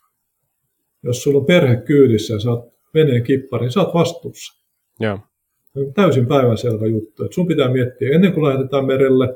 jos 1.04 1.24
sulla 1.24 1.40
on 1.40 1.46
perhe 1.46 1.76
kyydissä 1.76 2.34
ja 2.34 2.40
saat 2.40 2.66
veneen 2.94 3.24
kippari, 3.24 3.62
niin 3.62 3.72
saat 3.72 3.94
vastuussa. 3.94 4.66
Joo. 5.00 5.20
Täysin 5.94 6.28
päivänselvä 6.28 6.88
juttu. 6.88 7.24
Että 7.24 7.36
sun 7.36 7.48
pitää 7.48 7.72
miettiä 7.72 8.16
ennen 8.16 8.34
kuin 8.34 8.44
lähdetään 8.44 8.86
merelle, 8.86 9.36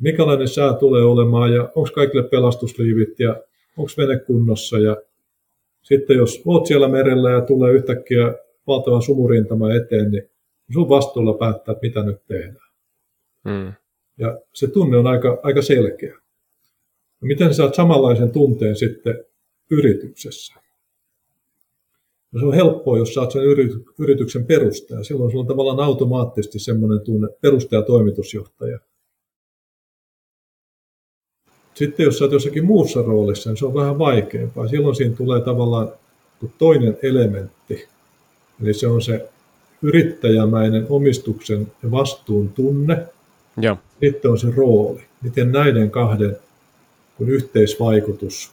mikälainen 0.00 0.48
sää 0.48 0.74
tulee 0.74 1.02
olemaan 1.02 1.52
ja 1.52 1.62
onko 1.62 1.90
kaikille 1.94 2.28
pelastusliivit 2.28 3.20
ja 3.20 3.42
onko 3.76 3.90
vene 3.98 4.18
kunnossa. 4.18 4.78
Ja 4.78 4.96
sitten 5.82 6.16
jos 6.16 6.42
oot 6.44 6.66
siellä 6.66 6.88
merellä 6.88 7.30
ja 7.30 7.40
tulee 7.40 7.72
yhtäkkiä 7.72 8.34
valtava 8.66 9.00
sumurintama 9.00 9.74
eteen, 9.74 10.10
niin 10.10 10.30
sun 10.72 10.88
vastuulla 10.88 11.34
päättää, 11.34 11.72
että 11.72 11.86
mitä 11.86 12.02
nyt 12.02 12.26
tehdään. 12.26 12.70
Mm. 13.44 13.72
Ja 14.18 14.40
se 14.52 14.66
tunne 14.66 14.96
on 14.96 15.06
aika, 15.06 15.40
aika 15.42 15.62
selkeä. 15.62 16.12
No 17.20 17.26
miten 17.26 17.48
sä 17.48 17.56
saat 17.56 17.74
samanlaisen 17.74 18.30
tunteen 18.30 18.76
sitten 18.76 19.24
yrityksessä? 19.70 20.65
No 22.36 22.40
se 22.40 22.46
on 22.46 22.54
helppoa, 22.54 22.98
jos 22.98 23.14
saat 23.14 23.32
sen 23.32 23.42
yrityksen 23.98 24.46
perustaja. 24.46 25.04
Silloin 25.04 25.30
sulla 25.30 25.42
on 25.42 25.48
tavallaan 25.48 25.80
automaattisesti 25.80 26.58
semmoinen 26.58 27.00
tunne, 27.00 27.28
perustaja-toimitusjohtaja. 27.40 28.78
Sitten 31.74 32.04
jos 32.04 32.22
olet 32.22 32.32
jossakin 32.32 32.64
muussa 32.64 33.02
roolissa, 33.02 33.50
niin 33.50 33.56
se 33.56 33.66
on 33.66 33.74
vähän 33.74 33.98
vaikeampaa. 33.98 34.68
Silloin 34.68 34.96
siinä 34.96 35.16
tulee 35.16 35.40
tavallaan 35.40 35.92
toinen 36.58 36.98
elementti. 37.02 37.88
Eli 38.62 38.74
se 38.74 38.86
on 38.86 39.02
se 39.02 39.28
yrittäjämäinen 39.82 40.86
omistuksen 40.88 41.72
ja 41.82 41.90
vastuun 41.90 42.48
tunne. 42.48 43.06
Ja. 43.60 43.76
Sitten 44.00 44.30
on 44.30 44.38
se 44.38 44.50
rooli. 44.56 45.02
Miten 45.22 45.52
näiden 45.52 45.90
kahden 45.90 46.36
kun 47.16 47.28
yhteisvaikutus 47.28 48.52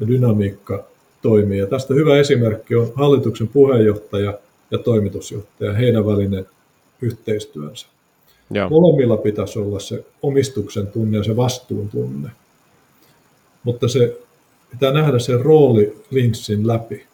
ja 0.00 0.08
dynamiikka 0.08 0.84
toimii. 1.22 1.58
Ja 1.58 1.66
tästä 1.66 1.94
hyvä 1.94 2.18
esimerkki 2.18 2.74
on 2.74 2.92
hallituksen 2.94 3.48
puheenjohtaja 3.48 4.38
ja 4.70 4.78
toimitusjohtaja, 4.78 5.72
heidän 5.72 6.06
välinen 6.06 6.46
yhteistyönsä. 7.02 7.86
Ja. 8.50 8.68
Molemmilla 8.68 9.16
pitäisi 9.16 9.58
olla 9.58 9.78
se 9.78 10.04
omistuksen 10.22 10.86
tunne 10.86 11.18
ja 11.18 11.24
se 11.24 11.36
vastuun 11.36 11.88
tunne. 11.88 12.30
Mutta 13.64 13.88
se 13.88 14.16
pitää 14.70 14.92
nähdä 14.92 15.18
se 15.18 15.36
rooli 15.36 15.96
linssin 16.10 16.66
läpi. 16.66 17.06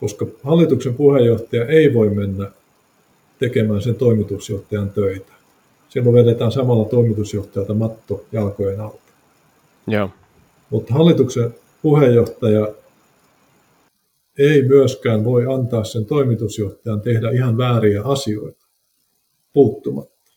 Koska 0.00 0.26
hallituksen 0.42 0.94
puheenjohtaja 0.94 1.66
ei 1.66 1.94
voi 1.94 2.10
mennä 2.10 2.50
tekemään 3.38 3.82
sen 3.82 3.94
toimitusjohtajan 3.94 4.90
töitä. 4.90 5.32
Silloin 5.88 6.14
vedetään 6.14 6.52
samalla 6.52 6.84
toimitusjohtajalta 6.84 7.74
matto 7.74 8.24
jalkojen 8.32 8.80
alta. 8.80 9.12
Ja. 9.86 10.08
Mutta 10.70 10.94
hallituksen 10.94 11.54
puheenjohtaja 11.82 12.74
ei 14.38 14.62
myöskään 14.62 15.24
voi 15.24 15.54
antaa 15.54 15.84
sen 15.84 16.06
toimitusjohtajan 16.06 17.00
tehdä 17.00 17.30
ihan 17.30 17.58
vääriä 17.58 18.02
asioita 18.02 18.66
puuttumatta. 19.52 20.32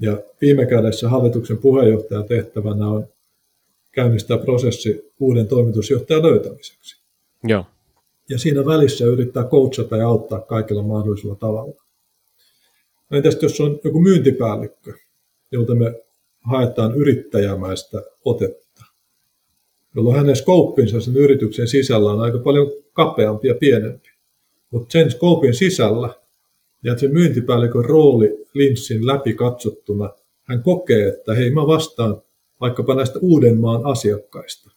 Ja 0.00 0.18
viime 0.40 0.66
kädessä 0.66 1.08
hallituksen 1.08 1.58
puheenjohtajan 1.58 2.24
tehtävänä 2.24 2.88
on 2.88 3.06
käynnistää 3.92 4.38
prosessi 4.38 5.12
uuden 5.20 5.48
toimitusjohtajan 5.48 6.22
löytämiseksi. 6.22 7.02
Joo. 7.44 7.64
Ja 8.28 8.38
siinä 8.38 8.66
välissä 8.66 9.04
yrittää 9.04 9.44
coachata 9.44 9.96
ja 9.96 10.08
auttaa 10.08 10.40
kaikilla 10.40 10.82
mahdollisella 10.82 11.34
tavalla. 11.34 11.84
Entäs 13.10 13.38
jos 13.42 13.60
on 13.60 13.80
joku 13.84 14.00
myyntipäällikkö, 14.00 14.92
jolta 15.52 15.74
me 15.74 16.00
haetaan 16.40 16.94
yrittäjämäistä 16.94 18.02
otetta, 18.24 18.63
jolloin 19.94 20.16
hänen 20.16 20.36
skouppinsa 20.36 21.00
sen 21.00 21.16
yrityksen 21.16 21.68
sisällä 21.68 22.10
on 22.10 22.20
aika 22.20 22.38
paljon 22.38 22.72
kapeampi 22.92 23.48
ja 23.48 23.54
pienempi. 23.54 24.08
Mutta 24.70 24.92
sen 24.92 25.10
skoupin 25.10 25.54
sisällä 25.54 26.08
ja 26.82 26.98
sen 26.98 27.12
myyntipäällikön 27.12 27.84
rooli 27.84 28.46
linssin 28.54 29.06
läpi 29.06 29.34
katsottuna, 29.34 30.10
hän 30.42 30.62
kokee, 30.62 31.08
että 31.08 31.34
hei 31.34 31.50
mä 31.50 31.66
vastaan 31.66 32.22
vaikkapa 32.60 32.94
näistä 32.94 33.18
Uudenmaan 33.22 33.86
asiakkaista. 33.86 34.70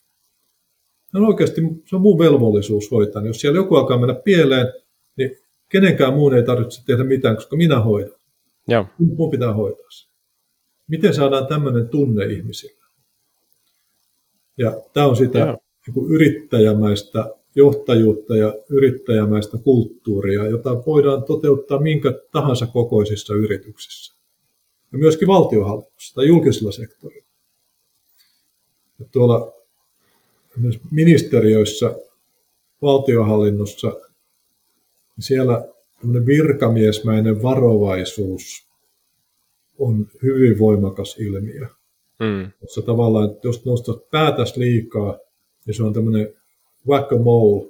on 1.14 1.26
oikeasti, 1.26 1.62
se 1.86 1.96
on 1.96 2.02
mun 2.02 2.20
velvollisuus 2.20 2.92
hoitaa. 2.92 3.26
Jos 3.26 3.42
siellä 3.42 3.58
joku 3.58 3.76
alkaa 3.76 3.98
mennä 3.98 4.16
pieleen, 4.16 4.74
niin 5.18 5.38
kenenkään 5.70 6.14
muun 6.14 6.36
ei 6.36 6.44
tarvitse 6.44 6.86
tehdä 6.86 7.04
mitään, 7.04 7.36
koska 7.36 7.56
minä 7.56 7.80
hoidan. 7.80 8.20
Joo. 8.68 8.86
Mun 9.18 9.32
pitää 9.32 9.54
hoitaa 9.54 9.90
se. 9.90 10.08
Miten 10.88 11.14
saadaan 11.14 11.48
tämmöinen 11.48 11.90
tunne 11.90 12.26
ihmisille? 12.26 12.84
Ja 14.58 14.82
tämä 14.94 15.08
on 15.08 15.16
sitä 15.16 15.58
niin 15.88 16.12
yrittäjämäistä 16.12 17.30
johtajuutta 17.56 18.36
ja 18.36 18.56
yrittäjämäistä 18.70 19.58
kulttuuria, 19.58 20.48
jota 20.48 20.86
voidaan 20.86 21.24
toteuttaa 21.24 21.80
minkä 21.82 22.14
tahansa 22.32 22.68
kokoisissa 22.68 23.34
yrityksissä. 23.34 24.16
Ja 24.92 24.98
myöskin 24.98 25.28
valtiohallinnossa 25.28 26.16
tai 26.16 26.28
julkisella 26.28 26.72
sektorilla. 26.72 27.28
Ja 29.00 29.06
tuolla 29.12 29.54
myös 30.58 30.80
ministeriöissä, 30.92 31.96
valtiohallinnossa, 32.82 33.88
niin 33.88 35.24
siellä 35.24 35.68
virkamiesmäinen 36.26 37.44
varovaisuus 37.44 38.68
on 39.80 40.08
hyvin 40.24 40.60
voimakas 40.60 41.18
ilmiö. 41.20 41.68
Mm. 42.20 42.52
Jossa 42.62 42.82
tavallaan, 42.82 43.32
että 43.32 43.48
jos 43.48 43.66
nostat 43.66 44.10
päätäs 44.10 44.58
liikaa, 44.58 45.20
niin 45.66 45.74
se 45.76 45.84
on 45.84 45.94
tämmöinen 45.94 46.34
whack 46.88 47.12
a 47.14 47.18
mole 47.18 47.70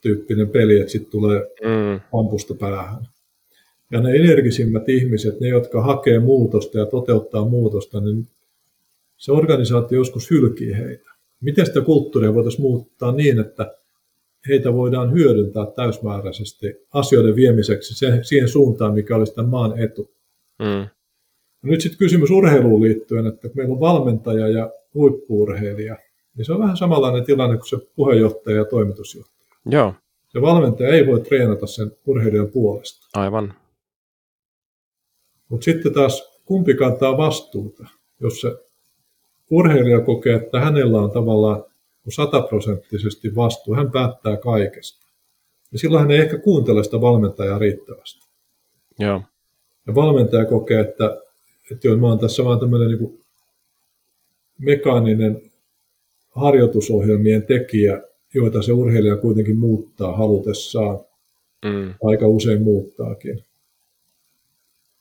tyyppinen 0.00 0.48
peli, 0.48 0.80
että 0.80 0.92
sitten 0.92 1.10
tulee 1.10 1.40
mm. 1.40 2.18
ampusta 2.20 2.54
päähän. 2.54 3.08
Ja 3.90 4.00
ne 4.00 4.10
energisimmät 4.10 4.88
ihmiset, 4.88 5.40
ne 5.40 5.48
jotka 5.48 5.82
hakee 5.82 6.18
muutosta 6.18 6.78
ja 6.78 6.86
toteuttaa 6.86 7.44
muutosta, 7.44 8.00
niin 8.00 8.28
se 9.16 9.32
organisaatio 9.32 9.98
joskus 9.98 10.30
hylkii 10.30 10.76
heitä. 10.76 11.10
Miten 11.40 11.66
sitä 11.66 11.80
kulttuuria 11.80 12.34
voitaisiin 12.34 12.62
muuttaa 12.62 13.12
niin, 13.12 13.40
että 13.40 13.74
heitä 14.48 14.72
voidaan 14.72 15.12
hyödyntää 15.12 15.66
täysmääräisesti 15.76 16.86
asioiden 16.92 17.36
viemiseksi 17.36 18.06
siihen 18.22 18.48
suuntaan, 18.48 18.94
mikä 18.94 19.16
olisi 19.16 19.34
tämän 19.34 19.50
maan 19.50 19.78
etu. 19.78 20.10
Mm. 20.58 20.88
Nyt 21.62 21.80
sitten 21.80 21.98
kysymys 21.98 22.30
urheiluun 22.30 22.82
liittyen, 22.82 23.26
että 23.26 23.48
meillä 23.54 23.72
on 23.72 23.80
valmentaja 23.80 24.48
ja 24.48 24.70
huippuurheilija, 24.94 25.96
niin 26.36 26.44
se 26.44 26.52
on 26.52 26.60
vähän 26.60 26.76
samanlainen 26.76 27.24
tilanne 27.24 27.56
kuin 27.56 27.68
se 27.68 27.76
puheenjohtaja 27.96 28.56
ja 28.56 28.64
toimitusjohtaja. 28.64 29.48
Joo. 29.66 29.94
Se 30.28 30.40
valmentaja 30.40 30.94
ei 30.94 31.06
voi 31.06 31.20
treenata 31.20 31.66
sen 31.66 31.92
urheilijan 32.06 32.48
puolesta. 32.48 33.06
Aivan. 33.20 33.54
Mutta 35.48 35.64
sitten 35.64 35.94
taas 35.94 36.40
kumpi 36.44 36.74
kantaa 36.74 37.16
vastuuta, 37.16 37.86
jos 38.20 38.40
se 38.40 38.56
urheilija 39.50 40.00
kokee, 40.00 40.34
että 40.34 40.60
hänellä 40.60 41.00
on 41.00 41.10
tavallaan 41.10 41.64
sataprosenttisesti 42.08 43.34
vastuu, 43.34 43.74
hän 43.74 43.90
päättää 43.90 44.36
kaikesta. 44.36 45.06
Ja 45.72 45.78
silloin 45.78 46.02
hän 46.02 46.10
ei 46.10 46.18
ehkä 46.18 46.38
kuuntele 46.38 46.84
sitä 46.84 47.00
valmentajaa 47.00 47.58
riittävästi. 47.58 48.28
Joo. 48.98 49.22
Ja 49.86 49.94
valmentaja 49.94 50.44
kokee, 50.44 50.80
että 50.80 51.22
että 51.72 51.88
joo, 51.88 51.96
mä 51.96 52.06
oon 52.06 52.18
tässä 52.18 52.44
vaan 52.44 52.60
tämmöinen 52.60 52.88
niin 52.88 53.20
mekaaninen 54.58 55.42
harjoitusohjelmien 56.30 57.42
tekijä, 57.42 58.02
joita 58.34 58.62
se 58.62 58.72
urheilija 58.72 59.16
kuitenkin 59.16 59.58
muuttaa 59.58 60.16
halutessaan. 60.16 60.98
Mm. 61.64 61.94
Aika 62.04 62.28
usein 62.28 62.62
muuttaakin. 62.62 63.44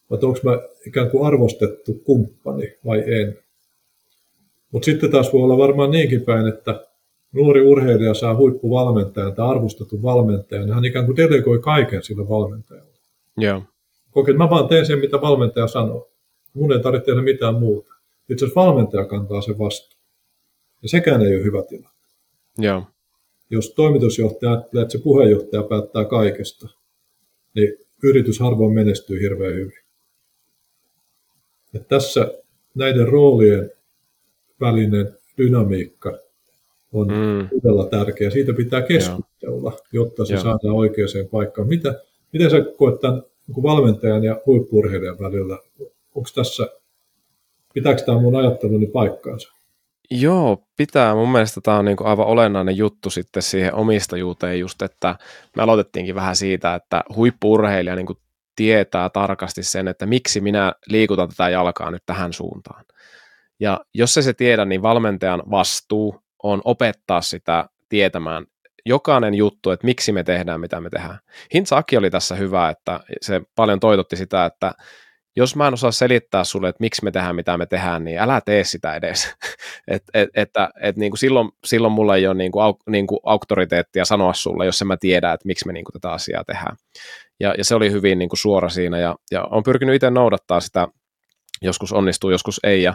Vai 0.10 0.20
onko 0.24 0.40
mä 0.44 0.60
ikään 0.88 1.10
kuin 1.10 1.26
arvostettu 1.28 1.94
kumppani 1.94 2.74
vai 2.86 3.04
en? 3.22 3.38
Mutta 4.72 4.86
sitten 4.86 5.12
taas 5.12 5.34
voi 5.34 5.44
olla 5.44 5.58
varmaan 5.58 5.92
niinkin 5.92 6.22
päin, 6.22 6.48
että 6.48 6.88
nuori 7.32 7.62
urheilija 7.62 8.14
saa 8.14 8.36
huippuvalmentajan 8.36 9.36
tai 9.36 9.48
arvostetun 9.48 10.04
valmentajan, 10.04 10.66
niin 10.66 10.74
hän 10.74 10.86
ikään 10.86 11.06
kuin 11.06 11.18
delegoi 11.18 11.60
kaiken 11.60 12.04
sille 12.04 12.30
valmentajalle. 12.30 12.92
Joo. 13.38 13.64
Kokee, 14.12 14.32
että 14.32 14.44
mä 14.44 14.50
vaan 14.50 14.68
teen 14.68 14.86
sen, 14.86 15.00
mitä 15.00 15.22
valmentaja 15.22 15.68
sanoo. 15.68 16.11
Mun 16.54 16.74
ei 16.74 16.80
tarvitse 16.80 17.06
tehdä 17.06 17.22
mitään 17.22 17.56
muuta. 17.56 17.93
Itse 18.30 18.45
asiassa 18.45 18.62
valmentaja 18.62 19.06
kantaa 19.06 19.41
sen 19.41 19.60
vastuun. 19.60 20.02
Ja 20.82 20.89
sekään 20.89 21.22
ei 21.22 21.36
ole 21.36 21.43
hyvä 21.43 21.64
tilanne. 21.64 22.08
Joo. 22.58 22.84
Jos 23.49 23.74
toimitusjohtaja 23.74 24.52
ajattelee, 24.52 24.82
että 24.82 24.91
se 24.91 25.04
puheenjohtaja 25.04 25.64
päättää 25.64 26.06
kaikesta, 26.06 26.68
niin 27.56 27.74
yritys 28.04 28.39
harvoin 28.39 28.74
menestyy 28.74 29.22
hirveän 29.22 29.54
hyvin. 29.54 29.82
Ja 31.74 31.80
tässä 31.80 32.32
näiden 32.76 33.08
roolien 33.08 33.72
välinen 34.60 35.18
dynamiikka 35.38 36.18
on 36.93 37.08
mm. 37.08 37.49
todella 37.62 37.86
tärkeä. 37.86 38.30
Siitä 38.30 38.54
pitää 38.54 38.82
keskustella, 38.82 39.72
Joo. 39.72 40.06
jotta 40.06 40.26
se 40.26 40.34
Joo. 40.34 40.43
saadaan 40.43 40.76
oikeaan 40.76 41.28
paikkaan. 41.32 41.68
Mitä, 41.68 42.02
miten 42.34 42.52
sä 42.52 42.58
koet 42.78 43.02
tämän 43.02 43.24
niin 43.47 43.64
valmentajan 43.64 44.24
ja 44.24 44.41
huippurheilijan 44.45 45.20
välillä? 45.20 45.58
Onko 46.16 46.30
tässä, 46.36 46.68
pitääkö 47.74 48.01
tämä 48.01 48.22
mun 48.22 48.36
ajatteluni 48.36 48.88
paikkaansa? 48.88 49.53
Joo, 50.12 50.64
pitää. 50.78 51.16
Mun 51.16 51.32
mielestä 51.32 51.62
tämä 51.62 51.78
on 51.78 51.86
niin 51.86 51.97
kuin 51.97 52.07
aivan 52.07 52.28
olennainen 52.28 52.78
juttu 52.78 53.09
sitten 53.09 53.43
siihen 53.43 53.74
omistajuuteen 53.74 54.59
just, 54.59 54.82
että 54.82 55.16
me 55.55 55.64
aloitettiinkin 55.64 56.16
vähän 56.16 56.36
siitä, 56.36 56.76
että 56.76 57.03
huippurheilija 57.16 57.95
niin 57.95 58.05
kuin 58.05 58.18
tietää 58.55 59.09
tarkasti 59.09 59.64
sen, 59.64 59.88
että 59.88 60.05
miksi 60.05 60.41
minä 60.41 60.74
liikutan 60.88 61.30
tätä 61.30 61.49
jalkaa 61.49 61.91
nyt 61.91 62.03
tähän 62.05 62.34
suuntaan. 62.34 62.86
Ja 63.59 63.80
jos 63.93 64.14
se 64.14 64.22
se 64.22 64.34
tiedä, 64.34 64.66
niin 64.66 64.82
valmentajan 64.82 65.43
vastuu 65.51 66.22
on 66.43 66.62
opettaa 66.66 67.22
sitä 67.22 67.70
tietämään 67.89 68.45
jokainen 68.86 69.34
juttu, 69.34 69.72
että 69.72 69.86
miksi 69.86 70.12
me 70.12 70.24
tehdään, 70.24 70.62
mitä 70.62 70.82
me 70.82 70.89
tehdään. 70.89 71.20
Hintsa 71.53 71.78
Aki 71.78 71.97
oli 71.97 72.09
tässä 72.09 72.36
hyvä, 72.36 72.70
että 72.70 72.99
se 73.22 73.41
paljon 73.55 73.80
toitotti 73.80 74.16
sitä, 74.16 74.45
että 74.45 74.72
jos 75.36 75.56
mä 75.56 75.68
en 75.68 75.74
osaa 75.74 75.92
selittää 75.92 76.44
sulle, 76.44 76.70
että 76.70 76.82
miksi 76.82 77.04
me 77.04 77.12
tehdään, 77.12 77.36
mitä 77.36 77.58
me 77.58 77.66
tehdään, 77.66 78.04
niin 78.04 78.20
älä 78.20 78.42
tee 78.42 78.64
sitä 78.64 78.96
edes. 78.96 79.36
et, 79.88 80.04
et, 80.14 80.30
että 80.34 80.70
et 80.82 80.98
niin 80.98 81.12
kuin 81.12 81.20
silloin, 81.20 81.50
silloin 81.64 81.94
mulla 81.94 82.16
ei 82.16 82.28
ole 82.28 82.36
niin 82.36 82.52
kuin, 82.52 82.64
au, 82.64 82.74
niin 82.90 83.08
kuin 83.08 83.20
auktoriteettia 83.24 84.06
sanoa 84.06 84.34
sulle, 84.34 84.66
jos 84.66 84.82
en 84.82 84.88
mä 84.88 84.98
tiedä, 84.98 85.34
että 85.34 85.48
miksi 85.48 85.68
me 85.68 85.74
niin 85.74 85.86
kuin 85.86 85.94
tätä 85.94 86.12
asiaa 86.12 86.44
tehdään. 86.44 86.76
Ja, 87.40 87.56
ja 87.58 87.66
se 87.66 87.76
oli 87.76 87.92
hyvin 87.92 88.20
niin 88.20 88.30
kuin 88.30 88.40
suora 88.40 88.70
siinä, 88.70 89.00
ja, 89.00 89.16
ja 89.32 89.44
on 89.44 89.64
pyrkinyt 89.64 89.96
itse 89.96 90.10
noudattaa 90.10 90.60
sitä, 90.60 90.88
joskus 91.62 91.94
onnistuu, 91.94 92.30
joskus 92.30 92.60
ei, 92.64 92.84
ja 92.84 92.94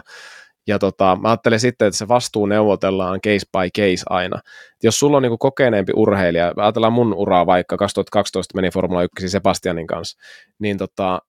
ja 0.67 0.79
tota, 0.79 1.17
mä 1.21 1.29
ajattelen 1.29 1.59
sitten, 1.59 1.87
että 1.87 1.97
se 1.97 2.07
vastuu 2.07 2.45
neuvotellaan 2.45 3.21
case 3.21 3.45
by 3.51 3.81
case 3.81 4.03
aina. 4.09 4.37
Et 4.45 4.83
jos 4.83 4.99
sulla 4.99 5.17
on 5.17 5.23
niinku 5.23 5.37
kokeneempi 5.37 5.93
urheilija, 5.95 6.53
ajatellaan 6.57 6.93
mun 6.93 7.13
uraa 7.13 7.45
vaikka, 7.45 7.77
2012 7.77 8.55
meni 8.55 8.69
Formula 8.71 9.03
1 9.03 9.29
Sebastianin 9.29 9.87
kanssa, 9.87 10.19
niin 10.59 10.77
tota, 10.77 11.21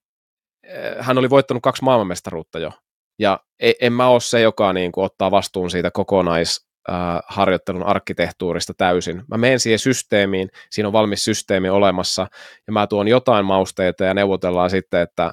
hän 1.01 1.19
oli 1.19 1.31
voittanut 1.31 1.63
kaksi 1.63 1.85
maailmanmestaruutta 1.85 2.59
jo. 2.59 2.73
Ja 3.19 3.41
e, 3.61 3.73
en 3.81 3.93
mä 3.93 4.09
ole 4.09 4.21
se, 4.21 4.41
joka 4.41 4.73
niin 4.73 4.93
kuin, 4.93 5.05
ottaa 5.05 5.31
vastuun 5.31 5.71
siitä 5.71 5.91
kokonaisharjoittelun 5.91 7.83
äh, 7.83 7.89
arkkitehtuurista 7.89 8.75
täysin. 8.75 9.23
Mä 9.29 9.37
menen 9.37 9.61
siihen 9.61 9.79
systeemiin, 9.79 10.51
siinä 10.71 10.87
on 10.87 10.93
valmis 10.93 11.25
systeemi 11.25 11.69
olemassa, 11.69 12.27
ja 12.67 12.73
mä 12.73 12.87
tuon 12.87 13.09
jotain 13.09 13.45
mausteita 13.45 14.05
ja 14.05 14.15
neuvotellaan 14.15 14.71
sitten, 14.71 15.01
että, 15.01 15.33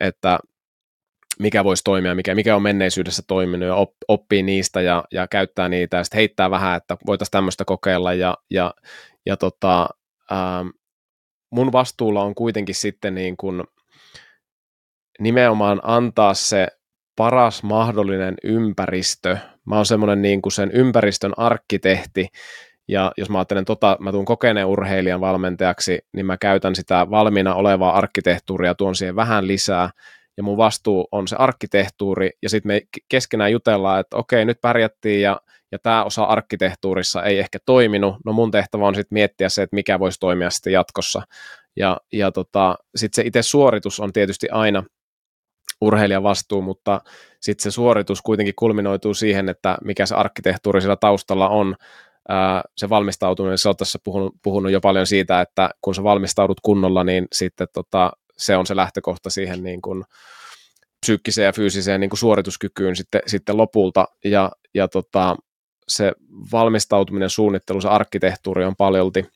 että 0.00 0.38
mikä 1.38 1.64
voisi 1.64 1.84
toimia, 1.84 2.14
mikä, 2.14 2.34
mikä 2.34 2.56
on 2.56 2.62
menneisyydessä 2.62 3.22
toiminut 3.26 3.68
ja 3.68 3.76
oppii 4.08 4.42
niistä 4.42 4.80
ja, 4.80 5.04
ja 5.12 5.28
käyttää 5.28 5.68
niitä 5.68 5.96
ja 5.96 6.04
sitten 6.04 6.18
heittää 6.18 6.50
vähän, 6.50 6.76
että 6.76 6.96
voitaisiin 7.06 7.30
tämmöistä 7.30 7.64
kokeilla 7.64 8.12
ja, 8.12 8.36
ja, 8.50 8.74
ja 9.26 9.36
tota, 9.36 9.88
ähm, 10.32 10.68
mun 11.50 11.72
vastuulla 11.72 12.22
on 12.22 12.34
kuitenkin 12.34 12.74
sitten 12.74 13.14
niin 13.14 13.36
kuin 13.36 13.64
nimenomaan 15.20 15.80
antaa 15.82 16.34
se 16.34 16.68
paras 17.16 17.62
mahdollinen 17.62 18.34
ympäristö. 18.44 19.36
Mä 19.64 19.76
oon 19.76 19.86
semmoinen 19.86 20.22
niin 20.22 20.42
kuin 20.42 20.52
sen 20.52 20.70
ympäristön 20.72 21.32
arkkitehti, 21.36 22.28
ja 22.88 23.12
jos 23.16 23.30
mä 23.30 23.38
ajattelen, 23.38 23.64
tota, 23.64 23.96
mä 24.00 24.12
tuun 24.12 24.24
kokeneen 24.24 24.66
urheilijan 24.66 25.20
valmentajaksi, 25.20 25.98
niin 26.12 26.26
mä 26.26 26.36
käytän 26.36 26.74
sitä 26.74 27.06
valmiina 27.10 27.54
olevaa 27.54 27.96
arkkitehtuuria, 27.96 28.74
tuon 28.74 28.94
siihen 28.94 29.16
vähän 29.16 29.46
lisää, 29.46 29.90
ja 30.36 30.42
mun 30.42 30.56
vastuu 30.56 31.08
on 31.12 31.28
se 31.28 31.36
arkkitehtuuri, 31.36 32.30
ja 32.42 32.48
sitten 32.48 32.68
me 32.68 32.82
keskenään 33.08 33.52
jutellaan, 33.52 34.00
että 34.00 34.16
okei, 34.16 34.44
nyt 34.44 34.60
pärjättiin, 34.60 35.22
ja, 35.22 35.40
ja 35.72 35.78
tämä 35.78 36.04
osa 36.04 36.24
arkkitehtuurissa 36.24 37.22
ei 37.22 37.38
ehkä 37.38 37.58
toiminut, 37.66 38.16
no 38.24 38.32
mun 38.32 38.50
tehtävä 38.50 38.86
on 38.86 38.94
sitten 38.94 39.16
miettiä 39.16 39.48
se, 39.48 39.62
että 39.62 39.76
mikä 39.76 39.98
voisi 39.98 40.20
toimia 40.20 40.50
sitten 40.50 40.72
jatkossa, 40.72 41.22
ja, 41.76 41.96
ja 42.12 42.32
tota, 42.32 42.76
sitten 42.96 43.22
se 43.22 43.26
itse 43.26 43.42
suoritus 43.42 44.00
on 44.00 44.12
tietysti 44.12 44.48
aina 44.50 44.82
urheilijan 45.84 46.22
vastuu, 46.22 46.62
mutta 46.62 47.00
sitten 47.40 47.62
se 47.62 47.70
suoritus 47.70 48.22
kuitenkin 48.22 48.54
kulminoituu 48.56 49.14
siihen, 49.14 49.48
että 49.48 49.78
mikä 49.84 50.06
se 50.06 50.14
arkkitehtuuri 50.14 50.80
siellä 50.80 50.96
taustalla 50.96 51.48
on, 51.48 51.76
se 52.76 52.88
valmistautuminen, 52.88 53.58
se 53.58 53.68
on 53.68 53.76
tässä 53.76 53.98
puhunut, 54.04 54.34
puhunut 54.42 54.72
jo 54.72 54.80
paljon 54.80 55.06
siitä, 55.06 55.40
että 55.40 55.70
kun 55.80 55.94
sä 55.94 56.02
valmistaudut 56.02 56.60
kunnolla, 56.60 57.04
niin 57.04 57.28
sitten 57.32 57.68
tota, 57.72 58.12
se 58.36 58.56
on 58.56 58.66
se 58.66 58.76
lähtökohta 58.76 59.30
siihen 59.30 59.62
niin 59.62 59.82
kuin 59.82 60.04
psyykkiseen 61.00 61.46
ja 61.46 61.52
fyysiseen 61.52 62.00
niin 62.00 62.10
kuin 62.10 62.18
suorituskykyyn 62.18 62.96
sitten, 62.96 63.20
sitten 63.26 63.56
lopulta, 63.56 64.08
ja, 64.24 64.50
ja 64.74 64.88
tota, 64.88 65.36
se 65.88 66.12
valmistautuminen, 66.52 67.30
suunnittelu, 67.30 67.80
se 67.80 67.88
arkkitehtuuri 67.88 68.64
on 68.64 68.76
paljolti 68.76 69.26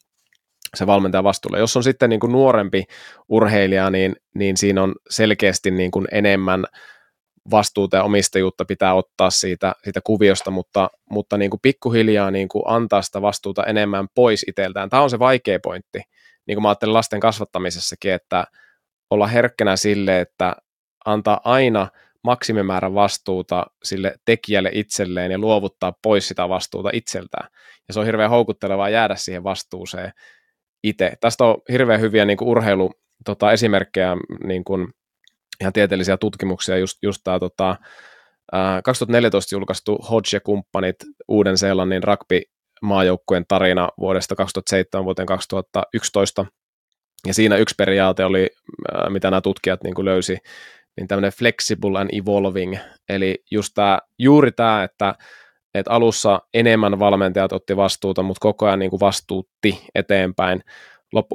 se 0.77 0.87
valmentajan 0.87 1.25
vastuulla. 1.25 1.59
Jos 1.59 1.77
on 1.77 1.83
sitten 1.83 2.11
niin 2.11 2.21
kuin 2.21 2.33
nuorempi 2.33 2.85
urheilija, 3.29 3.91
niin, 3.91 4.17
niin 4.35 4.57
siinä 4.57 4.83
on 4.83 4.95
selkeästi 5.11 5.71
niin 5.71 5.91
kuin 5.91 6.07
enemmän 6.13 6.65
vastuuta 7.51 7.97
ja 7.97 8.03
omistajuutta 8.03 8.65
pitää 8.65 8.95
ottaa 8.95 9.31
siitä, 9.31 9.75
siitä 9.85 10.01
kuviosta, 10.05 10.51
mutta, 10.51 10.91
mutta 11.11 11.37
niin 11.37 11.51
kuin 11.51 11.61
pikkuhiljaa 11.61 12.31
niin 12.31 12.49
kuin 12.49 12.63
antaa 12.67 13.03
sitä 13.03 13.23
vastuuta 13.23 13.65
enemmän 13.65 14.09
pois 14.15 14.45
itseltään. 14.49 14.91
Tämä 14.91 15.03
on 15.03 15.11
se 15.11 15.19
vaikea 15.19 15.59
pointti, 15.63 15.99
niin 16.47 16.57
kuin 16.57 16.63
mä 16.63 16.69
ajattelen 16.69 16.95
lasten 16.95 17.21
kasvattamisessakin, 17.21 18.13
että 18.13 18.45
olla 19.11 19.27
herkkänä 19.27 19.77
sille, 19.77 20.21
että 20.21 20.57
antaa 21.05 21.41
aina 21.45 21.89
maksimimäärän 22.25 22.95
vastuuta 22.95 23.67
sille 23.83 24.15
tekijälle 24.25 24.71
itselleen 24.73 25.31
ja 25.31 25.39
luovuttaa 25.39 25.93
pois 26.03 26.29
sitä 26.29 26.49
vastuuta 26.49 26.91
itseltään. 26.93 27.49
Ja 27.89 27.95
se 27.95 28.01
on 28.01 28.07
hirveän 28.07 28.31
houkuttelevaa 28.31 28.89
jäädä 28.89 29.17
siihen 29.17 29.45
vastuuseen 29.45 30.13
itse. 30.85 31.13
Tästä 31.21 31.45
on 31.45 31.57
hirveän 31.73 32.01
hyviä 32.01 32.25
niin 32.25 32.37
kuin 32.37 32.49
urheilu 32.49 32.93
tota, 33.25 33.53
esimerkkejä, 33.53 34.17
niin 34.45 34.65
kuin, 34.65 34.89
ihan 35.61 35.73
tieteellisiä 35.73 36.17
tutkimuksia, 36.17 36.77
just, 36.77 36.99
just 37.03 37.21
tämä 37.25 37.39
tota, 37.39 37.77
2014 38.85 39.55
julkaistu 39.55 39.99
Hodge 40.11 40.29
ja 40.33 40.41
kumppanit 40.41 40.97
Uuden-Seelannin 41.29 42.03
rugby 42.03 42.41
maajoukkueen 42.83 43.45
tarina 43.49 43.89
vuodesta 44.01 44.37
2007 44.37 45.05
vuoteen 45.05 45.27
2011, 45.27 46.47
ja 47.27 47.35
siinä 47.35 47.57
yksi 47.57 47.75
periaate 47.79 48.25
oli, 48.25 48.49
mitä 49.09 49.31
nämä 49.31 49.41
tutkijat 49.41 49.83
niin 49.83 49.95
kuin 49.95 50.05
löysi, 50.05 50.39
niin 50.97 51.09
tämmöinen 51.09 51.33
flexible 51.33 51.99
and 51.99 52.11
evolving, 52.13 52.77
eli 53.09 53.45
just 53.51 53.73
tämä, 53.75 53.99
juuri 54.19 54.53
tämä, 54.53 54.85
että, 54.85 55.15
että 55.79 55.93
alussa 55.93 56.41
enemmän 56.55 56.99
valmentajat 56.99 57.53
otti 57.53 57.77
vastuuta, 57.77 58.23
mutta 58.23 58.41
koko 58.41 58.67
ajan 58.67 58.79
niin 58.79 58.91
kuin 58.91 59.01
vastuutti 59.01 59.81
eteenpäin. 59.95 60.61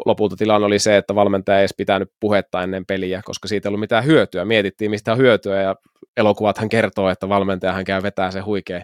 Lopulta 0.05 0.35
tilanne 0.35 0.65
oli 0.65 0.79
se, 0.79 0.97
että 0.97 1.15
valmentaja 1.15 1.57
ei 1.57 1.61
edes 1.61 1.73
pitänyt 1.77 2.11
puhetta 2.19 2.63
ennen 2.63 2.85
peliä, 2.85 3.21
koska 3.25 3.47
siitä 3.47 3.67
ei 3.67 3.69
ollut 3.69 3.79
mitään 3.79 4.05
hyötyä. 4.05 4.45
Mietittiin, 4.45 4.91
mistä 4.91 5.11
on 5.11 5.17
hyötyä, 5.17 5.61
ja 5.61 5.75
elokuvathan 6.17 6.69
kertoo, 6.69 7.09
että 7.09 7.29
valmentajahan 7.29 7.83
käy 7.83 8.03
vetää 8.03 8.31
se 8.31 8.39
huikea 8.39 8.81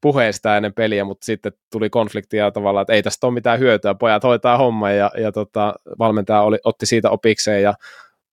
puheesta 0.00 0.56
ennen 0.56 0.74
peliä, 0.74 1.04
mutta 1.04 1.24
sitten 1.24 1.52
tuli 1.72 1.90
konfliktia 1.90 2.50
tavallaan, 2.50 2.82
että 2.82 2.92
ei 2.92 3.02
tästä 3.02 3.26
ole 3.26 3.34
mitään 3.34 3.58
hyötyä, 3.58 3.94
pojat 3.94 4.22
hoitaa 4.22 4.58
homma 4.58 4.90
ja, 4.90 5.10
ja 5.18 5.32
tota, 5.32 5.74
valmentaja 5.98 6.40
oli, 6.40 6.58
otti 6.64 6.86
siitä 6.86 7.10
opikseen 7.10 7.62
ja 7.62 7.74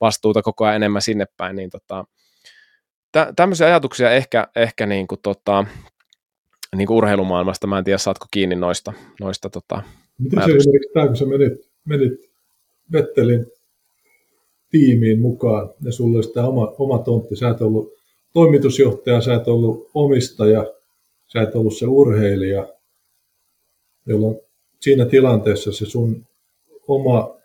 vastuuta 0.01 0.41
koko 0.41 0.65
ajan 0.65 0.76
enemmän 0.76 1.01
sinne 1.01 1.26
päin, 1.38 1.55
niin 1.55 1.69
tota, 1.69 2.05
tä, 3.11 3.34
tämmöisiä 3.36 3.67
ajatuksia 3.67 4.11
ehkä, 4.11 4.47
ehkä 4.55 4.86
niin 4.86 5.07
kuin, 5.07 5.19
tota, 5.24 5.65
niin 6.76 6.88
kuin 6.88 6.97
urheilumaailmasta, 6.97 7.67
mä 7.67 7.78
en 7.78 7.84
tiedä 7.84 7.97
saatko 7.97 8.26
kiinni 8.32 8.55
noista, 8.55 8.93
noista 9.19 9.49
tota, 9.49 9.84
Miten 10.19 10.45
se 10.45 10.51
esimerkiksi 10.51 10.93
tämä, 10.93 11.07
kun 11.07 11.17
sä 11.17 11.26
menit, 11.26 11.53
menit 11.86 12.32
Vettelin 12.91 13.45
tiimiin 14.69 15.21
mukaan 15.21 15.69
ja 15.82 15.91
sulla 15.91 16.17
olisi 16.17 16.34
tämä 16.34 16.47
oma, 16.47 16.74
oma 16.78 16.99
tontti, 16.99 17.36
sä 17.36 17.49
et 17.49 17.61
ollut 17.61 17.93
toimitusjohtaja, 18.34 19.21
sä 19.21 19.34
et 19.34 19.47
ollut 19.47 19.89
omistaja, 19.93 20.74
sä 21.34 21.41
et 21.41 21.55
ollut 21.55 21.78
se 21.78 21.86
urheilija, 21.86 22.67
jolloin 24.05 24.36
siinä 24.80 25.05
tilanteessa 25.05 25.71
se 25.71 25.86
sun 25.86 26.26
oma 26.88 27.36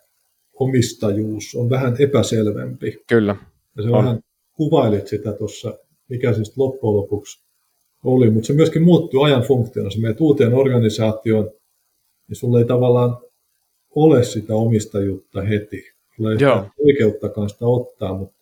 omistajuus 0.53 1.55
on 1.55 1.69
vähän 1.69 1.95
epäselvempi. 1.99 3.03
Kyllä. 3.07 3.35
Ja 3.77 3.83
se 3.83 3.89
on. 3.89 3.97
vähän 3.97 4.19
kuvailit 4.51 5.07
sitä 5.07 5.33
tuossa, 5.33 5.77
mikä 6.09 6.33
siis 6.33 6.57
loppujen 6.57 6.97
lopuksi 6.97 7.48
oli, 8.03 8.29
mutta 8.29 8.47
se 8.47 8.53
myöskin 8.53 8.83
muuttuu 8.83 9.23
ajan 9.23 9.41
funktiona. 9.41 9.89
Se 9.89 9.99
menet 9.99 10.21
uuteen 10.21 10.53
organisaatioon, 10.53 11.51
niin 12.27 12.35
sulla 12.35 12.59
ei 12.59 12.65
tavallaan 12.65 13.17
ole 13.95 14.23
sitä 14.23 14.55
omistajuutta 14.55 15.41
heti. 15.41 15.91
Sulla 16.15 16.31
ei 16.31 16.37
Joo. 16.39 16.65
oikeuttakaan 16.85 17.49
sitä 17.49 17.65
ottaa, 17.65 18.17
mutta 18.17 18.39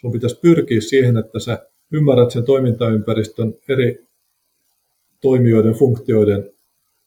sun 0.00 0.12
pitäisi 0.12 0.40
pyrkiä 0.40 0.80
siihen, 0.80 1.16
että 1.16 1.38
sä 1.38 1.66
ymmärrät 1.92 2.30
sen 2.30 2.44
toimintaympäristön 2.44 3.54
eri 3.68 4.06
toimijoiden, 5.20 5.74
funktioiden 5.74 6.50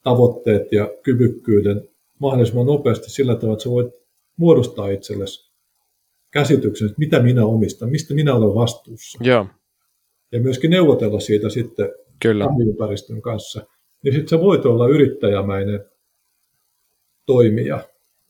tavoitteet 0.04 0.72
ja 0.72 0.90
kyvykkyyden 1.04 1.90
mahdollisimman 2.20 2.66
nopeasti 2.66 3.10
sillä 3.12 3.36
tavalla, 3.36 3.54
että 3.54 3.64
sä 3.64 3.70
voit 3.70 3.94
muodostaa 4.38 4.90
itsellesi 4.90 5.50
käsityksen, 6.32 6.86
että 6.86 7.00
mitä 7.00 7.20
minä 7.20 7.46
omistan, 7.46 7.90
mistä 7.90 8.14
minä 8.14 8.36
olen 8.36 8.56
vastuussa. 8.56 9.20
Joo. 9.22 9.48
Ja 10.32 10.40
myöskin 10.40 10.72
neuvotella 10.72 11.20
siitä 11.20 11.50
sitten 11.50 11.90
Kyllä. 12.22 12.48
ympäristön 12.68 13.22
kanssa. 13.22 13.66
Niin 14.04 14.14
sitten 14.14 14.30
sä 14.30 14.40
voit 14.40 14.66
olla 14.66 14.88
yrittäjämäinen 14.88 15.86
toimija 17.26 17.80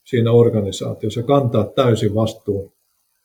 siinä 0.04 0.32
organisaatiossa, 0.32 1.24
kantaa 1.24 1.66
täysin 1.68 2.16
vastuun 2.16 2.74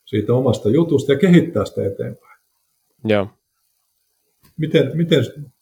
siitä 0.05 0.33
omasta 0.33 0.69
jutusta 0.69 1.11
ja 1.11 1.19
kehittää 1.19 1.65
sitä 1.65 1.85
eteenpäin. 1.85 2.41
Joo. 3.05 3.27
Miten, 4.57 4.91
miten 4.97 5.19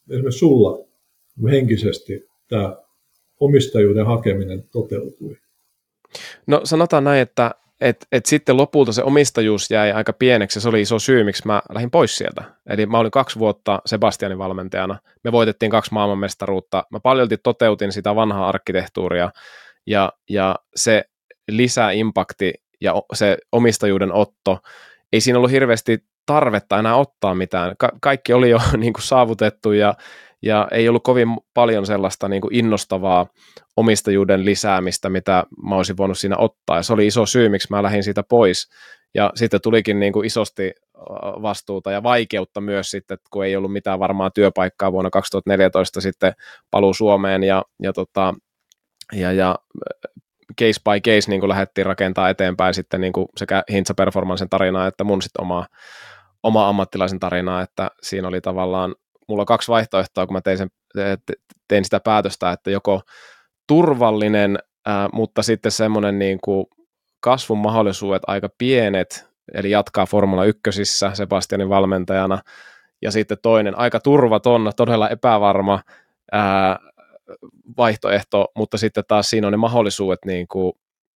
esimerkiksi 0.10 0.40
sulla 0.40 0.86
henkisesti 1.52 2.28
tämä 2.48 2.78
omistajuuden 3.40 4.06
hakeminen 4.06 4.64
toteutui? 4.72 5.38
No 6.48 6.62
sanotaan 6.64 7.04
näin, 7.04 7.22
että 7.22 7.52
et, 7.84 8.08
et 8.12 8.26
sitten 8.26 8.58
lopulta 8.58 8.94
se 8.94 9.04
omistajuus 9.04 9.72
jäi 9.72 9.92
aika 9.92 10.14
pieneksi, 10.14 10.62
se 10.62 10.70
oli 10.70 10.82
iso 10.82 11.00
syy, 11.00 11.24
miksi 11.24 11.48
mä 11.48 11.62
lähdin 11.74 11.92
pois 11.92 12.18
sieltä. 12.18 12.44
Eli 12.70 12.86
mä 12.86 12.98
olin 12.98 13.12
kaksi 13.12 13.40
vuotta 13.40 13.82
Sebastianin 13.86 14.38
valmentajana, 14.38 15.00
me 15.24 15.32
voitettiin 15.32 15.72
kaksi 15.72 15.94
maailmanmestaruutta, 15.94 16.84
mä 16.90 17.00
paljolti 17.00 17.38
toteutin 17.38 17.92
sitä 17.92 18.16
vanhaa 18.16 18.50
arkkitehtuuria, 18.50 19.32
ja, 19.88 20.14
ja 20.30 20.56
se 20.76 21.04
lisäimpakti 21.52 22.54
ja 22.82 22.94
se 23.14 23.38
omistajuuden 23.52 24.14
otto, 24.14 24.60
ei 25.14 25.22
siinä 25.22 25.38
ollut 25.38 25.52
hirveästi 25.52 26.00
tarvetta 26.26 26.80
enää 26.80 26.96
ottaa 26.96 27.36
mitään. 27.36 27.76
Ka- 27.78 27.98
kaikki 28.02 28.34
oli 28.34 28.50
jo 28.50 28.60
niin 28.78 28.94
kuin 28.94 29.04
saavutettu 29.04 29.72
ja, 29.72 29.94
ja 30.44 30.68
ei 30.72 30.90
ollut 30.90 31.04
kovin 31.04 31.28
paljon 31.54 31.86
sellaista 31.86 32.30
niin 32.30 32.42
kuin 32.42 32.56
innostavaa 32.56 33.28
omistajuuden 33.78 34.46
lisäämistä, 34.46 35.10
mitä 35.10 35.44
mä 35.70 35.76
olisin 35.76 35.98
voinut 35.98 36.18
siinä 36.18 36.38
ottaa. 36.38 36.76
Ja 36.76 36.84
se 36.84 36.94
oli 36.94 37.08
iso 37.08 37.26
syy, 37.26 37.50
miksi 37.50 37.68
mä 37.70 37.84
lähdin 37.84 38.04
siitä 38.04 38.24
pois. 38.30 38.70
Ja 39.16 39.32
sitten 39.36 39.62
tulikin 39.62 40.00
niin 40.00 40.14
kuin 40.14 40.26
isosti 40.26 40.72
vastuuta 41.42 41.92
ja 41.92 42.04
vaikeutta 42.04 42.62
myös 42.62 42.92
sitten, 42.92 43.18
kun 43.32 43.46
ei 43.46 43.56
ollut 43.56 43.74
mitään 43.74 44.00
varmaa 44.00 44.32
työpaikkaa 44.32 44.92
vuonna 44.92 45.10
2014 45.10 46.02
sitten 46.02 46.34
paluu 46.72 46.94
Suomeen 46.94 47.44
ja, 47.44 47.64
ja, 47.82 47.94
tota, 47.94 48.34
ja, 49.14 49.32
ja 49.32 49.56
case 50.60 50.82
by 50.84 51.12
case 51.12 51.30
niin 51.30 51.40
kuin 51.40 51.50
lähdettiin 51.50 51.86
rakentaa 51.86 52.30
eteenpäin 52.30 52.74
sitten 52.74 53.02
niin 53.02 53.14
kuin 53.14 53.28
sekä 53.38 53.64
Hintsa 53.72 53.94
Performancen 53.94 54.50
tarinaa 54.50 54.88
että 54.88 55.04
mun 55.04 55.22
sitten 55.22 55.42
omaa, 55.42 55.68
oma 56.44 56.70
ammattilaisen 56.70 57.20
tarinaa, 57.20 57.62
että 57.62 57.92
siinä 58.02 58.28
oli 58.28 58.42
tavallaan, 58.42 58.96
mulla 59.34 59.42
on 59.42 59.46
kaksi 59.46 59.72
vaihtoehtoa, 59.72 60.28
kun 60.28 60.34
mä 60.34 60.42
tein, 60.42 60.58
sen, 60.58 60.70
tein 61.68 61.84
sitä 61.84 62.00
päätöstä, 62.00 62.52
että 62.52 62.72
joko 62.72 63.02
turvallinen, 63.68 64.60
ää, 64.86 65.10
mutta 65.14 65.44
sitten 65.44 65.72
semmoinen 65.72 66.20
niin 66.20 66.40
kuin 66.44 66.66
kasvun 67.20 67.58
mahdollisuudet 67.58 68.22
aika 68.28 68.50
pienet, 68.58 69.28
eli 69.54 69.72
jatkaa 69.72 70.06
Formula 70.06 70.46
1 70.46 70.86
Sebastianin 71.14 71.70
valmentajana, 71.70 72.40
ja 73.02 73.12
sitten 73.12 73.38
toinen 73.42 73.78
aika 73.78 74.00
turvaton, 74.00 74.72
todella 74.78 75.10
epävarma 75.10 75.80
ää, 76.32 76.80
vaihtoehto, 77.78 78.48
mutta 78.56 78.78
sitten 78.78 79.04
taas 79.08 79.30
siinä 79.30 79.48
on 79.48 79.52
ne 79.54 79.58
mahdollisuudet 79.58 80.20
niin 80.26 80.48
kuin 80.48 80.74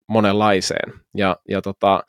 monenlaiseen. 0.08 0.94
Ja, 1.14 1.38
ja 1.50 1.62
tota, 1.62 2.04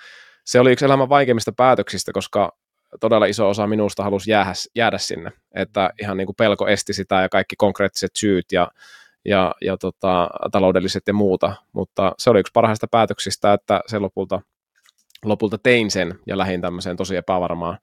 se 0.45 0.61
oli 0.61 0.73
yksi 0.73 0.85
elämän 0.85 1.09
vaikeimmista 1.09 1.53
päätöksistä, 1.53 2.13
koska 2.13 2.57
todella 3.01 3.27
iso 3.27 3.49
osa 3.49 3.67
minusta 3.67 4.05
halusi 4.05 4.31
jäädä, 4.31 4.53
jäädä 4.75 4.99
sinne, 4.99 5.33
että 5.55 5.91
ihan 6.03 6.17
niin 6.17 6.27
kuin 6.27 6.37
pelko 6.37 6.69
esti 6.69 6.93
sitä 6.93 7.23
ja 7.23 7.29
kaikki 7.29 7.57
konkreettiset 7.57 8.11
syyt 8.17 8.53
ja, 8.53 8.69
ja, 9.25 9.55
ja 9.61 9.77
tota, 9.77 10.31
taloudelliset 10.53 11.03
ja 11.07 11.15
muuta, 11.15 11.55
mutta 11.73 12.13
se 12.19 12.31
oli 12.31 12.41
yksi 12.41 12.53
parhaista 12.55 12.87
päätöksistä, 12.91 13.53
että 13.53 13.81
se 13.87 13.99
lopulta, 13.99 14.41
lopulta 15.25 15.59
tein 15.59 15.91
sen 15.91 16.19
ja 16.27 16.39
lähdin 16.39 16.61
tämmöiseen 16.61 16.97
tosi 16.97 17.17
epävarmaan 17.17 17.79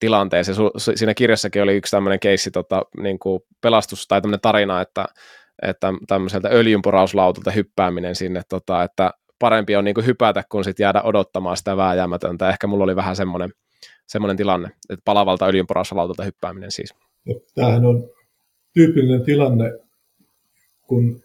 tilanteeseen. 0.00 0.56
Siinä 0.78 1.14
kirjassakin 1.14 1.62
oli 1.62 1.76
yksi 1.76 1.90
tämmöinen 1.90 2.20
keissi, 2.20 2.50
tota, 2.50 2.82
niin 3.02 3.18
kuin 3.18 3.40
pelastus 3.60 4.06
tai 4.06 4.20
tämmöinen 4.20 4.40
tarina, 4.40 4.80
että, 4.80 5.04
että 5.62 5.92
tämmöiseltä 6.06 6.48
öljynporauslautalta 6.48 7.50
hyppääminen 7.50 8.14
sinne, 8.14 8.42
tota, 8.48 8.82
että 8.82 9.10
parempi 9.38 9.76
on 9.76 9.84
niin 9.84 9.94
kuin 9.94 10.06
hypätä 10.06 10.42
kuin 10.48 10.64
sit 10.64 10.78
jäädä 10.78 11.02
odottamaan 11.02 11.56
sitä 11.56 11.76
vääjäämätöntä. 11.76 12.48
Ehkä 12.48 12.66
mulla 12.66 12.84
oli 12.84 12.96
vähän 12.96 13.16
semmoinen, 13.16 13.50
semmoinen 14.12 14.36
tilanne, 14.36 14.68
että 14.90 15.02
palavalta 15.04 15.46
öljynporauslautalta 15.46 16.24
hyppääminen 16.24 16.70
siis. 16.70 16.94
Tämähän 17.54 17.86
on 17.86 18.10
tyypillinen 18.74 19.24
tilanne, 19.24 19.78
kun 20.86 21.24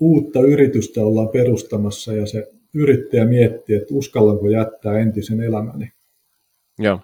uutta 0.00 0.40
yritystä 0.40 1.00
ollaan 1.00 1.28
perustamassa 1.28 2.12
ja 2.12 2.26
se 2.26 2.52
yrittäjä 2.74 3.24
miettii, 3.24 3.76
että 3.76 3.94
uskallanko 3.94 4.48
jättää 4.48 4.98
entisen 4.98 5.40
elämäni. 5.40 5.92
Joo. 6.78 7.00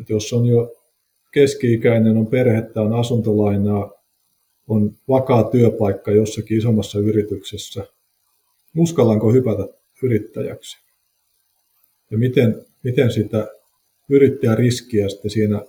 Että 0.00 0.12
jos 0.12 0.32
on 0.32 0.46
jo 0.46 0.72
keski-ikäinen, 1.32 2.16
on 2.16 2.26
perhettä, 2.26 2.82
on 2.82 2.92
asuntolainaa, 2.92 3.92
on 4.68 4.94
vakaa 5.08 5.50
työpaikka 5.50 6.10
jossakin 6.10 6.58
isommassa 6.58 6.98
yrityksessä, 6.98 7.86
uskallanko 8.76 9.32
hypätä 9.32 9.68
yrittäjäksi? 10.02 10.78
Ja 12.10 12.18
miten, 12.18 12.64
miten 12.84 13.12
sitä 13.12 13.48
yrittäjäriskiä 14.08 15.08
sitten 15.08 15.30
siinä 15.30 15.62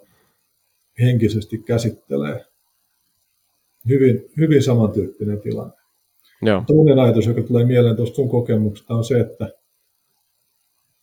henkisesti 1.01 1.57
käsittelee? 1.57 2.45
Hyvin, 3.89 4.26
hyvin 4.38 4.64
samantyyppinen 4.64 5.41
tilanne. 5.41 5.74
Joo. 6.41 6.64
Toinen 6.68 6.99
ajatus, 6.99 7.26
joka 7.26 7.41
tulee 7.41 7.66
mieleen 7.66 7.95
tuosta 7.95 8.16
sun 8.16 8.30
kokemuksesta, 8.30 8.93
on 8.93 9.03
se, 9.03 9.20
että, 9.20 9.45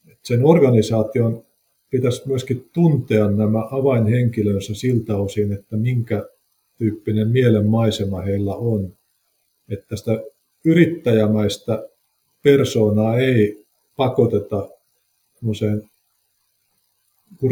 että 0.06 0.20
sen 0.22 0.44
organisaation 0.44 1.44
pitäisi 1.90 2.28
myöskin 2.28 2.70
tuntea 2.72 3.30
nämä 3.30 3.68
avainhenkilönsä 3.70 4.74
siltä 4.74 5.16
osin, 5.16 5.52
että 5.52 5.76
minkä 5.76 6.26
tyyppinen 6.78 7.28
mielenmaisema 7.28 8.20
heillä 8.20 8.54
on. 8.54 8.92
Että 9.68 9.86
tästä 9.88 10.22
yrittäjämäistä 10.64 11.88
persoonaa 12.42 13.18
ei 13.18 13.66
pakoteta 13.96 14.68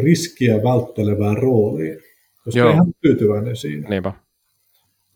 riskiä 0.03 0.63
välttelevään 0.63 1.37
rooliin, 1.37 1.99
koska 2.45 2.61
Joo. 2.61 2.71
ei 2.71 2.77
hän 2.77 2.93
tyytyväinen 3.01 3.57
siinä. 3.57 3.89
Niinpä. 3.89 4.13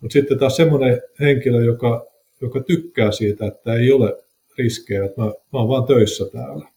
Mutta 0.00 0.12
sitten 0.12 0.38
taas 0.38 0.56
semmoinen 0.56 1.02
henkilö, 1.20 1.64
joka, 1.64 2.06
joka 2.40 2.60
tykkää 2.60 3.12
siitä, 3.12 3.46
että 3.46 3.74
ei 3.74 3.92
ole 3.92 4.24
riskejä, 4.58 5.04
että 5.04 5.20
mä, 5.20 5.26
mä 5.26 5.58
oon 5.58 5.68
vaan 5.68 5.84
töissä 5.84 6.24
täällä, 6.32 6.68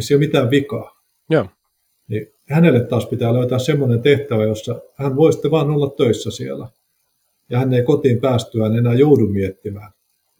se 0.00 0.14
ei 0.14 0.16
ole 0.16 0.26
mitään 0.26 0.50
vikaa. 0.50 1.00
Joo. 1.30 1.46
Niin 2.08 2.26
hänelle 2.50 2.80
taas 2.80 3.06
pitää 3.06 3.34
löytää 3.34 3.58
semmoinen 3.58 4.02
tehtävä, 4.02 4.44
jossa 4.44 4.80
hän 4.94 5.16
voi 5.16 5.32
sitten 5.32 5.50
vaan 5.50 5.70
olla 5.70 5.90
töissä 5.96 6.30
siellä. 6.30 6.68
Ja 7.50 7.58
hän 7.58 7.74
ei 7.74 7.82
kotiin 7.82 8.20
päästyään 8.20 8.76
enää 8.76 8.94
joudu 8.94 9.28
miettimään 9.28 9.90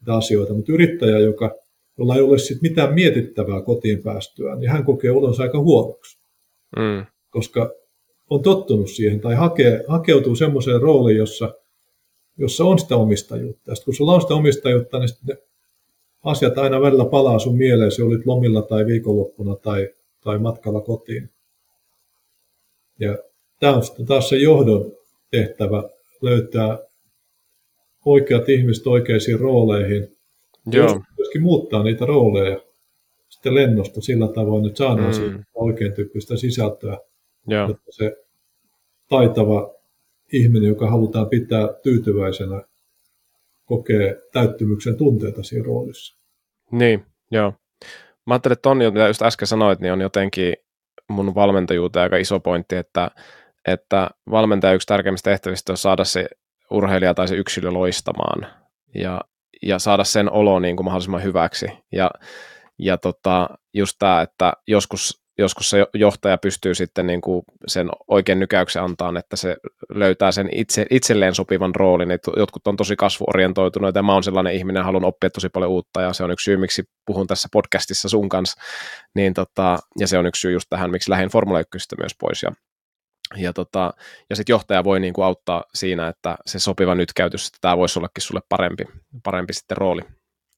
niitä 0.01 0.15
asioita. 0.15 0.55
Mutta 0.55 0.73
yrittäjä, 0.73 1.19
joka, 1.19 1.55
jolla 1.99 2.15
ei 2.15 2.21
ole 2.21 2.39
sit 2.39 2.63
mitään 2.63 2.95
mietittävää 2.95 3.63
kotiin 3.63 4.03
päästyään, 4.03 4.61
niin 4.61 4.71
hän 4.71 4.85
kokee 4.85 5.11
olonsa 5.11 5.43
aika 5.43 5.59
huonoksi. 5.59 6.19
Mm. 6.77 7.07
Koska 7.31 7.75
on 8.31 8.43
tottunut 8.43 8.91
siihen 8.91 9.21
tai 9.21 9.35
hakee, 9.35 9.85
hakeutuu 9.89 10.37
semmoiseen 10.37 10.81
rooliin, 10.81 11.17
jossa, 11.17 11.55
jossa 12.39 12.65
on 12.65 12.79
sitä 12.79 12.97
omistajuutta. 12.97 13.71
Ja 13.71 13.75
kun 13.85 13.95
sulla 13.95 14.15
on 14.15 14.21
sitä 14.21 14.35
omistajuutta, 14.35 14.99
niin 14.99 15.09
sitten 15.09 15.39
asiat 16.25 16.59
aina 16.59 16.81
välillä 16.81 17.05
palaa 17.05 17.39
sun 17.39 17.57
mieleen, 17.57 17.93
se 17.93 18.03
olit 18.03 18.27
lomilla 18.27 18.63
tai 18.63 18.87
viikonloppuna 18.87 19.57
tai, 19.57 19.89
tai 20.21 20.39
matkalla 20.39 20.81
kotiin. 20.81 21.31
Ja 23.01 23.19
tämä 23.61 23.77
on 23.77 23.85
sitten 23.85 24.07
taas 24.07 24.29
se 24.29 24.37
johdon 24.37 24.93
tehtävä 25.31 25.83
löytää 26.23 26.79
oikeat 28.05 28.49
ihmiset 28.49 28.87
oikeisiin 28.87 29.41
rooleihin. 29.41 30.17
Joo. 30.73 31.01
Myöskin 31.35 31.43
muuttaa 31.43 31.83
niitä 31.83 32.07
rooleja 32.07 32.61
sitten 33.29 33.55
lennosta 33.55 34.01
sillä 34.01 34.29
tavoin, 34.29 34.67
että 34.67 34.79
saadaan 34.79 35.09
mm. 35.09 35.13
siitä 35.13 35.39
oikein 35.55 35.93
tyyppistä 35.93 36.37
sisältöä. 36.37 36.99
Joo. 37.47 37.69
Jotta 37.69 37.93
se 37.93 38.17
taitava 39.09 39.75
ihminen, 40.33 40.69
joka 40.69 40.91
halutaan 40.91 41.29
pitää 41.29 41.69
tyytyväisenä, 41.83 42.63
kokee 43.65 44.23
täyttymyksen 44.33 44.97
tunteita 44.97 45.43
siinä 45.43 45.65
roolissa. 45.65 46.17
Niin, 46.71 47.07
joo. 47.31 47.53
Mä 48.27 48.35
ajattelin, 48.35 48.53
että 48.53 48.63
Tonni, 48.63 48.91
mitä 48.91 49.07
just 49.07 49.23
äsken 49.23 49.49
sanoit, 49.49 49.81
niin 49.81 49.93
on 49.93 50.01
jotenkin 50.01 50.55
mun 51.09 51.35
valmentajuuteen 51.35 52.03
aika 52.03 52.17
iso 52.17 52.41
pointti, 52.41 52.77
että, 52.77 53.11
että 53.69 54.11
valmentaja 54.31 54.75
yksi 54.75 54.87
tärkeimmistä 54.87 55.31
tehtävistä 55.31 55.73
on 55.73 55.77
saada 55.77 56.05
se 56.05 56.29
urheilija 56.71 57.15
tai 57.15 57.29
se 57.29 57.37
yksilö 57.37 57.71
loistamaan 57.71 58.47
ja, 58.95 59.21
ja 59.67 59.79
saada 59.79 60.05
sen 60.05 60.33
olo 60.33 60.59
niin 60.59 60.77
kuin 60.77 60.85
mahdollisimman 60.85 61.23
hyväksi. 61.23 61.67
Ja, 61.93 62.11
ja 62.79 62.99
tota, 62.99 63.49
just 63.75 63.97
tämä, 63.99 64.23
että 64.23 64.53
joskus 64.69 65.25
joskus 65.39 65.71
se 65.71 65.87
johtaja 65.95 66.39
pystyy 66.39 66.75
sitten 66.75 67.07
niin 67.07 67.21
kuin 67.21 67.43
sen 67.67 67.89
oikein 68.09 68.41
nykäyksen 68.41 68.83
antaan, 68.83 69.17
että 69.17 69.37
se 69.37 69.57
löytää 69.95 70.33
sen 70.33 70.49
itse, 70.53 70.87
itselleen 70.91 71.35
sopivan 71.35 71.75
roolin. 71.75 72.11
Et 72.11 72.23
jotkut 72.37 72.67
on 72.67 72.77
tosi 72.77 72.97
kasvuorientoituneita 72.97 73.99
ja 73.99 74.03
mä 74.03 74.13
oon 74.13 74.23
sellainen 74.23 74.55
ihminen, 74.55 74.85
haluan 74.85 75.05
oppia 75.05 75.31
tosi 75.31 75.49
paljon 75.49 75.71
uutta 75.71 76.03
ja 76.03 76.13
se 76.13 76.25
on 76.25 76.31
yksi 76.31 76.45
syy, 76.45 76.57
miksi 76.57 76.83
puhun 77.07 77.27
tässä 77.27 77.49
podcastissa 77.53 78.09
sun 78.09 78.29
kanssa. 78.29 78.61
Niin 79.15 79.35
tota, 79.35 79.79
ja 79.99 80.07
se 80.07 80.19
on 80.19 80.27
yksi 80.27 80.41
syy 80.41 80.53
just 80.53 80.67
tähän, 80.71 80.91
miksi 80.91 81.11
lähdin 81.11 81.29
Formula 81.29 81.61
1 81.61 81.79
myös 81.99 82.13
pois 82.21 82.43
ja 82.43 82.53
ja, 83.37 83.53
tota, 83.53 83.93
ja 84.31 84.37
sitten 84.37 84.53
johtaja 84.53 84.85
voi 84.85 85.01
niinku 85.01 85.23
auttaa 85.23 85.65
siinä, 85.75 86.09
että 86.09 86.37
se 86.47 86.59
sopiva 86.59 86.95
nytkäytys, 86.95 87.47
että 87.47 87.59
tämä 87.61 87.77
voisi 87.77 87.99
ollakin 87.99 88.23
sulle 88.23 88.41
parempi, 88.49 88.85
parempi 89.23 89.53
sitten 89.53 89.77
rooli. 89.77 90.03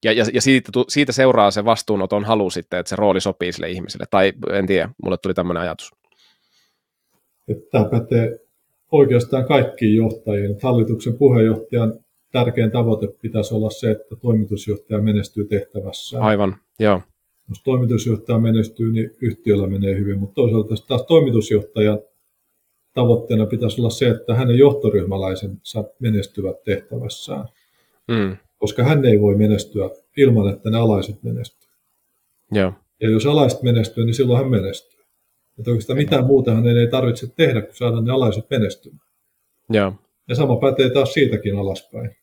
Ja, 0.05 0.13
ja, 0.13 0.25
ja 0.33 0.43
siitä, 0.43 0.73
siitä 0.89 1.13
seuraa 1.13 1.51
se 1.51 1.65
vastuunoton 1.65 2.25
halu 2.25 2.51
sitten, 2.51 2.81
että 2.81 2.91
se 2.91 2.97
rooli 2.97 3.21
sopii 3.21 3.53
sille 3.53 3.71
ihmiselle. 3.71 4.05
Tai 4.11 4.33
en 4.53 4.67
tiedä, 4.67 4.89
mulle 5.03 5.17
tuli 5.17 5.35
tämmöinen 5.35 5.63
ajatus. 5.63 5.93
Että 7.49 7.65
tämä 7.71 7.85
pätee 7.85 8.41
oikeastaan 8.93 9.45
kaikkiin 9.45 9.97
johtajien. 9.97 10.57
Hallituksen 10.63 11.19
puheenjohtajan 11.19 11.95
tärkein 12.33 12.71
tavoite 12.71 13.07
pitäisi 13.23 13.55
olla 13.55 13.71
se, 13.71 13.91
että 13.91 14.17
toimitusjohtaja 14.17 15.01
menestyy 15.03 15.45
tehtävässä. 15.45 16.21
Aivan, 16.21 16.57
joo. 16.79 17.03
Jos 17.49 17.63
toimitusjohtaja 17.65 18.39
menestyy, 18.39 18.93
niin 18.93 19.11
yhtiöllä 19.21 19.67
menee 19.67 19.99
hyvin, 19.99 20.19
mutta 20.19 20.35
toisaalta 20.35 20.75
taas 20.89 21.03
toimitusjohtajan 21.03 21.99
tavoitteena 22.97 23.47
pitäisi 23.47 23.81
olla 23.81 23.91
se, 23.91 24.09
että 24.09 24.35
hänen 24.35 24.59
johtoryhmäläisensä 24.59 25.85
menestyvät 25.99 26.65
tehtävässään. 26.65 27.49
Mm. 28.09 28.37
Koska 28.59 28.85
hän 28.85 29.05
ei 29.05 29.21
voi 29.21 29.35
menestyä 29.35 29.91
ilman, 30.17 30.49
että 30.49 30.71
ne 30.71 30.79
alaiset 30.79 31.23
menestyvät. 31.23 31.75
Joo. 32.53 32.73
Ja 33.01 33.11
jos 33.11 33.27
alaiset 33.27 33.63
menestyy, 33.63 34.05
niin 34.05 34.15
silloin 34.15 34.39
hän 34.39 34.51
menestyy. 34.51 35.01
Että 35.59 35.71
oikeastaan 35.71 35.97
mitään 35.97 36.27
muuta 36.27 36.55
hänen 36.55 36.79
ei 36.79 36.89
tarvitse 36.89 37.27
tehdä, 37.37 37.63
kun 37.63 37.75
saada 37.75 38.01
ne 38.01 38.13
alaiset 38.13 38.51
menestymään. 38.51 39.07
Joo. 39.71 39.93
Ja 40.29 40.35
sama 40.35 40.57
pätee 40.57 40.91
taas 40.91 41.13
siitäkin 41.13 41.59
alaspäin. 41.59 42.17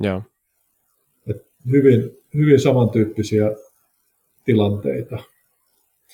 Joo. 0.00 0.22
Et 1.26 1.46
hyvin, 1.70 2.18
hyvin 2.34 2.60
samantyyppisiä 2.60 3.50
tilanteita. 4.44 5.18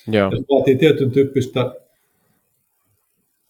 Joo. 0.07 0.31
Ja 0.31 0.37
se 0.37 0.43
vaatii 0.49 0.75
tietyn 0.75 1.11
tyyppistä 1.11 1.75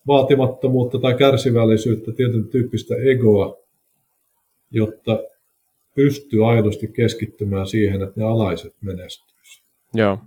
vaatimattomuutta 0.08 1.00
tai 1.00 1.14
kärsivällisyyttä, 1.14 2.12
tietyn 2.12 2.48
tyyppistä 2.48 2.96
egoa, 2.96 3.58
jotta 4.72 5.24
pystyy 5.96 6.50
aidosti 6.52 6.88
keskittymään 6.88 7.68
siihen, 7.68 8.02
että 8.02 8.20
ne 8.20 8.26
alaiset 8.26 8.76
menestyisivät. 8.82 9.70
Joo, 9.94 10.18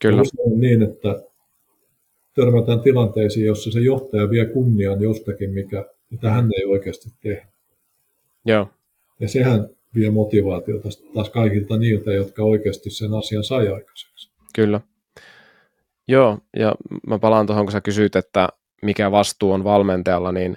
kyllä. 0.00 0.22
on 0.38 0.60
niin, 0.60 0.82
että 0.82 1.22
törmätään 2.34 2.80
tilanteisiin, 2.80 3.46
jossa 3.46 3.70
se 3.70 3.80
johtaja 3.80 4.30
vie 4.30 4.46
kunnian 4.46 5.00
jostakin, 5.00 5.50
mikä, 5.50 5.84
mitä 6.10 6.30
hän 6.30 6.50
ei 6.56 6.64
oikeasti 6.64 7.10
tee. 7.22 7.46
Joo. 8.44 8.68
Ja 9.20 9.28
sehän 9.28 9.68
vie 9.94 10.10
motivaatiota 10.10 10.88
taas 11.14 11.30
kaikilta 11.30 11.76
niiltä, 11.76 12.12
jotka 12.12 12.42
oikeasti 12.42 12.90
sen 12.90 13.14
asian 13.14 13.44
sai 13.44 13.68
aikaiseksi. 13.68 14.30
Kyllä. 14.54 14.80
Joo, 16.08 16.38
ja 16.56 16.74
mä 17.06 17.18
palaan 17.18 17.46
tuohon, 17.46 17.66
kun 17.66 17.72
sä 17.72 17.80
kysyt, 17.80 18.16
että 18.16 18.48
mikä 18.82 19.10
vastuu 19.10 19.52
on 19.52 19.64
valmentajalla, 19.64 20.32
niin 20.32 20.56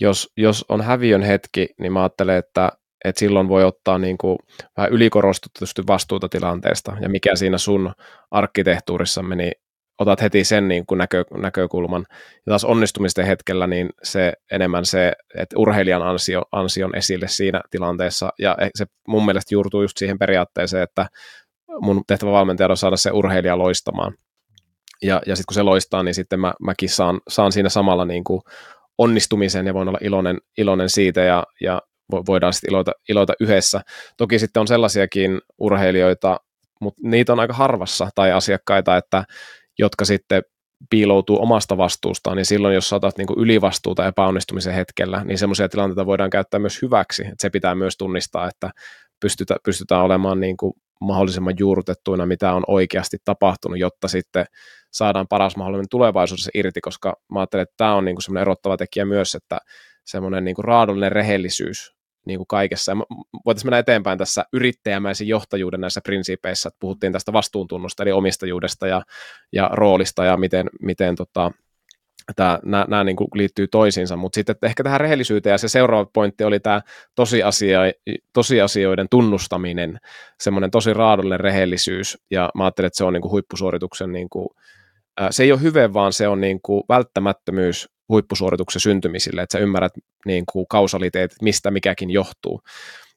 jos, 0.00 0.32
jos 0.36 0.64
on 0.68 0.80
häviön 0.80 1.22
hetki, 1.22 1.68
niin 1.80 1.92
mä 1.92 2.00
ajattelen, 2.00 2.36
että, 2.36 2.72
että 3.04 3.20
silloin 3.20 3.48
voi 3.48 3.64
ottaa 3.64 3.98
niin 3.98 4.18
kuin 4.18 4.38
vähän 4.76 4.92
ylikorostutusti 4.92 5.82
vastuuta 5.86 6.28
tilanteesta, 6.28 6.96
ja 7.00 7.08
mikä 7.08 7.36
siinä 7.36 7.58
sun 7.58 7.92
arkkitehtuurissa 8.30 9.22
meni, 9.22 9.52
otat 9.98 10.22
heti 10.22 10.44
sen 10.44 10.68
niin 10.68 10.86
kuin 10.86 10.98
näkö, 10.98 11.24
näkökulman. 11.36 12.06
Ja 12.10 12.50
taas 12.50 12.64
onnistumisten 12.64 13.26
hetkellä 13.26 13.66
niin 13.66 13.88
se 14.02 14.32
enemmän 14.52 14.84
se, 14.84 15.12
että 15.34 15.58
urheilijan 15.58 16.02
ansio, 16.02 16.42
ansion 16.52 16.96
esille 16.96 17.28
siinä 17.28 17.60
tilanteessa, 17.70 18.30
ja 18.38 18.56
se 18.74 18.86
mun 19.08 19.24
mielestä 19.24 19.54
juurtuu 19.54 19.82
just 19.82 19.96
siihen 19.96 20.18
periaatteeseen, 20.18 20.82
että 20.82 21.06
mun 21.80 22.02
tehtävä 22.06 22.32
valmentaja 22.32 22.68
on 22.68 22.76
saada 22.76 22.96
se 22.96 23.10
urheilija 23.10 23.58
loistamaan 23.58 24.14
ja, 25.02 25.22
ja 25.26 25.36
sitten 25.36 25.46
kun 25.48 25.54
se 25.54 25.62
loistaa, 25.62 26.02
niin 26.02 26.14
sitten 26.14 26.40
mä, 26.40 26.54
mäkin 26.60 26.88
saan, 26.88 27.20
saan 27.28 27.52
siinä 27.52 27.68
samalla 27.68 28.04
niin 28.04 28.24
kuin 28.24 28.40
onnistumisen 28.98 29.66
ja 29.66 29.74
voin 29.74 29.88
olla 29.88 29.98
iloinen, 30.02 30.38
iloinen 30.58 30.88
siitä 30.88 31.20
ja, 31.20 31.44
ja 31.60 31.82
voidaan 32.12 32.52
sitten 32.52 32.70
iloita, 32.70 32.92
iloita 33.08 33.32
yhdessä. 33.40 33.80
Toki 34.16 34.38
sitten 34.38 34.60
on 34.60 34.68
sellaisiakin 34.68 35.40
urheilijoita, 35.58 36.40
mutta 36.80 37.00
niitä 37.04 37.32
on 37.32 37.40
aika 37.40 37.54
harvassa 37.54 38.08
tai 38.14 38.32
asiakkaita, 38.32 38.96
että, 38.96 39.24
jotka 39.78 40.04
sitten 40.04 40.42
piiloutuu 40.90 41.42
omasta 41.42 41.76
vastuustaan, 41.76 42.36
niin 42.36 42.46
silloin 42.46 42.74
jos 42.74 42.88
saatat 42.88 43.18
niin 43.18 43.28
ylivastuuta 43.36 44.06
epäonnistumisen 44.06 44.74
hetkellä, 44.74 45.24
niin 45.24 45.38
semmoisia 45.38 45.68
tilanteita 45.68 46.06
voidaan 46.06 46.30
käyttää 46.30 46.60
myös 46.60 46.82
hyväksi. 46.82 47.22
Et 47.26 47.40
se 47.40 47.50
pitää 47.50 47.74
myös 47.74 47.96
tunnistaa, 47.96 48.48
että 48.48 48.70
pystytä, 49.20 49.56
pystytään 49.64 50.02
olemaan 50.02 50.40
niin 50.40 50.56
kuin 50.56 50.72
mahdollisimman 51.00 51.54
juurrutettuina, 51.58 52.26
mitä 52.26 52.52
on 52.52 52.62
oikeasti 52.66 53.16
tapahtunut, 53.24 53.78
jotta 53.78 54.08
sitten 54.08 54.44
saadaan 54.90 55.28
paras 55.28 55.56
mahdollinen 55.56 55.88
tulevaisuudessa 55.90 56.50
irti, 56.54 56.80
koska 56.80 57.16
mä 57.32 57.40
ajattelen, 57.40 57.62
että 57.62 57.74
tämä 57.76 57.94
on 57.94 58.04
niin 58.04 58.16
kuin 58.16 58.22
semmoinen 58.22 58.42
erottava 58.42 58.76
tekijä 58.76 59.04
myös, 59.04 59.34
että 59.34 59.58
semmoinen 60.04 60.44
niin 60.44 60.54
kuin 60.54 60.64
raadollinen 60.64 61.12
rehellisyys 61.12 61.94
niin 62.26 62.38
kuin 62.38 62.46
kaikessa. 62.46 62.96
Voitaisiin 63.46 63.66
mennä 63.66 63.78
eteenpäin 63.78 64.18
tässä 64.18 64.44
yrittäjämäisen 64.52 65.28
johtajuuden 65.28 65.80
näissä 65.80 66.00
prinsiipeissä, 66.04 66.68
että 66.68 66.80
puhuttiin 66.80 67.12
tästä 67.12 67.32
vastuuntunnosta, 67.32 68.02
eli 68.02 68.12
omistajuudesta 68.12 68.86
ja, 68.86 69.02
ja 69.52 69.70
roolista 69.72 70.24
ja 70.24 70.36
miten, 70.36 70.66
miten 70.82 71.16
tota, 71.16 71.50
nämä, 72.64 73.04
niin 73.04 73.16
kuin 73.16 73.28
liittyy 73.34 73.68
toisiinsa, 73.68 74.16
mutta 74.16 74.34
sitten 74.36 74.56
ehkä 74.62 74.82
tähän 74.82 75.00
rehellisyyteen 75.00 75.52
ja 75.52 75.58
se 75.58 75.68
seuraava 75.68 76.10
pointti 76.14 76.44
oli 76.44 76.60
tämä 76.60 76.80
tosiasia, 77.14 77.80
tosiasioiden 78.32 79.06
tunnustaminen, 79.10 79.98
semmoinen 80.40 80.70
tosi 80.70 80.94
raadollinen 80.94 81.40
rehellisyys 81.40 82.18
ja 82.30 82.50
mä 82.54 82.64
ajattelen, 82.64 82.86
että 82.86 82.96
se 82.96 83.04
on 83.04 83.12
niin 83.12 83.22
kuin 83.22 83.32
huippusuorituksen, 83.32 84.12
niin 84.12 84.28
kuin, 84.30 84.48
se 85.30 85.42
ei 85.42 85.52
ole 85.52 85.60
hyve, 85.60 85.92
vaan 85.92 86.12
se 86.12 86.28
on 86.28 86.40
niin 86.40 86.60
kuin 86.62 86.82
välttämättömyys 86.88 87.88
huippusuorituksen 88.08 88.80
syntymisille, 88.80 89.42
että 89.42 89.58
sä 89.58 89.62
ymmärrät 89.62 89.92
niin 90.26 90.44
kuin 90.52 90.66
kausaliteetit, 90.68 91.42
mistä 91.42 91.70
mikäkin 91.70 92.10
johtuu 92.10 92.60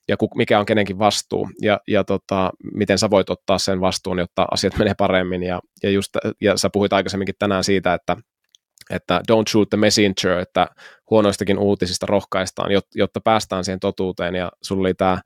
ja 0.08 0.16
mikä 0.36 0.60
on 0.60 0.66
kenenkin 0.66 1.00
vastuu. 1.00 1.50
Ja, 1.62 1.80
ja 1.88 2.04
tota, 2.04 2.52
miten 2.74 2.98
sä 2.98 3.10
voit 3.10 3.30
ottaa 3.30 3.58
sen 3.58 3.82
vastuun, 3.82 4.20
jotta 4.20 4.46
asiat 4.52 4.78
menee 4.80 4.94
paremmin. 4.98 5.44
Ja, 5.44 5.60
ja, 5.84 5.90
just, 5.90 6.10
ja 6.42 6.58
sä 6.58 6.70
puhuit 6.74 6.94
aikaisemminkin 6.94 7.36
tänään 7.40 7.64
siitä, 7.64 7.94
että 7.94 8.18
että 8.90 9.22
don't 9.32 9.50
shoot 9.50 9.70
the 9.70 9.78
messenger, 9.78 10.40
että 10.40 10.68
huonoistakin 11.10 11.58
uutisista 11.58 12.06
rohkaistaan, 12.06 12.70
jotta 12.96 13.22
päästään 13.24 13.66
siihen 13.66 13.80
totuuteen, 13.80 14.36
ja 14.36 14.52
sulla 14.62 14.82
oli 14.82 14.94
tämä 14.94 15.22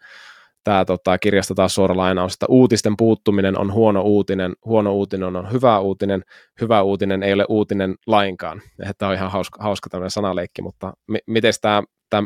tämä 0.68 0.86
tota, 0.86 1.18
kirjasta 1.18 1.56
taas 1.56 1.76
suora 1.76 1.98
lainaus, 1.98 2.34
että 2.34 2.46
uutisten 2.50 2.98
puuttuminen 2.98 3.60
on 3.60 3.74
huono 3.74 4.02
uutinen, 4.02 4.54
huono 4.66 4.94
uutinen 4.94 5.36
on 5.36 5.52
hyvä 5.52 5.80
uutinen, 5.80 6.24
hyvä 6.62 6.82
uutinen 6.82 7.24
ei 7.24 7.34
ole 7.34 7.46
uutinen 7.50 7.96
lainkaan. 8.08 8.62
Tämä 8.98 9.10
on 9.10 9.16
ihan 9.16 9.32
hauska, 9.32 9.64
hauska 9.64 9.90
tämmöinen 9.90 10.12
sanaleikki, 10.12 10.62
mutta 10.62 10.94
m- 11.08 11.16
miten 11.28 11.54
tämä, 11.62 11.84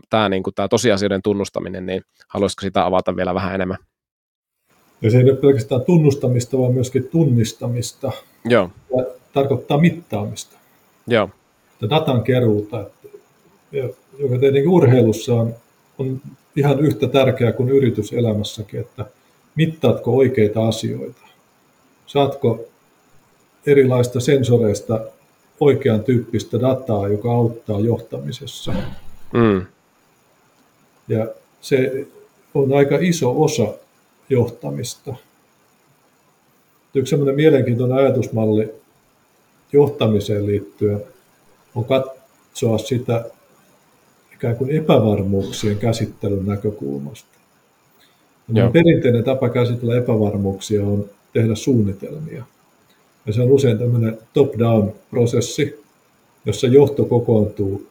tämä, 0.09 0.29
niin 0.29 0.43
kuin, 0.43 0.53
tosiasioiden 0.69 1.21
tunnustaminen, 1.21 1.85
niin 1.85 2.01
haluaisitko 2.27 2.61
sitä 2.61 2.85
avata 2.85 3.15
vielä 3.15 3.33
vähän 3.33 3.55
enemmän? 3.55 3.77
Ja 5.01 5.11
se 5.11 5.17
ei 5.17 5.23
ole 5.23 5.35
pelkästään 5.37 5.81
tunnustamista, 5.81 6.57
vaan 6.57 6.73
myöskin 6.73 7.07
tunnistamista. 7.07 8.11
Joo. 8.45 8.69
Ja 8.97 9.05
tarkoittaa 9.33 9.77
mittaamista. 9.77 10.57
Joo. 11.07 11.29
Ja 11.81 11.89
datan 11.89 12.23
keruuta, 12.23 12.85
joka 14.19 14.37
tietenkin 14.39 14.69
urheilussa 14.69 15.33
on, 15.33 15.55
on 15.97 16.21
ihan 16.55 16.79
yhtä 16.79 17.07
tärkeää 17.07 17.51
kuin 17.51 17.69
yrityselämässäkin, 17.69 18.79
että 18.79 19.05
mittaatko 19.55 20.17
oikeita 20.17 20.67
asioita? 20.67 21.21
Saatko 22.05 22.59
erilaista 23.65 24.19
sensoreista 24.19 24.99
oikean 25.59 26.03
tyyppistä 26.03 26.61
dataa, 26.61 27.07
joka 27.07 27.31
auttaa 27.31 27.79
johtamisessa? 27.79 28.73
Mm. 29.33 29.65
Ja 31.07 31.27
se 31.61 32.07
on 32.53 32.73
aika 32.73 32.97
iso 33.01 33.41
osa 33.41 33.73
johtamista. 34.29 35.15
Yksi 36.93 37.09
sellainen 37.09 37.35
mielenkiintoinen 37.35 37.97
ajatusmalli 37.97 38.71
johtamiseen 39.73 40.45
liittyen 40.45 41.03
on 41.75 41.85
katsoa 41.85 42.77
sitä 42.77 43.25
ikään 44.41 44.55
kuin 44.55 44.71
epävarmuuksien 44.71 45.77
käsittelyn 45.77 46.45
näkökulmasta. 46.45 47.37
Ja 48.53 48.69
perinteinen 48.69 49.23
tapa 49.23 49.49
käsitellä 49.49 49.97
epävarmuuksia 49.97 50.85
on 50.85 51.09
tehdä 51.33 51.55
suunnitelmia. 51.55 52.43
Ja 53.25 53.33
se 53.33 53.41
on 53.41 53.51
usein 53.51 53.77
tämmöinen 53.77 54.17
top-down 54.33 54.93
prosessi, 55.09 55.83
jossa 56.45 56.67
johto 56.67 57.05
kokoontuu 57.05 57.87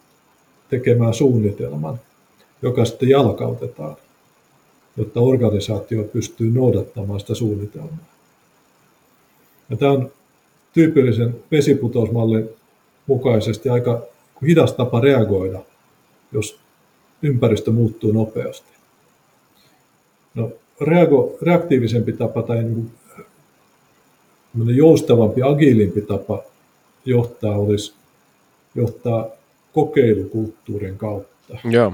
tekemään 0.70 1.14
suunnitelman, 1.14 2.01
joka 2.62 2.84
sitten 2.84 3.09
jalkautetaan, 3.09 3.96
jotta 4.96 5.20
organisaatio 5.20 6.05
pystyy 6.05 6.51
noudattamaan 6.51 7.20
sitä 7.20 7.34
suunnitelmaa. 7.34 8.14
Ja 9.70 9.76
tämä 9.76 9.92
on 9.92 10.11
tyypillisen 10.72 11.34
vesiputousmallin 11.51 12.48
mukaisesti 13.07 13.68
aika 13.68 14.03
hidas 14.46 14.72
tapa 14.72 15.01
reagoida, 15.01 15.61
jos 16.33 16.59
ympäristö 17.22 17.70
muuttuu 17.70 18.12
nopeasti. 18.12 18.70
No, 20.35 20.53
reago, 20.81 21.39
reaktiivisempi 21.43 22.12
tapa 22.12 22.43
tai 22.43 22.62
niin 22.62 22.74
kuin 22.74 22.91
joustavampi, 24.76 25.43
agiilimpi 25.43 26.01
tapa 26.01 26.43
johtaa 27.05 27.57
olisi 27.57 27.95
johtaa 28.74 29.28
kokeilukulttuurin 29.72 30.99
kautta. 30.99 31.59
Joo. 31.64 31.93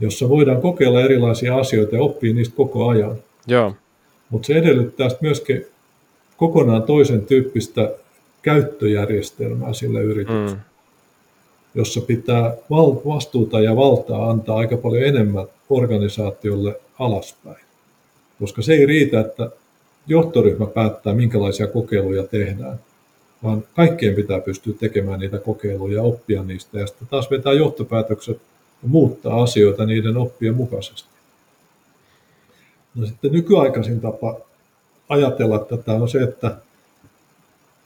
Jossa 0.00 0.28
voidaan 0.28 0.62
kokeilla 0.62 1.00
erilaisia 1.00 1.56
asioita 1.56 1.96
ja 1.96 2.02
oppia 2.02 2.34
niistä 2.34 2.56
koko 2.56 2.88
ajan. 2.88 3.16
Joo. 3.46 3.74
Mutta 4.30 4.46
se 4.46 4.54
edellyttää 4.54 5.08
myöskin 5.20 5.66
kokonaan 6.36 6.82
toisen 6.82 7.26
tyyppistä 7.26 7.94
käyttöjärjestelmää 8.42 9.72
sille 9.72 10.00
yritykselle, 10.02 10.54
mm. 10.54 10.60
Jossa 11.74 12.00
pitää 12.00 12.56
vastuuta 13.06 13.60
ja 13.60 13.76
valtaa 13.76 14.30
antaa 14.30 14.56
aika 14.56 14.76
paljon 14.76 15.02
enemmän 15.02 15.46
organisaatiolle 15.70 16.80
alaspäin. 16.98 17.64
Koska 18.38 18.62
se 18.62 18.72
ei 18.72 18.86
riitä, 18.86 19.20
että 19.20 19.50
johtoryhmä 20.06 20.66
päättää, 20.66 21.14
minkälaisia 21.14 21.66
kokeiluja 21.66 22.22
tehdään, 22.22 22.80
vaan 23.42 23.64
kaikkien 23.76 24.14
pitää 24.14 24.40
pystyä 24.40 24.74
tekemään 24.80 25.20
niitä 25.20 25.38
kokeiluja 25.38 25.96
ja 25.96 26.02
oppia 26.02 26.42
niistä 26.42 26.78
ja 26.78 26.86
sitten 26.86 27.08
taas 27.08 27.30
vetää 27.30 27.52
johtopäätökset 27.52 28.36
ja 28.82 28.88
muuttaa 28.88 29.42
asioita 29.42 29.86
niiden 29.86 30.16
oppien 30.16 30.54
mukaisesti. 30.54 31.08
No 32.94 33.06
sitten 33.06 33.32
nykyaikaisin 33.32 34.00
tapa 34.00 34.40
ajatella 35.08 35.58
tätä 35.58 35.92
on 35.92 36.08
se, 36.08 36.22
että 36.22 36.56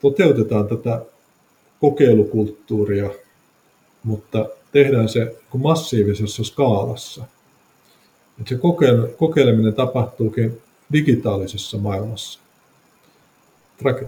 toteutetaan 0.00 0.68
tätä 0.68 1.02
kokeilukulttuuria, 1.80 3.10
mutta 4.02 4.46
tehdään 4.72 5.08
se 5.08 5.36
massiivisessa 5.54 6.44
skaalassa. 6.44 7.24
Että 8.40 8.48
se 8.48 8.60
kokeileminen 9.16 9.74
tapahtuukin 9.74 10.60
digitaalisessa 10.92 11.78
maailmassa. 11.78 12.40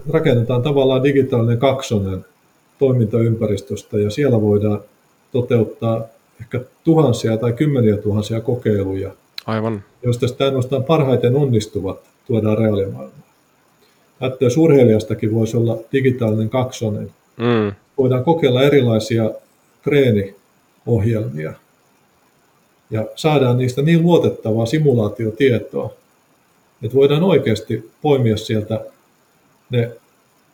Rakennetaan 0.09 0.61
tavallaan 0.61 1.03
digitaalinen 1.03 1.57
kaksonen 1.57 2.25
toimintaympäristöstä 2.79 3.99
ja 3.99 4.09
siellä 4.09 4.41
voidaan 4.41 4.81
toteuttaa 5.31 6.03
ehkä 6.41 6.61
tuhansia 6.83 7.37
tai 7.37 7.53
kymmeniä 7.53 7.97
tuhansia 7.97 8.41
kokeiluja, 8.41 9.11
Aivan. 9.45 9.83
joista 10.03 10.27
sitä 10.27 10.45
ainoastaan 10.45 10.83
parhaiten 10.83 11.35
onnistuvat 11.35 11.99
tuodaan 12.27 12.57
reaalimaailmaan. 12.57 13.23
Ajattelen, 14.19 14.45
jos 14.47 14.57
urheilijastakin 14.57 15.33
voisi 15.33 15.57
olla 15.57 15.77
digitaalinen 15.93 16.49
kaksonen. 16.49 17.11
Mm. 17.37 17.71
Voidaan 17.97 18.23
kokeilla 18.23 18.63
erilaisia 18.63 19.31
treeniohjelmia 19.83 21.53
ja 22.89 23.05
saadaan 23.15 23.57
niistä 23.57 23.81
niin 23.81 24.01
luotettavaa 24.01 24.65
simulaatiotietoa, 24.65 25.93
että 26.83 26.97
voidaan 26.97 27.23
oikeasti 27.23 27.91
poimia 28.01 28.37
sieltä 28.37 28.85
ne 29.69 29.91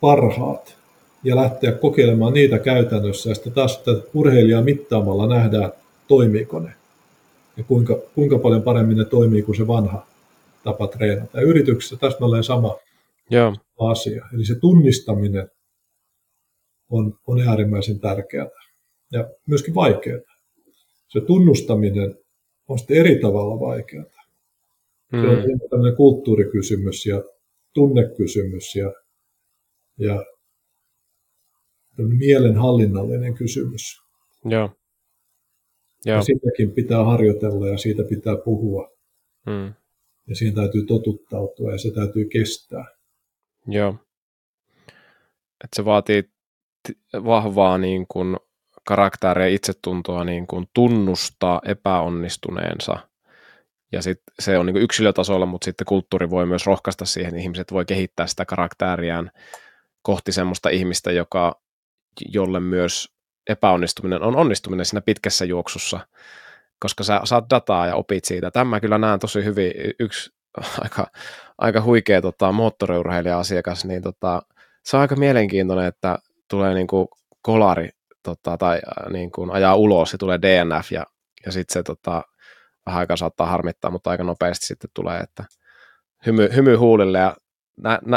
parhaat 0.01 0.77
ja 1.23 1.35
lähteä 1.35 1.71
kokeilemaan 1.71 2.33
niitä 2.33 2.59
käytännössä 2.59 3.29
ja 3.29 3.35
sitten 3.35 3.53
taas 3.53 3.75
sitä 3.75 3.91
urheilijaa 4.13 4.61
mittaamalla 4.61 5.27
nähdään, 5.27 5.71
toimiiko 6.07 6.59
ne 6.59 6.71
ja 7.57 7.63
kuinka, 7.63 7.97
kuinka 8.15 8.39
paljon 8.39 8.61
paremmin 8.61 8.97
ne 8.97 9.05
toimii 9.05 9.41
kuin 9.41 9.57
se 9.57 9.67
vanha 9.67 10.07
tapa 10.63 10.87
treenata. 10.87 11.39
Ja 11.39 11.47
yrityksessä 11.47 11.95
täsmälleen 11.97 12.43
sama 12.43 12.77
Joo. 13.29 13.55
asia. 13.79 14.25
Eli 14.33 14.45
se 14.45 14.55
tunnistaminen 14.55 15.49
on, 16.89 17.19
on 17.27 17.41
äärimmäisen 17.41 17.99
tärkeää 17.99 18.47
ja 19.11 19.29
myöskin 19.47 19.75
vaikeaa. 19.75 20.19
Se 21.07 21.21
tunnustaminen 21.21 22.15
on 22.67 22.79
sitten 22.79 22.97
eri 22.97 23.19
tavalla 23.19 23.59
vaikeaa. 23.59 24.05
Mm. 25.11 25.21
Se 25.21 25.27
on 25.27 25.35
mm. 25.35 25.69
tämmöinen 25.69 25.95
kulttuurikysymys 25.95 27.05
ja 27.05 27.23
tunnekysymys 27.73 28.75
ja, 28.75 28.93
ja 29.97 30.25
mielenhallinnallinen 31.97 33.33
kysymys. 33.33 34.01
Joo. 34.45 34.69
Joo. 36.05 36.17
Ja 36.17 36.21
sitäkin 36.21 36.71
pitää 36.71 37.03
harjoitella 37.03 37.67
ja 37.67 37.77
siitä 37.77 38.03
pitää 38.03 38.35
puhua. 38.45 38.89
Mm. 39.45 39.73
Ja 40.27 40.35
siihen 40.35 40.55
täytyy 40.55 40.85
totuttautua 40.85 41.71
ja 41.71 41.77
se 41.77 41.91
täytyy 41.91 42.25
kestää. 42.25 42.85
Joo. 43.67 43.95
Et 45.63 45.69
se 45.75 45.85
vaatii 45.85 46.23
vahvaa 47.13 47.77
niin 47.77 48.05
kuin 48.07 48.37
karakteria 48.87 49.47
ja 49.47 49.55
itsetuntoa 49.55 50.23
niin 50.23 50.47
kuin 50.47 50.69
tunnustaa 50.73 51.61
epäonnistuneensa. 51.65 52.97
Ja 53.91 54.01
sit 54.01 54.21
se 54.39 54.57
on 54.57 54.65
niin 54.65 54.73
kuin 54.73 54.83
yksilötasolla, 54.83 55.45
mutta 55.45 55.65
sitten 55.65 55.85
kulttuuri 55.85 56.29
voi 56.29 56.45
myös 56.45 56.65
rohkaista 56.65 57.05
siihen, 57.05 57.29
että 57.29 57.41
ihmiset 57.41 57.71
voi 57.71 57.85
kehittää 57.85 58.27
sitä 58.27 58.45
karakteriaan 58.45 59.31
kohti 60.01 60.31
semmoista 60.31 60.69
ihmistä, 60.69 61.11
joka, 61.11 61.61
jolle 62.33 62.59
myös 62.59 63.09
epäonnistuminen 63.49 64.21
on 64.21 64.35
onnistuminen 64.35 64.85
siinä 64.85 65.01
pitkässä 65.01 65.45
juoksussa, 65.45 65.99
koska 66.79 67.03
sä 67.03 67.21
saat 67.23 67.45
dataa 67.49 67.87
ja 67.87 67.95
opit 67.95 68.25
siitä. 68.25 68.51
Tämä 68.51 68.79
kyllä 68.79 68.97
näen 68.97 69.19
tosi 69.19 69.43
hyvin. 69.43 69.71
Yksi 69.99 70.31
aika, 70.83 71.07
aika 71.57 71.81
huikea 71.81 72.21
tota, 72.21 72.51
moottoriurheilija-asiakas, 72.51 73.85
niin 73.85 74.01
tota, 74.01 74.41
se 74.83 74.97
on 74.97 75.01
aika 75.01 75.15
mielenkiintoinen, 75.15 75.85
että 75.85 76.19
tulee 76.49 76.73
niin 76.73 76.87
kuin 76.87 77.07
kolari 77.41 77.89
tota, 78.27 78.57
tai 78.57 78.79
niin 79.09 79.31
kuin 79.31 79.51
ajaa 79.51 79.75
ulos 79.75 80.11
ja 80.11 80.17
tulee 80.17 80.39
DNF 80.41 80.91
ja, 80.91 81.05
ja 81.45 81.51
sitten 81.51 81.73
se 81.73 81.83
tota, 81.83 82.23
vähän 82.85 82.99
aikaa 82.99 83.17
saattaa 83.17 83.47
harmittaa, 83.47 83.91
mutta 83.91 84.09
aika 84.09 84.23
nopeasti 84.23 84.65
sitten 84.65 84.89
tulee, 84.93 85.19
että 85.19 85.43
hymy, 86.25 86.49
hymy 86.55 86.75
huulille 86.75 87.17
ja 87.17 87.35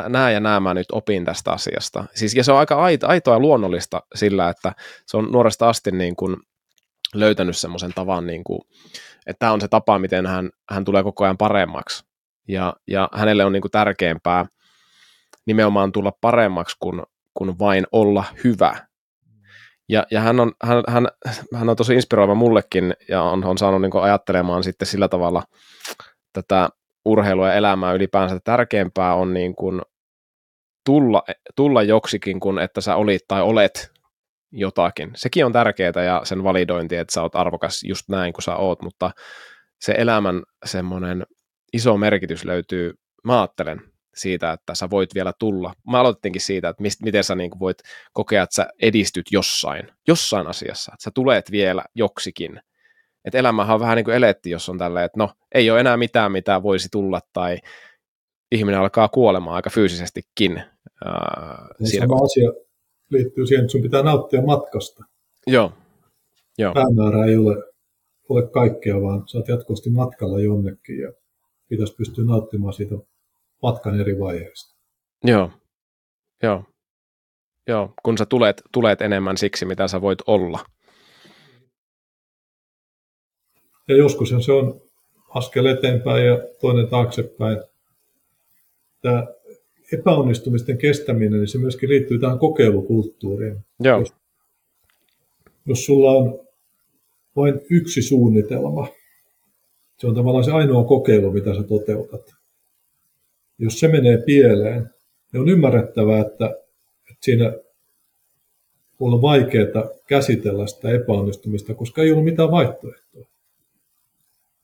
nämä 0.08 0.30
ja 0.30 0.40
nämä 0.40 0.60
mä 0.60 0.74
nyt 0.74 0.86
opin 0.92 1.24
tästä 1.24 1.52
asiasta. 1.52 2.04
Siis, 2.14 2.34
ja 2.34 2.44
se 2.44 2.52
on 2.52 2.58
aika 2.58 2.82
aitoa 3.02 3.34
ja 3.34 3.38
luonnollista 3.38 4.02
sillä, 4.14 4.48
että 4.48 4.72
se 5.06 5.16
on 5.16 5.28
nuoresta 5.32 5.68
asti 5.68 5.90
niin 5.90 6.16
kuin 6.16 6.36
löytänyt 7.14 7.56
semmoisen 7.56 7.92
tavan, 7.94 8.26
niin 8.26 8.44
kuin, 8.44 8.60
että 9.26 9.38
tämä 9.38 9.52
on 9.52 9.60
se 9.60 9.68
tapa, 9.68 9.98
miten 9.98 10.26
hän, 10.26 10.50
hän 10.70 10.84
tulee 10.84 11.02
koko 11.02 11.24
ajan 11.24 11.38
paremmaksi. 11.38 12.04
Ja, 12.48 12.74
ja 12.86 13.08
hänelle 13.12 13.44
on 13.44 13.52
niin 13.52 13.62
kuin 13.62 13.72
tärkeämpää 13.72 14.46
nimenomaan 15.46 15.92
tulla 15.92 16.12
paremmaksi 16.20 16.76
kuin, 16.80 17.02
kuin 17.34 17.58
vain 17.58 17.86
olla 17.92 18.24
hyvä. 18.44 18.89
Ja, 19.90 20.06
ja 20.10 20.20
hän, 20.20 20.40
on, 20.40 20.52
hän, 20.62 20.84
hän, 20.88 21.08
hän 21.54 21.68
on 21.68 21.76
tosi 21.76 21.94
inspiroiva 21.94 22.34
mullekin 22.34 22.94
ja 23.08 23.22
on, 23.22 23.44
on 23.44 23.58
saanut 23.58 23.80
niin 23.80 24.02
ajattelemaan 24.02 24.62
sitten 24.62 24.88
sillä 24.88 25.08
tavalla 25.08 25.42
tätä 26.32 26.68
urheilua 27.04 27.48
ja 27.48 27.54
elämää 27.54 27.92
ylipäänsä. 27.92 28.38
Tärkeämpää 28.44 29.14
on 29.14 29.34
niin 29.34 29.54
kuin 29.54 29.82
tulla, 30.86 31.22
tulla 31.56 31.82
joksikin 31.82 32.40
kuin 32.40 32.58
että 32.58 32.80
sä 32.80 32.96
olit 32.96 33.22
tai 33.28 33.42
olet 33.42 33.92
jotakin. 34.52 35.10
Sekin 35.16 35.46
on 35.46 35.52
tärkeää 35.52 36.04
ja 36.06 36.20
sen 36.24 36.44
validointi, 36.44 36.96
että 36.96 37.14
sä 37.14 37.22
oot 37.22 37.36
arvokas 37.36 37.84
just 37.84 38.08
näin 38.08 38.32
kuin 38.32 38.42
sä 38.42 38.56
oot, 38.56 38.82
mutta 38.82 39.10
se 39.80 39.94
elämän 39.98 40.42
semmoinen 40.64 41.26
iso 41.72 41.96
merkitys 41.96 42.44
löytyy, 42.44 42.92
mä 43.24 43.40
ajattelen, 43.40 43.89
siitä, 44.14 44.52
että 44.52 44.74
sä 44.74 44.90
voit 44.90 45.14
vielä 45.14 45.32
tulla. 45.38 45.72
Mä 45.90 46.00
aloitinkin 46.00 46.42
siitä, 46.42 46.68
että 46.68 46.82
mist, 46.82 47.02
miten 47.02 47.24
sä 47.24 47.34
niin 47.34 47.50
voit 47.60 47.78
kokea, 48.12 48.42
että 48.42 48.54
sä 48.54 48.66
edistyt 48.82 49.26
jossain, 49.32 49.88
jossain 50.08 50.46
asiassa, 50.46 50.92
että 50.94 51.04
sä 51.04 51.10
tulet 51.14 51.50
vielä 51.50 51.84
joksikin. 51.94 52.60
Että 53.24 53.38
elämähän 53.38 53.74
on 53.74 53.80
vähän 53.80 53.96
niin 53.96 54.04
kuin 54.04 54.16
eletti, 54.16 54.50
jos 54.50 54.68
on 54.68 54.78
tälleen, 54.78 55.06
että 55.06 55.18
no, 55.18 55.30
ei 55.54 55.70
ole 55.70 55.80
enää 55.80 55.96
mitään, 55.96 56.32
mitä 56.32 56.62
voisi 56.62 56.88
tulla, 56.92 57.20
tai 57.32 57.58
ihminen 58.52 58.80
alkaa 58.80 59.08
kuolemaan 59.08 59.56
aika 59.56 59.70
fyysisestikin. 59.70 60.62
Ää, 61.04 61.66
siinä 61.84 62.06
sama 62.06 62.24
asia 62.24 62.50
liittyy 63.10 63.46
siihen, 63.46 63.64
että 63.64 63.72
sun 63.72 63.82
pitää 63.82 64.02
nauttia 64.02 64.42
matkasta. 64.42 65.04
Joo. 65.46 65.72
Joo. 66.58 66.74
Päämäärä 66.74 67.24
ei 67.24 67.36
ole, 67.36 67.56
ole 68.28 68.50
kaikkea, 68.50 69.00
vaan 69.02 69.28
sä 69.28 69.38
oot 69.38 69.48
jatkuvasti 69.48 69.90
matkalla 69.90 70.40
jonnekin 70.40 70.98
ja 70.98 71.12
pitäisi 71.68 71.94
pystyä 71.94 72.24
nauttimaan 72.24 72.72
siitä 72.72 72.94
matkan 73.62 74.00
eri 74.00 74.18
vaiheista. 74.18 74.76
Joo, 75.24 75.50
joo. 76.42 76.64
Joo, 77.66 77.94
kun 78.02 78.18
sä 78.18 78.26
tulet, 78.26 78.62
tulet 78.72 79.00
enemmän 79.00 79.36
siksi, 79.36 79.64
mitä 79.64 79.88
sä 79.88 80.00
voit 80.00 80.18
olla. 80.26 80.58
Ja 83.88 83.96
joskus 83.96 84.34
se 84.44 84.52
on 84.52 84.80
askel 85.28 85.66
eteenpäin 85.66 86.26
ja 86.26 86.38
toinen 86.60 86.88
taaksepäin. 86.88 87.58
Tämä 89.02 89.26
epäonnistumisten 89.92 90.78
kestäminen, 90.78 91.40
niin 91.40 91.48
se 91.48 91.58
myöskin 91.58 91.88
liittyy 91.88 92.18
tähän 92.18 92.38
kokeilukulttuuriin. 92.38 93.60
Joo. 93.80 93.98
Jos, 93.98 94.14
jos 95.66 95.86
sulla 95.86 96.10
on 96.10 96.46
vain 97.36 97.60
yksi 97.70 98.02
suunnitelma, 98.02 98.88
se 99.98 100.06
on 100.06 100.14
tavallaan 100.14 100.44
se 100.44 100.52
ainoa 100.52 100.84
kokeilu, 100.84 101.32
mitä 101.32 101.54
sä 101.54 101.62
toteutat. 101.62 102.39
Jos 103.60 103.80
se 103.80 103.88
menee 103.88 104.18
pieleen, 104.26 104.90
niin 105.32 105.40
on 105.40 105.48
ymmärrettävää, 105.48 106.20
että, 106.20 106.46
että 107.10 107.20
siinä 107.20 107.52
on 109.00 109.22
vaikeaa 109.22 109.90
käsitellä 110.06 110.66
sitä 110.66 110.90
epäonnistumista, 110.90 111.74
koska 111.74 112.02
ei 112.02 112.12
ollut 112.12 112.24
mitään 112.24 112.50
vaihtoehtoa. 112.50 113.26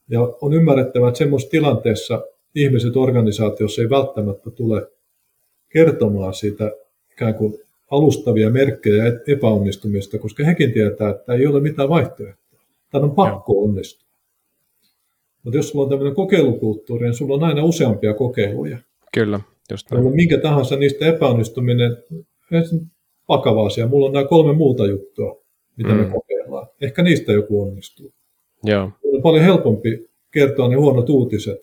Ja 0.08 0.20
on 0.40 0.52
ymmärrettävä, 0.52 1.08
että 1.08 1.18
semmoisessa 1.18 1.50
tilanteessa 1.50 2.24
ihmiset 2.54 2.96
organisaatiossa 2.96 3.82
ei 3.82 3.90
välttämättä 3.90 4.50
tule 4.50 4.86
kertomaan 5.68 6.34
siitä 6.34 6.72
ikään 7.12 7.34
kuin 7.34 7.58
alustavia 7.90 8.50
merkkejä 8.50 9.04
epäonnistumista, 9.26 10.18
koska 10.18 10.44
hekin 10.44 10.72
tietää, 10.72 11.10
että 11.10 11.32
ei 11.32 11.46
ole 11.46 11.60
mitään 11.60 11.88
vaihtoehtoa. 11.88 12.60
Tämä 12.90 13.04
on 13.04 13.14
pakko 13.14 13.62
onnistua. 13.62 14.05
Mutta 15.46 15.56
jos 15.58 15.68
sulla 15.68 15.84
on 15.84 15.90
tämmöinen 15.90 16.14
kokeilukulttuuri, 16.14 17.06
niin 17.06 17.14
sulla 17.14 17.34
on 17.34 17.44
aina 17.44 17.64
useampia 17.64 18.14
kokeiluja. 18.14 18.78
Kyllä, 19.14 19.40
just 19.70 19.90
näin. 19.90 20.14
Minkä 20.14 20.38
tahansa 20.38 20.76
niistä 20.76 21.06
epäonnistuminen, 21.06 21.96
vakava 23.28 23.66
asia. 23.66 23.86
Mulla 23.86 24.06
on 24.06 24.12
nämä 24.12 24.28
kolme 24.28 24.52
muuta 24.52 24.86
juttua, 24.86 25.42
mitä 25.76 25.90
mm. 25.90 25.98
me 25.98 26.04
kokeillaan. 26.04 26.66
Ehkä 26.80 27.02
niistä 27.02 27.32
joku 27.32 27.62
onnistuu. 27.62 28.12
Joo. 28.64 28.90
On 29.14 29.22
paljon 29.22 29.44
helpompi 29.44 30.08
kertoa 30.30 30.68
ne 30.68 30.76
huonot 30.76 31.10
uutiset, 31.10 31.58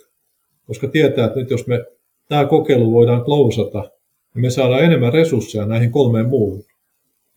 koska 0.68 0.88
tietää, 0.88 1.26
että 1.26 1.40
nyt 1.40 1.50
jos 1.50 1.68
me 1.68 1.86
tämä 2.30 2.46
kokeilu 2.46 2.92
voidaan 2.92 3.24
klousata, 3.24 3.92
niin 4.34 4.42
me 4.42 4.50
saadaan 4.50 4.84
enemmän 4.84 5.14
resursseja 5.14 5.66
näihin 5.66 5.92
kolmeen 5.92 6.30
muuhun, 6.30 6.64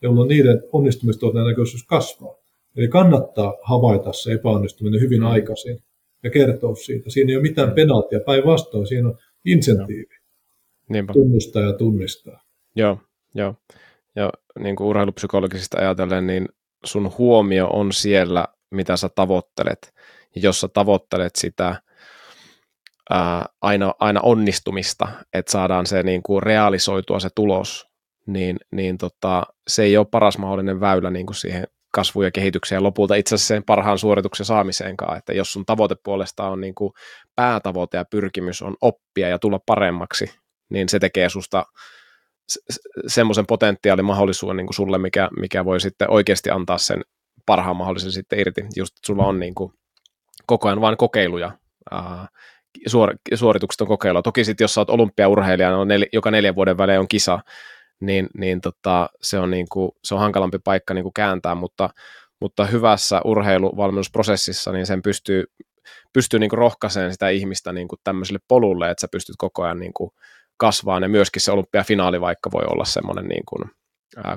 jolloin 0.03 0.29
niiden 0.29 0.63
onnistumistodennäköisyys 0.73 1.87
kasvaa. 1.87 2.35
Eli 2.77 2.89
kannattaa 2.89 3.55
havaita 3.63 4.13
se 4.13 4.33
epäonnistuminen 4.33 5.01
hyvin 5.01 5.21
mm. 5.21 5.27
aikaisin 5.27 5.79
ja 6.27 6.31
kertoa 6.31 6.74
siitä. 6.74 7.11
Siinä 7.11 7.31
ei 7.31 7.37
ole 7.37 7.43
mitään 7.43 7.72
penaltia, 7.72 8.20
päinvastoin 8.20 8.87
siinä 8.87 9.09
on 9.09 9.18
insentiivi. 9.45 10.14
Niinpä. 10.89 11.12
Tunnustaa 11.12 11.62
ja 11.62 11.72
tunnistaa. 11.72 12.41
Joo, 12.77 12.99
joo. 13.35 13.55
Ja 14.16 14.33
niin 14.59 14.77
kuin 14.77 14.87
urheilupsykologisesti 14.87 15.77
ajatellen, 15.77 16.27
niin 16.27 16.49
sun 16.85 17.12
huomio 17.18 17.66
on 17.66 17.93
siellä, 17.93 18.45
mitä 18.70 18.97
sä 18.97 19.09
tavoittelet. 19.14 19.95
Ja 20.35 20.41
jos 20.41 20.61
sä 20.61 20.68
tavoittelet 20.68 21.37
sitä 21.37 21.83
ää, 23.11 23.47
aina, 23.62 23.95
aina 23.99 24.20
onnistumista, 24.20 25.09
että 25.33 25.53
saadaan 25.53 25.87
se 25.87 26.03
niin 26.03 26.22
kuin 26.22 26.43
realisoitua 26.43 27.20
se 27.20 27.29
tulos, 27.35 27.87
niin, 28.27 28.57
niin 28.72 28.99
tota, 28.99 29.43
se 29.68 29.83
ei 29.83 29.97
ole 29.97 30.07
paras 30.11 30.39
mahdollinen 30.39 30.81
väylä 30.81 31.11
niin 31.11 31.27
kuin 31.27 31.37
siihen 31.37 31.66
kasvuun 31.97 32.25
ja 32.25 32.31
kehitykseen 32.31 32.77
ja 32.77 32.83
lopulta 32.83 33.15
itse 33.15 33.35
asiassa 33.35 33.55
sen 33.55 33.65
parhaan 33.65 33.99
suorituksen 33.99 34.47
saamiseenkaan, 34.47 35.19
että 35.19 35.33
jos 35.33 35.53
sun 35.53 35.67
tavoite 35.67 35.97
puolesta 36.05 36.49
on 36.49 36.61
niin 36.61 36.75
kuin 36.75 36.93
päätavoite 37.37 37.97
ja 37.97 38.05
pyrkimys 38.05 38.63
on 38.63 38.77
oppia 38.81 39.29
ja 39.29 39.39
tulla 39.39 39.61
paremmaksi, 39.67 40.31
niin 40.71 40.89
se 40.89 40.99
tekee 40.99 41.29
susta 41.29 41.67
semmoisen 43.07 43.47
potentiaalin 43.47 44.05
mahdollisuuden 44.05 44.57
niin 44.57 44.67
kuin 44.67 44.75
sulle, 44.75 44.99
mikä, 44.99 45.29
mikä 45.41 45.65
voi 45.65 45.81
sitten 45.81 46.11
oikeasti 46.11 46.51
antaa 46.51 46.79
sen 46.79 47.03
parhaan 47.47 47.77
mahdollisen 47.77 48.13
sitten 48.13 48.39
irti. 48.41 48.65
Just 48.77 48.95
sulla 49.07 49.25
on 49.25 49.41
niin 49.41 49.55
kuin 49.55 49.73
koko 50.47 50.69
ajan 50.69 50.81
vain 50.81 50.97
kokeiluja, 50.97 51.53
ää, 51.91 52.29
suor, 52.87 53.15
suoritukset 53.35 53.81
on 53.81 53.87
kokeilua. 53.87 54.23
Toki 54.23 54.45
sitten 54.45 54.65
jos 54.65 54.75
sä 54.75 54.81
oot 54.81 54.91
olympiaurheilija, 54.91 55.77
on 55.77 55.89
nel, 55.89 56.07
joka 56.13 56.31
neljän 56.31 56.55
vuoden 56.55 56.79
välein 56.79 57.01
on 57.01 57.09
kisa, 57.09 57.39
niin, 58.01 58.29
niin 58.39 58.61
tota, 58.61 59.09
se, 59.23 59.39
on 59.39 59.51
niin 59.51 59.67
se 60.05 60.15
on 60.15 60.21
hankalampi 60.21 60.59
paikka 60.65 60.95
niin 60.95 61.13
kääntää, 61.15 61.55
mutta, 61.55 61.91
mutta 62.41 62.67
hyvässä 62.67 63.21
urheiluvalmennusprosessissa 63.25 64.73
niin 64.73 64.87
sen 64.87 65.03
pystyy, 65.03 65.45
pystyy 66.13 66.41
niin 66.41 66.51
kuin 66.51 66.59
rohkaisemaan 66.59 67.13
sitä 67.13 67.29
ihmistä 67.29 67.73
niin 67.73 67.89
tämmöiselle 68.05 68.41
polulle, 68.49 68.91
että 68.91 69.01
sä 69.01 69.09
pystyt 69.13 69.37
koko 69.39 69.63
ajan 69.63 69.81
niin 69.81 69.93
kuin 69.95 70.11
kasvaa, 70.57 71.01
ja 71.01 71.09
myöskin 71.09 71.43
se 71.43 71.53
olympiafinaali 71.53 72.21
vaikka 72.21 72.51
voi 72.53 72.65
olla 72.71 72.85
semmoinen 72.85 73.25
niin 73.25 73.45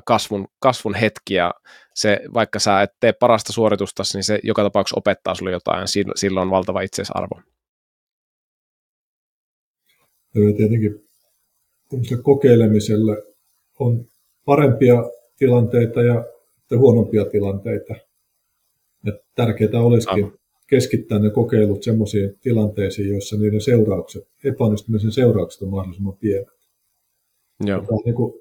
kasvun, 0.06 0.48
kasvun 0.60 0.94
hetki, 0.94 1.34
ja 1.34 1.54
se, 1.94 2.20
vaikka 2.34 2.58
sä 2.58 2.82
et 2.82 2.90
tee 3.00 3.12
parasta 3.12 3.52
suoritusta, 3.52 4.02
niin 4.14 4.24
se 4.24 4.38
joka 4.42 4.62
tapauksessa 4.62 4.98
opettaa 4.98 5.34
sulle 5.34 5.50
jotain, 5.50 5.86
silloin 6.14 6.46
on 6.46 6.50
valtava 6.50 6.80
itseisarvo. 6.80 7.42
Ja 10.34 10.56
tietenkin 10.56 11.08
kokeilemiselle 12.22 13.22
on 13.80 14.06
parempia 14.44 15.04
tilanteita 15.38 16.02
ja 16.02 16.24
huonompia 16.78 17.24
tilanteita. 17.24 17.94
Ja 19.04 19.12
tärkeää 19.34 19.82
olisikin 19.82 20.32
keskittää 20.66 21.18
ne 21.18 21.30
kokeilut 21.30 21.82
sellaisiin 21.82 22.38
tilanteisiin, 22.40 23.08
joissa 23.08 23.36
niiden 23.36 23.60
seuraukset, 23.60 24.28
epäonnistumisen 24.44 25.12
seuraukset 25.12 25.62
on 25.62 25.70
mahdollisimman 25.70 26.16
pienet. 26.16 26.60
Joo. 27.66 27.82
niin 28.04 28.14
kuin, 28.14 28.40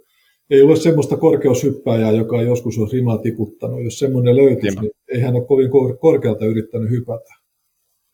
ei 0.50 0.62
ole 0.62 0.76
semmoista 0.76 1.18
korkeushyppääjää, 1.18 2.12
joka 2.12 2.42
joskus 2.42 2.78
on 2.78 2.90
rimaa 2.92 3.18
tiputtanut. 3.18 3.84
Jos 3.84 4.00
semmoinen 4.00 4.36
löytyisi, 4.36 4.80
niin 4.80 4.92
ei 5.08 5.22
hän 5.22 5.36
ole 5.36 5.46
kovin 5.46 5.70
korkealta 6.00 6.46
yrittänyt 6.46 6.90
hypätä. 6.90 7.34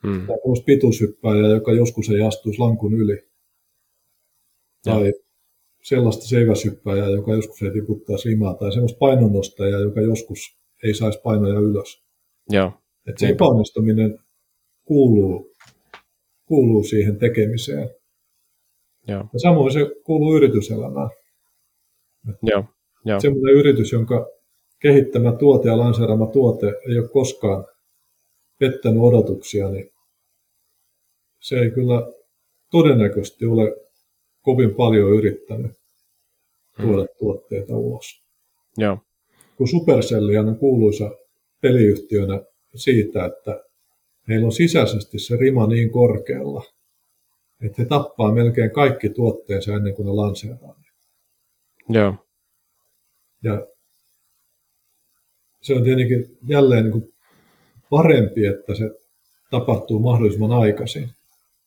Hmm. 0.08 0.28
Tai 0.28 0.38
pituushyppääjää, 0.66 1.50
joka 1.50 1.74
joskus 1.74 2.10
ei 2.10 2.22
astuisi 2.22 2.60
lankun 2.60 2.94
yli. 2.94 3.28
Tai 4.84 5.14
sellaista 5.88 6.26
seiväshyppääjää, 6.26 7.10
joka 7.10 7.34
joskus 7.34 7.62
ei 7.62 7.72
tiputtaisi 7.72 8.30
rimaa. 8.30 8.54
Tai 8.54 8.72
semmoista 8.72 8.98
painonnostajaa, 9.00 9.80
joka 9.80 10.02
joskus 10.02 10.40
ei 10.84 10.94
saisi 10.94 11.20
painoja 11.24 11.60
ylös. 11.60 12.04
Joo. 12.50 12.72
Että 13.08 13.20
se 13.20 13.28
epäonnistuminen 13.28 14.20
kuuluu, 14.86 15.52
kuuluu 16.46 16.84
siihen 16.84 17.18
tekemiseen. 17.18 17.90
Joo. 19.08 19.24
Ja 19.34 19.40
samoin 19.40 19.74
se 19.74 19.80
kuuluu 20.04 20.36
yrityselämään. 20.38 21.10
Joo. 22.42 22.64
Joo. 23.06 23.20
Sellainen 23.20 23.56
yritys, 23.56 23.92
jonka 23.92 24.28
kehittämä 24.82 25.32
tuote 25.32 25.70
ja 25.70 25.78
lanseeraama 25.78 26.28
tuote 26.28 26.68
ei 26.68 27.00
ole 27.00 27.10
koskaan 27.10 27.66
pettänyt 28.60 29.02
odotuksia, 29.02 29.70
niin 29.70 29.90
se 31.40 31.60
ei 31.60 31.72
kyllä 31.72 32.12
todennäköisesti 32.72 33.46
ole 33.46 33.85
kovin 34.46 34.76
paljon 34.76 35.12
yrittänyt 35.12 35.72
tuoda 36.82 36.98
hmm. 37.02 37.18
tuotteita 37.20 37.78
ulos. 37.78 38.24
Joo. 38.78 38.98
Kun 39.58 39.68
Supercell 39.68 40.30
on 40.48 40.58
kuuluisa 40.58 41.12
peliyhtiönä 41.62 42.42
siitä, 42.76 43.26
että 43.26 43.64
heillä 44.28 44.46
on 44.46 44.52
sisäisesti 44.52 45.20
se 45.20 45.36
rima 45.36 45.68
niin 45.68 45.90
korkealla, 45.90 46.64
että 47.62 47.82
he 47.82 47.86
tappaa 47.88 48.32
melkein 48.32 48.72
kaikki 48.72 49.10
tuotteensa 49.10 49.76
ennen 49.76 49.96
kuin 49.96 50.06
ne 50.06 50.12
lanseeraa 50.12 50.76
Joo. 51.90 52.16
Ja 53.44 53.68
se 55.62 55.74
on 55.74 55.84
tietenkin 55.84 56.38
jälleen 56.48 56.84
niin 56.84 56.92
kuin 56.92 57.14
parempi, 57.90 58.46
että 58.46 58.76
se 58.76 58.92
tapahtuu 59.52 60.00
mahdollisimman 60.00 60.52
aikaisin. 60.52 61.10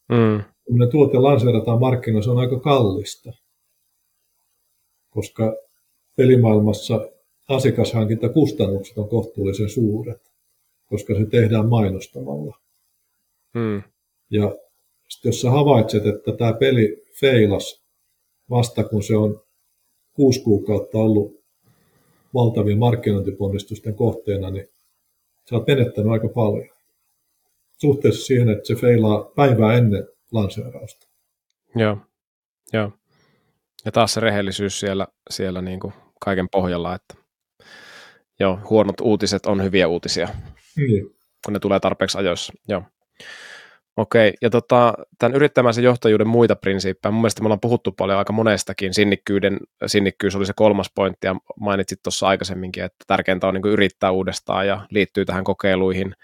Mm. 0.08 0.42
Kun 0.68 0.78
ne 0.78 0.86
tuote 0.86 1.18
lanseerataan 1.18 1.80
markkinoilla, 1.80 2.24
se 2.24 2.30
on 2.30 2.38
aika 2.38 2.60
kallista, 2.60 3.32
koska 5.10 5.56
pelimaailmassa 6.16 7.08
asiakashankintakustannukset 7.48 8.98
on 8.98 9.08
kohtuullisen 9.08 9.68
suuret 9.68 10.28
koska 10.88 11.14
se 11.14 11.26
tehdään 11.26 11.68
mainostamalla. 11.68 12.58
Hmm. 13.58 13.82
Ja 14.30 14.56
sitten 15.08 15.28
jos 15.28 15.40
sä 15.40 15.50
havaitset, 15.50 16.06
että 16.06 16.32
tämä 16.32 16.52
peli 16.52 17.04
feilas 17.20 17.82
vasta 18.50 18.84
kun 18.84 19.02
se 19.02 19.16
on 19.16 19.40
kuusi 20.12 20.42
kuukautta 20.42 20.98
ollut 20.98 21.40
valtavien 22.34 22.78
markkinointiponnistusten 22.78 23.94
kohteena, 23.94 24.50
niin 24.50 24.68
sä 25.50 25.56
oot 25.56 25.66
menettänyt 25.66 26.12
aika 26.12 26.28
paljon. 26.28 26.68
Suhteessa 27.78 28.26
siihen, 28.26 28.48
että 28.48 28.66
se 28.66 28.74
feilaa 28.74 29.24
päivää 29.36 29.74
ennen 29.74 30.08
lanseerausta. 30.32 31.08
Joo, 31.76 31.98
joo. 32.72 32.92
Ja 33.84 33.92
taas 33.92 34.14
se 34.14 34.20
rehellisyys 34.20 34.80
siellä, 34.80 35.06
siellä 35.30 35.62
niin 35.62 35.80
kuin 35.80 35.92
kaiken 36.20 36.48
pohjalla, 36.48 36.94
että 36.94 37.14
joo, 38.40 38.58
huonot 38.70 39.00
uutiset 39.00 39.46
on 39.46 39.62
hyviä 39.62 39.88
uutisia. 39.88 40.28
Niin. 40.76 41.16
kun 41.44 41.52
ne 41.52 41.58
tulee 41.58 41.80
tarpeeksi 41.80 42.18
ajoissa. 42.18 42.52
Joo. 42.68 42.82
Okei, 43.98 44.32
ja 44.42 44.50
tota, 44.50 44.94
tämän 45.18 45.36
yrittämäisen 45.36 45.84
johtajuuden 45.84 46.28
muita 46.28 46.56
prinsiippejä, 46.56 47.12
mun 47.12 47.20
mielestä 47.20 47.42
me 47.42 47.46
ollaan 47.46 47.60
puhuttu 47.60 47.92
paljon 47.92 48.18
aika 48.18 48.32
monestakin, 48.32 48.94
sinnikkyyden, 48.94 49.58
sinnikkyys 49.86 50.36
oli 50.36 50.46
se 50.46 50.52
kolmas 50.56 50.90
pointti, 50.94 51.26
ja 51.26 51.36
mainitsit 51.60 52.02
tuossa 52.02 52.28
aikaisemminkin, 52.28 52.84
että 52.84 53.04
tärkeintä 53.06 53.46
on 53.46 53.54
niin 53.54 53.66
yrittää 53.66 54.10
uudestaan, 54.10 54.66
ja 54.66 54.86
liittyy 54.90 55.24
tähän 55.24 55.44
kokeiluihin 55.44 56.14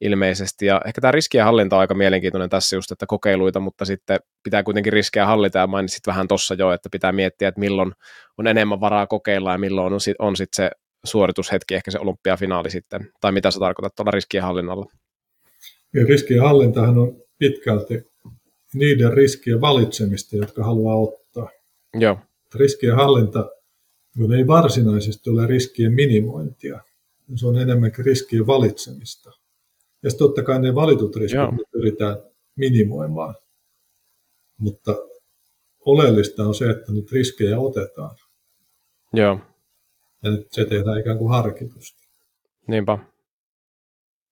ilmeisesti, 0.00 0.66
ja 0.66 0.80
ehkä 0.86 1.00
tämä 1.00 1.12
riskien 1.12 1.44
hallinta 1.44 1.76
on 1.76 1.80
aika 1.80 1.94
mielenkiintoinen 1.94 2.50
tässä 2.50 2.76
just, 2.76 2.90
että 2.90 3.06
kokeiluita, 3.06 3.60
mutta 3.60 3.84
sitten 3.84 4.20
pitää 4.42 4.62
kuitenkin 4.62 4.92
riskejä 4.92 5.26
hallita, 5.26 5.58
ja 5.58 5.66
mainitsit 5.66 6.06
vähän 6.06 6.28
tuossa 6.28 6.54
jo, 6.54 6.72
että 6.72 6.88
pitää 6.92 7.12
miettiä, 7.12 7.48
että 7.48 7.60
milloin 7.60 7.92
on 8.38 8.46
enemmän 8.46 8.80
varaa 8.80 9.06
kokeilla, 9.06 9.52
ja 9.52 9.58
milloin 9.58 9.92
on, 9.92 10.00
sit, 10.00 10.16
on 10.18 10.36
sitten 10.36 10.56
se 10.64 10.70
suoritushetki, 11.04 11.74
ehkä 11.74 11.90
se 11.90 11.98
olympiafinaali 11.98 12.70
sitten, 12.70 13.08
tai 13.20 13.32
mitä 13.32 13.50
sä 13.50 13.60
tarkoitat 13.60 13.94
tuolla 13.94 14.10
riskien 14.10 14.42
hallinnalla? 14.42 14.86
Ja 15.94 16.06
riskien 16.06 16.42
hallintahan 16.42 16.98
on 16.98 17.22
pitkälti 17.38 18.10
niiden 18.74 19.12
riskien 19.12 19.60
valitsemista, 19.60 20.36
jotka 20.36 20.64
haluaa 20.64 20.96
ottaa. 20.96 21.48
Joo. 21.94 22.18
Riskien 22.54 22.96
hallinta 22.96 23.50
kun 24.16 24.34
ei 24.34 24.46
varsinaisesti 24.46 25.30
ole 25.30 25.46
riskien 25.46 25.92
minimointia. 25.92 26.80
Se 27.34 27.46
on 27.46 27.58
enemmänkin 27.58 28.04
riskien 28.04 28.46
valitsemista. 28.46 29.30
Ja 30.02 30.10
totta 30.18 30.42
kai 30.42 30.60
ne 30.60 30.74
valitut 30.74 31.16
riskit 31.16 31.40
Joo. 31.40 31.52
pyritään 31.72 32.16
minimoimaan. 32.56 33.34
Mutta 34.58 34.96
oleellista 35.84 36.44
on 36.44 36.54
se, 36.54 36.70
että 36.70 36.92
nyt 36.92 37.12
riskejä 37.12 37.58
otetaan. 37.58 38.16
Joo. 39.12 39.40
Ja 40.22 40.30
nyt 40.30 40.46
se 40.50 40.64
tehdään 40.64 41.00
ikään 41.00 41.18
kuin 41.18 41.30
harkitusti. 41.30 42.06
Niinpä. 42.66 42.98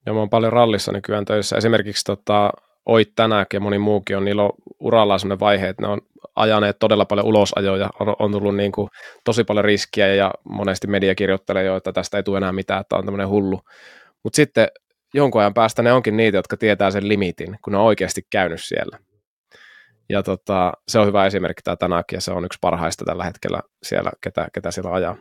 Ja 0.06 0.12
mä 0.12 0.18
oon 0.18 0.30
paljon 0.30 0.52
rallissa 0.52 0.92
nykyään 0.92 1.24
töissä. 1.24 1.56
Esimerkiksi 1.56 2.04
tota, 2.04 2.50
Oit 2.88 3.12
tänäänkin 3.16 3.56
ja 3.56 3.60
moni 3.60 3.78
muukin 3.78 4.16
on, 4.16 4.24
niillä 4.24 4.42
on 4.42 4.50
uralla 4.80 5.18
sellainen 5.18 5.40
vaihe, 5.40 5.68
että 5.68 5.82
ne 5.82 5.88
on 5.88 6.00
ajaneet 6.36 6.78
todella 6.78 7.04
paljon 7.04 7.26
ulosajoja, 7.26 7.90
on, 8.00 8.16
on 8.18 8.32
tullut 8.32 8.56
niin 8.56 8.72
kuin 8.72 8.88
tosi 9.24 9.44
paljon 9.44 9.64
riskiä 9.64 10.14
ja 10.14 10.30
monesti 10.44 10.86
media 10.86 11.14
kirjoittelee 11.14 11.64
jo, 11.64 11.76
että 11.76 11.92
tästä 11.92 12.16
ei 12.16 12.22
tule 12.22 12.36
enää 12.36 12.52
mitään, 12.52 12.80
että 12.80 12.96
on 12.96 13.04
tämmöinen 13.04 13.28
hullu. 13.28 13.60
Mutta 14.24 14.36
sitten 14.36 14.68
jonkun 15.14 15.40
ajan 15.40 15.54
päästä 15.54 15.82
ne 15.82 15.92
onkin 15.92 16.16
niitä, 16.16 16.38
jotka 16.38 16.56
tietää 16.56 16.90
sen 16.90 17.08
limitin, 17.08 17.58
kun 17.64 17.72
ne 17.72 17.78
on 17.78 17.84
oikeasti 17.84 18.22
käynyt 18.30 18.62
siellä. 18.62 18.98
Ja 20.08 20.22
tota, 20.22 20.72
se 20.88 20.98
on 20.98 21.06
hyvä 21.06 21.26
esimerkki 21.26 21.62
tämä 21.62 21.76
Tanak, 21.76 22.12
ja 22.12 22.20
se 22.20 22.32
on 22.32 22.44
yksi 22.44 22.58
parhaista 22.60 23.04
tällä 23.04 23.24
hetkellä 23.24 23.60
siellä, 23.82 24.10
ketä, 24.20 24.48
ketä 24.54 24.70
siellä 24.70 24.92
ajaa. 24.92 25.16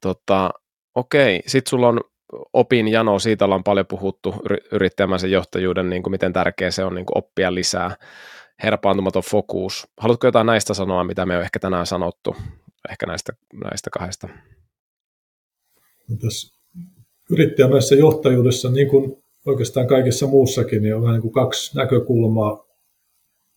Tota, 0.00 0.50
okei, 0.94 1.42
sitten 1.46 1.70
sulla 1.70 1.88
on 1.88 2.00
opin 2.52 2.88
jano, 2.88 3.18
siitä 3.18 3.44
ollaan 3.44 3.64
paljon 3.64 3.86
puhuttu 3.86 4.34
yrittäjämäisen 4.72 5.30
johtajuuden, 5.30 5.90
niin 5.90 6.02
kuin 6.02 6.10
miten 6.10 6.32
tärkeä 6.32 6.70
se 6.70 6.84
on 6.84 6.94
niin 6.94 7.06
kuin 7.06 7.18
oppia 7.18 7.54
lisää, 7.54 7.96
herpaantumaton 8.62 9.22
fokus. 9.22 9.88
Haluatko 9.96 10.26
jotain 10.26 10.46
näistä 10.46 10.74
sanoa, 10.74 11.04
mitä 11.04 11.26
me 11.26 11.36
on 11.36 11.42
ehkä 11.42 11.58
tänään 11.58 11.86
sanottu, 11.86 12.36
ehkä 12.90 13.06
näistä, 13.06 13.32
näistä 13.64 13.90
kahdesta? 13.90 14.28
Tässä 16.20 16.60
yrittäjämäisessä 17.30 17.94
johtajuudessa, 17.94 18.70
niin 18.70 18.88
kuin 18.88 19.22
oikeastaan 19.46 19.86
kaikessa 19.86 20.26
muussakin, 20.26 20.82
niin 20.82 20.96
on 20.96 21.02
vähän 21.02 21.14
niin 21.14 21.22
kuin 21.22 21.32
kaksi 21.32 21.76
näkökulmaa. 21.76 22.66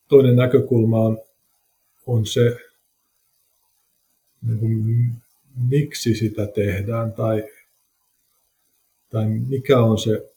Toinen 0.07 0.35
näkökulma 0.35 0.99
on, 0.99 1.17
on 2.07 2.25
se, 2.25 2.57
niin 4.47 4.59
kuin, 4.59 4.83
miksi 5.69 6.15
sitä 6.15 6.47
tehdään 6.47 7.13
tai 7.13 7.43
tai 9.14 9.26
mikä 9.48 9.81
on 9.81 9.98
se 9.98 10.34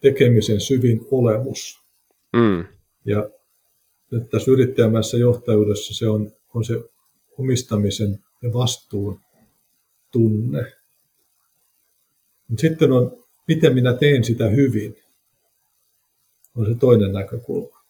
tekemisen 0.00 0.60
syvin 0.60 1.00
olemus. 1.10 1.80
Mm. 2.32 2.64
Ja 3.04 3.30
nyt 4.10 4.30
tässä 4.30 4.50
yrittäjämässä 4.50 5.16
johtajuudessa 5.16 5.94
se 5.94 6.08
on, 6.08 6.32
on 6.54 6.64
se 6.64 6.74
omistamisen 7.38 8.18
ja 8.42 8.52
vastuun 8.52 9.20
tunne. 10.10 10.72
Sitten 12.58 12.92
on, 12.92 13.24
miten 13.48 13.74
minä 13.74 13.94
teen 13.94 14.24
sitä 14.24 14.48
hyvin, 14.48 14.96
on 16.56 16.66
se 16.66 16.74
toinen 16.74 17.12
näkökulma. 17.12 17.80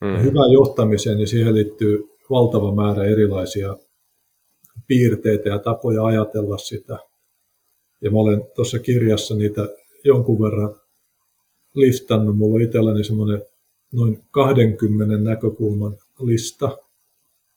Mm. 0.00 0.14
Ja 0.14 0.18
hyvään 0.18 0.52
johtamiseen, 0.52 1.16
niin 1.16 1.28
siihen 1.28 1.54
liittyy 1.54 2.08
valtava 2.30 2.74
määrä 2.74 3.04
erilaisia 3.04 3.76
piirteitä 4.86 5.48
ja 5.48 5.58
tapoja 5.58 6.04
ajatella 6.04 6.58
sitä– 6.58 6.98
ja 8.00 8.10
mä 8.10 8.18
olen 8.18 8.42
tuossa 8.54 8.78
kirjassa 8.78 9.34
niitä 9.34 9.68
jonkun 10.04 10.42
verran 10.42 10.74
listannut. 11.74 12.36
Mulla 12.36 12.54
on 12.54 12.62
itselläni 12.62 13.04
semmoinen 13.04 13.42
noin 13.92 14.22
20 14.30 15.16
näkökulman 15.16 15.96
lista, 16.20 16.78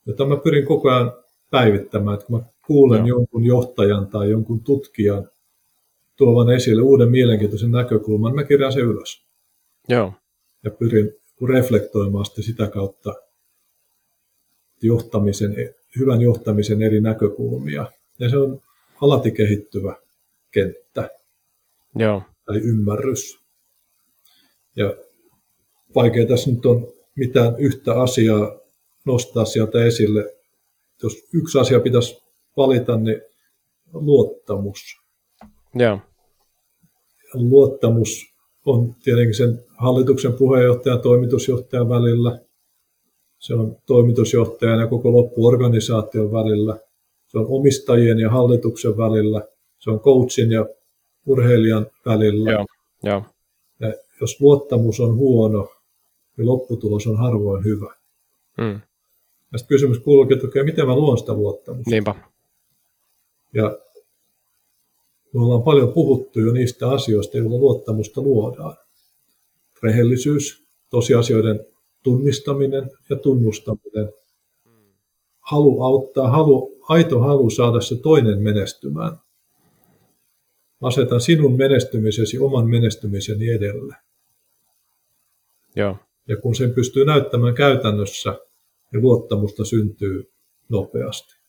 jota 0.06 0.24
mä 0.26 0.36
pyrin 0.36 0.66
koko 0.66 0.90
ajan 0.90 1.12
päivittämään. 1.50 2.14
Että 2.14 2.26
kun 2.26 2.38
mä 2.38 2.46
kuulen 2.66 3.06
Joo. 3.06 3.18
jonkun 3.18 3.44
johtajan 3.44 4.06
tai 4.06 4.30
jonkun 4.30 4.60
tutkijan 4.60 5.28
tuovan 6.16 6.50
esille 6.50 6.82
uuden 6.82 7.10
mielenkiintoisen 7.10 7.70
näkökulman, 7.70 8.34
mä 8.34 8.44
kirjaan 8.44 8.72
sen 8.72 8.82
ylös. 8.82 9.24
Joo. 9.88 10.12
Ja 10.64 10.70
pyrin 10.70 11.12
reflektoimaan 11.48 12.24
sitä 12.40 12.66
kautta 12.66 13.14
johtamisen, 14.82 15.54
hyvän 15.98 16.20
johtamisen 16.20 16.82
eri 16.82 17.00
näkökulmia. 17.00 17.86
Ja 18.18 18.30
se 18.30 18.36
on 18.36 18.60
alati 19.00 19.30
kehittyvä 19.30 19.96
kenttä 20.50 21.10
Joo. 21.96 22.22
tai 22.46 22.56
ymmärrys. 22.56 23.40
Ja 24.76 24.94
vaikea 25.94 26.26
tässä 26.26 26.50
nyt 26.50 26.66
on 26.66 26.92
mitään 27.16 27.54
yhtä 27.58 28.00
asiaa 28.00 28.58
nostaa 29.04 29.44
sieltä 29.44 29.84
esille. 29.84 30.34
Jos 31.02 31.16
yksi 31.34 31.58
asia 31.58 31.80
pitäisi 31.80 32.22
valita, 32.56 32.96
niin 32.96 33.22
luottamus. 33.92 34.80
Joo. 35.74 35.98
Luottamus 37.34 38.26
on 38.66 38.94
tietenkin 39.04 39.34
sen 39.34 39.64
hallituksen 39.78 40.32
puheenjohtajan 40.32 40.98
ja 40.98 41.02
toimitusjohtajan 41.02 41.88
välillä. 41.88 42.40
Se 43.38 43.54
on 43.54 43.76
toimitusjohtajan 43.86 44.80
ja 44.80 44.86
koko 44.86 45.12
loppuorganisaation 45.12 46.32
välillä. 46.32 46.78
Se 47.26 47.38
on 47.38 47.46
omistajien 47.48 48.18
ja 48.18 48.30
hallituksen 48.30 48.96
välillä– 48.96 49.42
se 49.80 49.90
on 49.90 50.00
coachin 50.00 50.52
ja 50.52 50.66
urheilijan 51.26 51.86
välillä. 52.06 52.50
Joo, 52.50 52.66
joo. 53.02 53.24
Ja 53.80 53.94
jos 54.20 54.40
luottamus 54.40 55.00
on 55.00 55.16
huono, 55.16 55.68
niin 56.36 56.46
lopputulos 56.46 57.06
on 57.06 57.16
harvoin 57.16 57.64
hyvä. 57.64 57.94
Mm. 58.58 58.80
Ja 59.52 59.58
sitten 59.58 59.74
kysymys 59.74 59.98
kuuluukin, 59.98 60.34
että 60.34 60.46
okay, 60.46 60.64
miten 60.64 60.86
mä 60.86 60.96
luon 60.96 61.18
sitä 61.18 61.32
luottamusta. 61.32 61.90
Niinpä. 61.90 62.14
Ja 63.54 63.78
me 65.34 65.42
ollaan 65.42 65.62
paljon 65.62 65.92
puhuttu 65.92 66.40
jo 66.40 66.52
niistä 66.52 66.90
asioista, 66.90 67.36
joilla 67.36 67.58
luottamusta 67.58 68.20
luodaan. 68.20 68.76
Rehellisyys, 69.82 70.64
tosiasioiden 70.90 71.66
tunnistaminen 72.02 72.90
ja 73.10 73.16
tunnustaminen. 73.16 74.12
Halu 75.40 75.82
auttaa, 75.82 76.30
halu, 76.30 76.76
aito 76.88 77.20
halu 77.20 77.50
saada 77.50 77.80
se 77.80 77.96
toinen 77.96 78.42
menestymään 78.42 79.18
asetan 80.80 81.20
sinun 81.20 81.56
menestymisesi 81.56 82.38
oman 82.38 82.70
menestymiseni 82.70 83.50
edelle. 83.50 83.96
Joo. 85.76 85.96
Ja 86.28 86.36
kun 86.36 86.54
sen 86.54 86.74
pystyy 86.74 87.04
näyttämään 87.04 87.54
käytännössä, 87.54 88.38
niin 88.92 89.02
luottamusta 89.02 89.64
syntyy 89.64 90.32
nopeasti. 90.68 91.40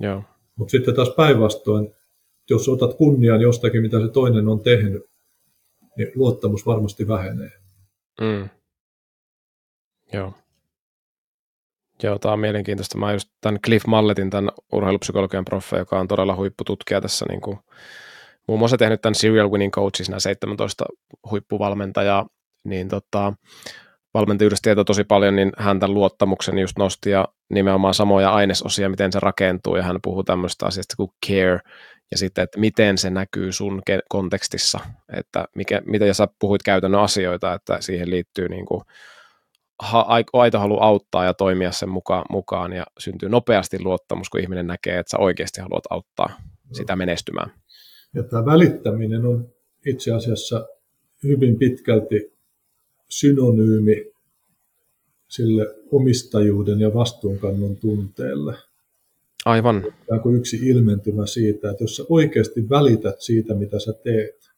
Joo. 0.00 0.22
Mutta 0.56 0.70
sitten 0.70 0.94
taas 0.94 1.10
päinvastoin, 1.16 1.94
jos 2.50 2.68
otat 2.68 2.94
kunnian 2.94 3.40
jostakin, 3.40 3.82
mitä 3.82 4.00
se 4.00 4.08
toinen 4.08 4.48
on 4.48 4.60
tehnyt, 4.60 5.02
niin 5.96 6.12
luottamus 6.14 6.66
varmasti 6.66 7.08
vähenee. 7.08 7.50
Mm. 8.20 8.48
Joo. 10.12 10.32
Joo, 12.02 12.18
tämä 12.18 12.32
on 12.32 12.40
mielenkiintoista. 12.40 12.98
Mä 12.98 13.12
just 13.12 13.28
tämän 13.40 13.60
Cliff 13.60 13.86
Malletin, 13.86 14.30
tämän 14.30 14.50
urheilupsykologian 14.72 15.44
proffa, 15.44 15.78
joka 15.78 16.00
on 16.00 16.08
todella 16.08 16.36
huippututkija 16.36 17.00
tässä 17.00 17.26
niin 17.28 17.40
kuin 17.40 17.58
muun 18.48 18.58
muassa 18.58 18.76
tehnyt 18.76 19.00
tämän 19.00 19.14
Serial 19.14 19.50
Winning 19.50 19.72
Coaches, 19.72 20.08
nämä 20.08 20.20
17 20.20 20.84
huippuvalmentajaa, 21.30 22.26
niin 22.64 22.88
tota, 22.88 23.32
valmentajuudesta 24.14 24.64
tietää 24.64 24.84
tosi 24.84 25.04
paljon, 25.04 25.36
niin 25.36 25.52
hän 25.58 25.80
tämän 25.80 25.94
luottamuksen 25.94 26.58
just 26.58 26.78
nosti 26.78 27.10
ja 27.10 27.28
nimenomaan 27.50 27.94
samoja 27.94 28.30
ainesosia, 28.30 28.88
miten 28.88 29.12
se 29.12 29.20
rakentuu, 29.20 29.76
ja 29.76 29.82
hän 29.82 29.98
puhuu 30.02 30.24
tämmöistä 30.24 30.66
asiasta 30.66 30.96
kuin 30.96 31.10
care, 31.26 31.60
ja 32.10 32.18
sitten, 32.18 32.44
että 32.44 32.60
miten 32.60 32.98
se 32.98 33.10
näkyy 33.10 33.52
sun 33.52 33.82
kontekstissa, 34.08 34.80
että 35.16 35.44
mikä, 35.54 35.82
mitä 35.86 36.12
sä 36.12 36.28
puhuit 36.38 36.62
käytännön 36.62 37.00
asioita, 37.00 37.54
että 37.54 37.76
siihen 37.80 38.10
liittyy 38.10 38.48
niin 38.48 38.66
kuin 38.66 38.80
aito 40.32 40.58
halu 40.58 40.80
auttaa 40.80 41.24
ja 41.24 41.34
toimia 41.34 41.72
sen 41.72 41.88
mukaan, 41.88 42.24
mukaan 42.30 42.72
ja 42.72 42.84
syntyy 42.98 43.28
nopeasti 43.28 43.82
luottamus, 43.82 44.30
kun 44.30 44.40
ihminen 44.40 44.66
näkee, 44.66 44.98
että 44.98 45.10
sä 45.10 45.18
oikeasti 45.18 45.60
haluat 45.60 45.84
auttaa 45.90 46.30
sitä 46.72 46.96
menestymään. 46.96 47.52
Ja 48.14 48.22
tämä 48.22 48.44
välittäminen 48.44 49.26
on 49.26 49.48
itse 49.86 50.12
asiassa 50.12 50.68
hyvin 51.24 51.58
pitkälti 51.58 52.32
synonyymi 53.08 54.12
sille 55.28 55.74
omistajuuden 55.92 56.80
ja 56.80 56.94
vastuunkannon 56.94 57.76
tunteelle. 57.76 58.54
Aivan. 59.44 59.84
Tämä 60.06 60.20
on 60.24 60.34
yksi 60.34 60.56
ilmentymä 60.56 61.26
siitä, 61.26 61.70
että 61.70 61.84
jos 61.84 61.96
sä 61.96 62.04
oikeasti 62.08 62.68
välität 62.68 63.20
siitä, 63.20 63.54
mitä 63.54 63.78
sä 63.78 63.92
teet, 63.92 64.50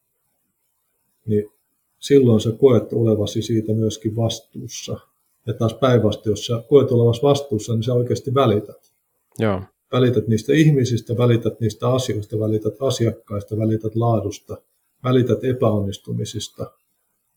niin 1.26 1.50
silloin 1.98 2.40
sä 2.40 2.52
koet 2.52 2.92
olevasi 2.92 3.42
siitä 3.42 3.72
myöskin 3.72 4.16
vastuussa. 4.16 4.98
Ja 5.46 5.54
taas 5.54 5.74
päinvastoin, 5.74 6.32
jos 6.32 6.46
sä 6.46 6.62
koet 6.68 6.90
olevasi 6.90 7.22
vastuussa, 7.22 7.72
niin 7.72 7.82
sä 7.82 7.94
oikeasti 7.94 8.34
välität. 8.34 8.92
Joo 9.38 9.62
välität 9.92 10.28
niistä 10.28 10.52
ihmisistä, 10.52 11.16
välität 11.16 11.60
niistä 11.60 11.88
asioista, 11.92 12.38
välität 12.38 12.74
asiakkaista, 12.80 13.58
välität 13.58 13.94
laadusta, 13.94 14.56
välität 15.04 15.44
epäonnistumisista. 15.44 16.72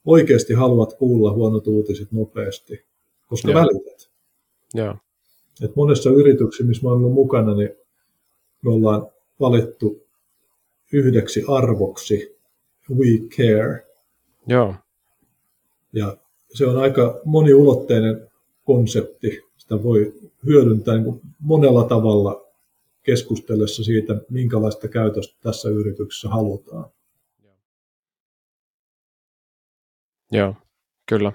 Oikeasti 0.06 0.54
haluat 0.54 0.94
kuulla 0.94 1.34
huonot 1.34 1.68
uutiset 1.68 2.12
nopeasti, 2.12 2.86
koska 3.28 3.52
Joo. 3.52 3.62
välität. 3.62 4.10
Joo. 4.74 4.96
Et 5.64 5.76
monessa 5.76 6.10
yrityksessä, 6.10 6.64
missä 6.64 6.88
olen 6.88 6.98
ollut 6.98 7.14
mukana, 7.14 7.56
niin 7.56 7.70
me 8.62 8.72
ollaan 8.72 9.08
valittu 9.40 10.04
yhdeksi 10.94 11.44
arvoksi 11.48 12.38
We 12.90 13.28
Care. 13.38 13.88
Joo. 14.48 14.76
Ja 15.94 16.18
se 16.54 16.66
on 16.66 16.78
aika 16.78 17.22
moniulotteinen 17.26 18.32
konsepti. 18.66 19.42
Sitä 19.58 19.84
voi 19.84 20.14
hyödyntää 20.46 20.98
niin 20.98 21.22
monella 21.40 21.84
tavalla 21.84 22.43
keskustellessa 23.04 23.84
siitä, 23.84 24.14
minkälaista 24.30 24.88
käytöstä 24.88 25.38
tässä 25.42 25.70
yrityksessä 25.70 26.30
halutaan. 26.30 26.92
Joo, 30.32 30.56
kyllä. 31.10 31.32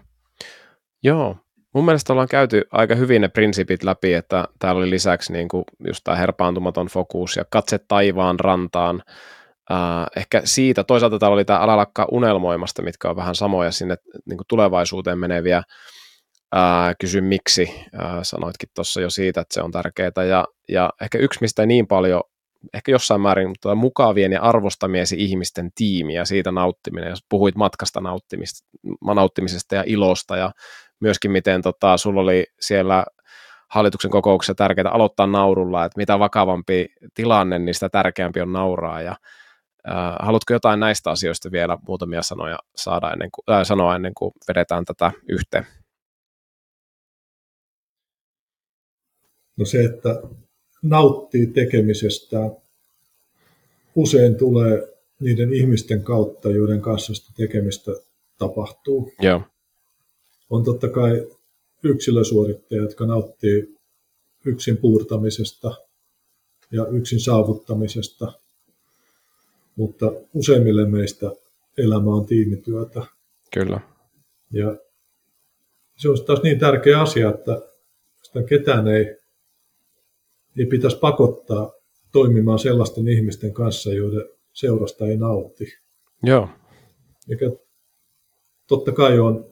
Joo, 1.02 1.36
mun 1.74 1.84
mielestä 1.84 2.12
ollaan 2.12 2.28
käyty 2.28 2.64
aika 2.72 2.94
hyvin 2.94 3.22
ne 3.22 3.28
prinsipit 3.28 3.82
läpi, 3.82 4.14
että 4.14 4.44
täällä 4.58 4.78
oli 4.78 4.90
lisäksi 4.90 5.32
niin 5.32 5.48
kuin 5.48 5.64
just 5.86 6.00
tämä 6.04 6.16
herpaantumaton 6.16 6.86
fokus 6.86 7.36
ja 7.36 7.44
katse 7.50 7.78
taivaan 7.78 8.40
rantaan. 8.40 9.02
Äh, 9.70 10.06
ehkä 10.16 10.42
siitä, 10.44 10.84
toisaalta 10.84 11.18
täällä 11.18 11.34
oli 11.34 11.44
tämä 11.44 11.60
unelmoimasta, 12.12 12.82
mitkä 12.82 13.10
on 13.10 13.16
vähän 13.16 13.34
samoja 13.34 13.70
sinne 13.70 13.96
niin 14.26 14.36
kuin 14.36 14.46
tulevaisuuteen 14.48 15.18
meneviä. 15.18 15.62
Kysy 17.00 17.20
miksi, 17.20 17.74
sanoitkin 18.22 18.68
tuossa 18.74 19.00
jo 19.00 19.10
siitä, 19.10 19.40
että 19.40 19.54
se 19.54 19.62
on 19.62 19.70
tärkeää. 19.70 20.24
Ja, 20.28 20.44
ja 20.68 20.90
ehkä 21.00 21.18
yksi, 21.18 21.38
mistä 21.40 21.66
niin 21.66 21.86
paljon 21.86 22.22
ehkä 22.74 22.92
jossain 22.92 23.20
määrin 23.20 23.48
mutta 23.48 23.74
mukavien 23.74 24.32
ja 24.32 24.42
arvostamiesi 24.42 25.16
ihmisten 25.18 25.70
tiimi 25.74 26.14
ja 26.14 26.24
siitä 26.24 26.52
nauttiminen. 26.52 27.10
Jos 27.10 27.24
puhuit 27.28 27.54
matkasta 27.54 28.00
nauttimisesta 29.04 29.74
ja 29.74 29.84
ilosta 29.86 30.36
ja 30.36 30.52
myöskin 31.00 31.30
miten 31.30 31.62
tota, 31.62 31.96
sulla 31.96 32.20
oli 32.20 32.46
siellä 32.60 33.04
hallituksen 33.70 34.10
kokouksessa 34.10 34.54
tärkeää 34.54 34.90
aloittaa 34.90 35.26
naurulla, 35.26 35.84
että 35.84 35.98
mitä 35.98 36.18
vakavampi 36.18 36.86
tilanne, 37.14 37.58
niin 37.58 37.74
sitä 37.74 37.88
tärkeämpi 37.88 38.40
on 38.40 38.52
nauraa. 38.52 39.02
Ja, 39.02 39.16
äh, 39.90 40.14
haluatko 40.20 40.52
jotain 40.52 40.80
näistä 40.80 41.10
asioista 41.10 41.52
vielä 41.52 41.78
muutamia 41.86 42.22
sanoja 42.22 42.58
saada 42.76 43.12
ennen 43.12 43.30
kuin, 43.30 43.56
äh, 43.56 43.64
sanoa 43.64 43.96
ennen 43.96 44.14
kuin 44.14 44.32
vedetään 44.48 44.84
tätä 44.84 45.12
yhteen? 45.28 45.66
No 49.58 49.64
se, 49.64 49.84
että 49.84 50.22
nauttii 50.82 51.46
tekemisestä, 51.46 52.50
usein 53.94 54.36
tulee 54.36 54.88
niiden 55.20 55.54
ihmisten 55.54 56.02
kautta, 56.02 56.50
joiden 56.50 56.80
kanssa 56.80 57.14
sitä 57.14 57.32
tekemistä 57.36 57.92
tapahtuu. 58.38 59.12
Joo. 59.20 59.42
On 60.50 60.64
totta 60.64 60.88
kai 60.88 61.26
yksilösuorittajia, 61.82 62.82
jotka 62.82 63.06
nauttii 63.06 63.74
yksin 64.44 64.76
puurtamisesta 64.76 65.74
ja 66.70 66.86
yksin 66.86 67.20
saavuttamisesta, 67.20 68.32
mutta 69.76 70.12
useimmille 70.34 70.86
meistä 70.86 71.30
elämä 71.78 72.10
on 72.10 72.26
tiimityötä. 72.26 73.06
Kyllä. 73.54 73.80
Ja 74.52 74.76
se 75.96 76.08
on 76.08 76.24
taas 76.26 76.42
niin 76.42 76.58
tärkeä 76.58 77.00
asia, 77.00 77.30
että 77.30 77.60
sitä 78.22 78.42
ketään 78.42 78.88
ei 78.88 79.17
niin 80.58 80.68
pitäisi 80.68 80.98
pakottaa 80.98 81.72
toimimaan 82.12 82.58
sellaisten 82.58 83.08
ihmisten 83.08 83.52
kanssa, 83.52 83.92
joiden 83.92 84.28
seurasta 84.52 85.06
ei 85.06 85.16
nauti. 85.16 85.74
Joo. 86.22 86.48
Mikä 87.28 87.50
totta 88.66 88.92
kai 88.92 89.18
on 89.18 89.44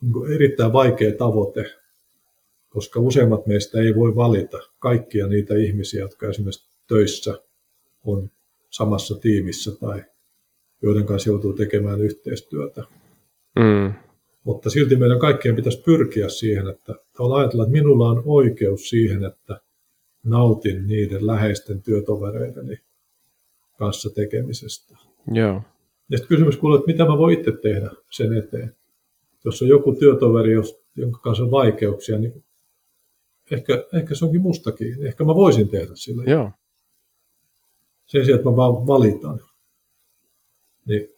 niin 0.00 0.34
erittäin 0.34 0.72
vaikea 0.72 1.12
tavoite, 1.12 1.64
koska 2.68 3.00
useimmat 3.00 3.46
meistä 3.46 3.80
ei 3.80 3.94
voi 3.94 4.16
valita 4.16 4.58
kaikkia 4.78 5.26
niitä 5.26 5.54
ihmisiä, 5.54 6.00
jotka 6.00 6.28
esimerkiksi 6.28 6.70
töissä 6.88 7.34
on 8.04 8.30
samassa 8.70 9.18
tiimissä 9.18 9.70
tai 9.80 10.04
joiden 10.82 11.06
kanssa 11.06 11.30
joutuu 11.30 11.52
tekemään 11.52 12.00
yhteistyötä. 12.00 12.84
Mm. 13.58 13.92
Mutta 14.44 14.70
silti 14.70 14.96
meidän 14.96 15.18
kaikkien 15.18 15.56
pitäisi 15.56 15.82
pyrkiä 15.82 16.28
siihen, 16.28 16.68
että 16.68 16.94
ajatella, 17.36 17.62
että 17.62 17.72
minulla 17.72 18.08
on 18.08 18.22
oikeus 18.24 18.88
siihen, 18.88 19.24
että 19.24 19.60
nautin 20.24 20.86
niiden 20.86 21.26
läheisten 21.26 21.82
työtovereideni 21.82 22.78
kanssa 23.78 24.10
tekemisestä. 24.10 24.96
Joo. 25.32 25.62
Ja 26.08 26.18
sitten 26.18 26.28
kysymys 26.28 26.56
kuuluu, 26.56 26.78
että 26.78 26.90
mitä 26.92 27.04
mä 27.04 27.18
voin 27.18 27.38
itse 27.38 27.52
tehdä 27.52 27.90
sen 28.10 28.36
eteen. 28.36 28.76
Jos 29.44 29.62
on 29.62 29.68
joku 29.68 29.94
työtoveri, 29.94 30.52
jonka 30.96 31.18
kanssa 31.18 31.44
on 31.44 31.50
vaikeuksia, 31.50 32.18
niin 32.18 32.44
ehkä, 33.50 33.84
ehkä 33.94 34.14
se 34.14 34.24
onkin 34.24 34.40
mustakin. 34.40 35.06
Ehkä 35.06 35.24
mä 35.24 35.34
voisin 35.34 35.68
tehdä 35.68 35.92
sille. 35.94 36.24
Joo. 36.26 36.50
Sen 38.06 38.24
sijaan, 38.24 38.38
että 38.38 38.50
mä 38.50 38.56
vaan 38.56 38.86
valitan. 38.86 39.40
Niin 40.86 41.08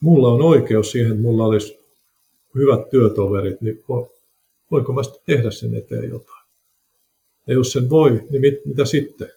mulla 0.00 0.28
on 0.28 0.42
oikeus 0.42 0.92
siihen, 0.92 1.10
että 1.10 1.22
mulla 1.22 1.46
olisi 1.46 1.78
hyvät 2.54 2.90
työtoverit, 2.90 3.60
niin 3.60 3.84
voinko 4.70 4.92
mä 4.92 5.02
sitten 5.02 5.36
tehdä 5.36 5.50
sen 5.50 5.74
eteen 5.74 6.08
jotain? 6.08 6.33
Ja 7.46 7.54
jos 7.54 7.72
sen 7.72 7.90
voi, 7.90 8.10
niin 8.30 8.40
mit, 8.40 8.54
mitä 8.64 8.84
sitten? 8.84 9.28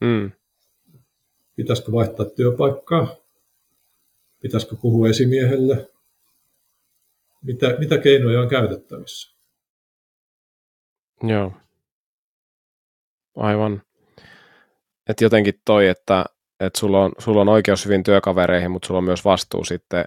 Mm. 0.00 0.30
Pitäisikö 1.56 1.92
vaihtaa 1.92 2.26
työpaikkaa? 2.26 3.16
Pitäisikö 4.40 4.76
puhua 4.82 5.08
esimiehelle? 5.08 5.90
Mitä, 7.42 7.76
mitä 7.78 7.98
keinoja 7.98 8.40
on 8.40 8.48
käytettävissä? 8.48 9.36
Joo. 11.22 11.52
Aivan. 13.36 13.82
Että 15.08 15.24
jotenkin 15.24 15.54
toi, 15.64 15.88
että, 15.88 16.24
että 16.60 16.78
sulla, 16.78 17.04
on, 17.04 17.12
sulla 17.18 17.40
on 17.40 17.48
oikeus 17.48 17.84
hyvin 17.84 18.02
työkavereihin, 18.02 18.70
mutta 18.70 18.86
sulla 18.86 18.98
on 18.98 19.04
myös 19.04 19.24
vastuu 19.24 19.64
sitten 19.64 20.04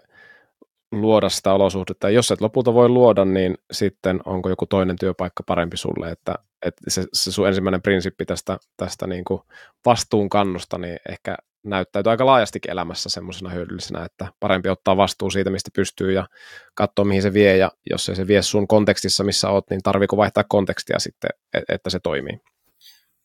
luoda 0.91 1.29
sitä 1.29 1.53
olosuhdetta. 1.53 2.09
Ja 2.09 2.15
jos 2.15 2.31
et 2.31 2.41
lopulta 2.41 2.73
voi 2.73 2.89
luoda, 2.89 3.25
niin 3.25 3.57
sitten 3.71 4.19
onko 4.25 4.49
joku 4.49 4.65
toinen 4.65 4.95
työpaikka 4.99 5.43
parempi 5.47 5.77
sulle, 5.77 6.11
että, 6.11 6.35
että 6.65 6.81
se, 6.87 7.03
se 7.13 7.31
sun 7.31 7.47
ensimmäinen 7.47 7.81
prinsippi 7.81 8.25
tästä, 8.25 8.57
tästä 8.77 9.07
niin 9.07 9.23
kuin 9.23 9.41
vastuunkannosta, 9.85 10.77
niin 10.77 10.97
ehkä 11.09 11.37
näyttäytyy 11.63 12.09
aika 12.09 12.25
laajastikin 12.25 12.71
elämässä 12.71 13.09
semmoisena 13.09 13.49
hyödyllisenä, 13.49 14.05
että 14.05 14.27
parempi 14.39 14.69
ottaa 14.69 14.97
vastuu 14.97 15.29
siitä, 15.29 15.49
mistä 15.49 15.69
pystyy 15.75 16.11
ja 16.11 16.27
katsoa, 16.75 17.05
mihin 17.05 17.21
se 17.21 17.33
vie, 17.33 17.57
ja 17.57 17.71
jos 17.89 18.09
ei 18.09 18.15
se 18.15 18.27
vie 18.27 18.41
sun 18.41 18.67
kontekstissa, 18.67 19.23
missä 19.23 19.49
oot, 19.49 19.69
niin 19.69 19.81
tarviiko 19.83 20.17
vaihtaa 20.17 20.43
kontekstia 20.49 20.99
sitten, 20.99 21.29
että 21.69 21.89
se 21.89 21.99
toimii? 21.99 22.39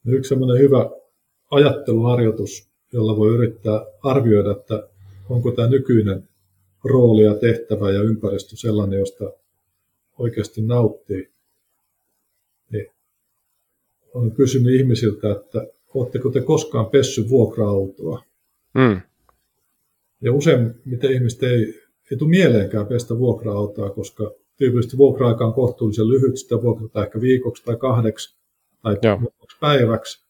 Yksi 0.07 0.29
semmoinen 0.29 0.59
hyvä 0.59 0.91
ajatteluharjoitus, 1.51 2.69
jolla 2.93 3.17
voi 3.17 3.35
yrittää 3.35 3.81
arvioida, 4.05 4.51
että 4.51 4.89
onko 5.31 5.51
tämä 5.51 5.69
nykyinen 5.69 6.29
rooli 6.89 7.23
ja 7.23 7.35
tehtävä 7.35 7.91
ja 7.91 8.03
ympäristö 8.03 8.57
sellainen, 8.57 8.99
josta 8.99 9.33
oikeasti 10.19 10.63
nauttii, 10.63 11.31
niin 12.73 12.87
olen 14.15 14.31
kysynyt 14.31 14.75
ihmisiltä, 14.75 15.33
että 15.33 15.67
oletteko 15.95 16.31
te 16.31 16.41
koskaan 16.41 16.87
pessy 16.87 17.29
vuokra-autoa? 17.29 18.23
Mm. 18.75 19.01
Ja 20.21 20.33
miten 20.85 21.13
ihmiset 21.13 21.43
ei, 21.43 21.75
ei 22.11 22.17
tule 22.19 22.31
mieleenkään 22.31 22.87
pestä 22.87 23.19
vuokra-autoa, 23.19 23.91
koska 23.91 24.31
tyypillisesti 24.57 24.97
vuokra-aika 24.97 25.47
on 25.47 25.55
kohtuullisen 25.55 26.09
lyhyt, 26.09 26.37
sitä 26.37 26.63
vuokrataan 26.63 27.07
ehkä 27.07 27.21
viikoksi 27.21 27.65
tai 27.65 27.77
kahdeksi 27.77 28.37
tai 28.83 28.99
Joo. 29.03 29.21
päiväksi. 29.61 30.27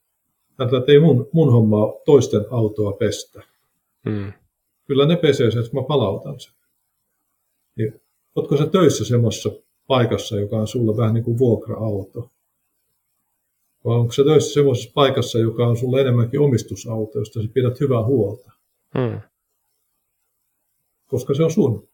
Tätä 0.57 0.93
ei 0.93 0.99
mun, 1.01 1.29
mun 1.33 1.53
hommaa 1.53 1.93
toisten 2.05 2.45
autoa 2.51 2.93
pestä. 2.93 3.43
Mm 4.05 4.33
kyllä 4.87 5.07
ne 5.07 5.17
pesee 5.17 5.51
sen, 5.51 5.65
että 5.65 5.77
mä 5.77 5.83
palautan 5.89 6.41
sen. 6.41 6.53
Niin, 7.77 8.01
ootko 8.35 8.57
sä 8.57 8.67
töissä 8.67 9.05
semmoisessa 9.05 9.51
paikassa, 9.87 10.37
joka 10.37 10.57
on 10.57 10.67
sulle 10.67 10.97
vähän 10.97 11.15
niin 11.15 11.25
kuin 11.25 11.39
vuokra-auto? 11.39 12.31
Vai 13.85 13.97
onko 13.97 14.13
sä 14.13 14.25
töissä 14.25 14.55
semmoisessa 14.55 14.93
paikassa, 14.95 15.39
joka 15.39 15.67
on 15.67 15.77
sulle 15.77 16.01
enemmänkin 16.01 16.41
omistusauto, 16.41 17.19
josta 17.19 17.43
sä 17.43 17.49
pidät 17.55 17.81
hyvää 17.81 18.03
huolta? 18.05 18.53
Hmm. 18.99 19.21
Koska 21.07 21.35
se 21.35 21.43
on 21.43 21.51
sun. 21.51 21.89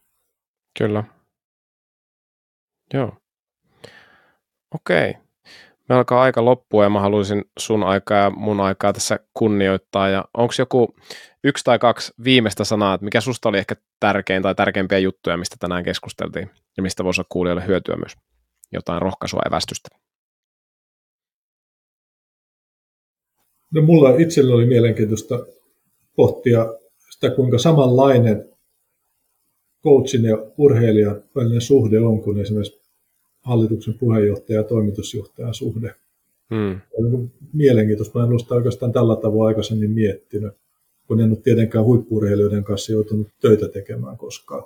Kyllä. 0.78 1.04
Joo. 2.94 3.12
Okei. 4.74 5.14
Me 5.92 5.96
alkaa 5.96 6.22
aika 6.22 6.44
loppua 6.44 6.84
ja 6.84 6.90
mä 6.90 7.00
haluaisin 7.00 7.44
sun 7.58 7.84
aikaa 7.84 8.18
ja 8.18 8.30
mun 8.30 8.60
aikaa 8.60 8.92
tässä 8.92 9.18
kunnioittaa. 9.34 10.08
Ja 10.08 10.24
onko 10.36 10.54
joku 10.58 10.94
yksi 11.44 11.64
tai 11.64 11.78
kaksi 11.78 12.12
viimeistä 12.24 12.64
sanaa, 12.64 12.94
että 12.94 13.04
mikä 13.04 13.20
susta 13.20 13.48
oli 13.48 13.58
ehkä 13.58 13.76
tärkein 14.00 14.42
tai 14.42 14.54
tärkeimpiä 14.54 14.98
juttuja, 14.98 15.36
mistä 15.36 15.56
tänään 15.60 15.84
keskusteltiin 15.84 16.50
ja 16.76 16.82
mistä 16.82 17.04
voisi 17.04 17.20
olla 17.20 17.28
kuulijoille 17.32 17.66
hyötyä 17.66 17.96
myös? 17.96 18.12
Jotain 18.72 19.02
rohkaisua 19.02 19.40
ja 19.44 19.50
västystä. 19.50 19.88
No 23.74 23.82
mulla 23.82 24.16
itsellä 24.18 24.54
oli 24.54 24.66
mielenkiintoista 24.66 25.38
pohtia 26.16 26.66
sitä, 27.10 27.30
kuinka 27.30 27.58
samanlainen 27.58 28.52
coachin 29.84 30.24
ja 30.24 30.36
urheilijan 30.58 31.22
välinen 31.36 31.60
suhde 31.60 32.00
on 32.00 32.22
kuin 32.22 32.40
esimerkiksi 32.40 32.81
hallituksen 33.42 33.94
puheenjohtaja 33.98 34.58
ja 34.58 34.64
toimitusjohtajan 34.64 35.54
suhde. 35.54 35.94
Hmm. 36.50 36.80
On 36.98 37.30
mielenkiintoista. 37.52 38.18
Mä 38.18 38.24
en 38.24 38.30
ole 38.30 38.38
sitä 38.38 38.54
oikeastaan 38.54 38.92
tällä 38.92 39.16
tavoin 39.16 39.48
aikaisemmin 39.48 39.90
miettinyt, 39.90 40.52
kun 41.06 41.20
en 41.20 41.30
ole 41.30 41.38
tietenkään 41.38 41.84
huippuurheilijoiden 41.84 42.64
kanssa 42.64 42.92
joutunut 42.92 43.28
töitä 43.40 43.68
tekemään 43.68 44.16
koskaan. 44.16 44.64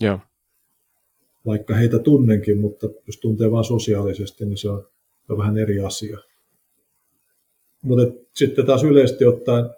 Joo. 0.00 0.18
Vaikka 1.46 1.74
heitä 1.74 1.98
tunnenkin, 1.98 2.58
mutta 2.58 2.88
jos 3.06 3.16
tuntee 3.16 3.50
vain 3.50 3.64
sosiaalisesti, 3.64 4.46
niin 4.46 4.58
se 4.58 4.70
on, 4.70 4.86
se 5.26 5.32
on 5.32 5.38
vähän 5.38 5.58
eri 5.58 5.80
asia. 5.80 6.18
Mutta 7.82 8.14
sitten 8.34 8.66
taas 8.66 8.84
yleisesti 8.84 9.24
ottaen 9.24 9.70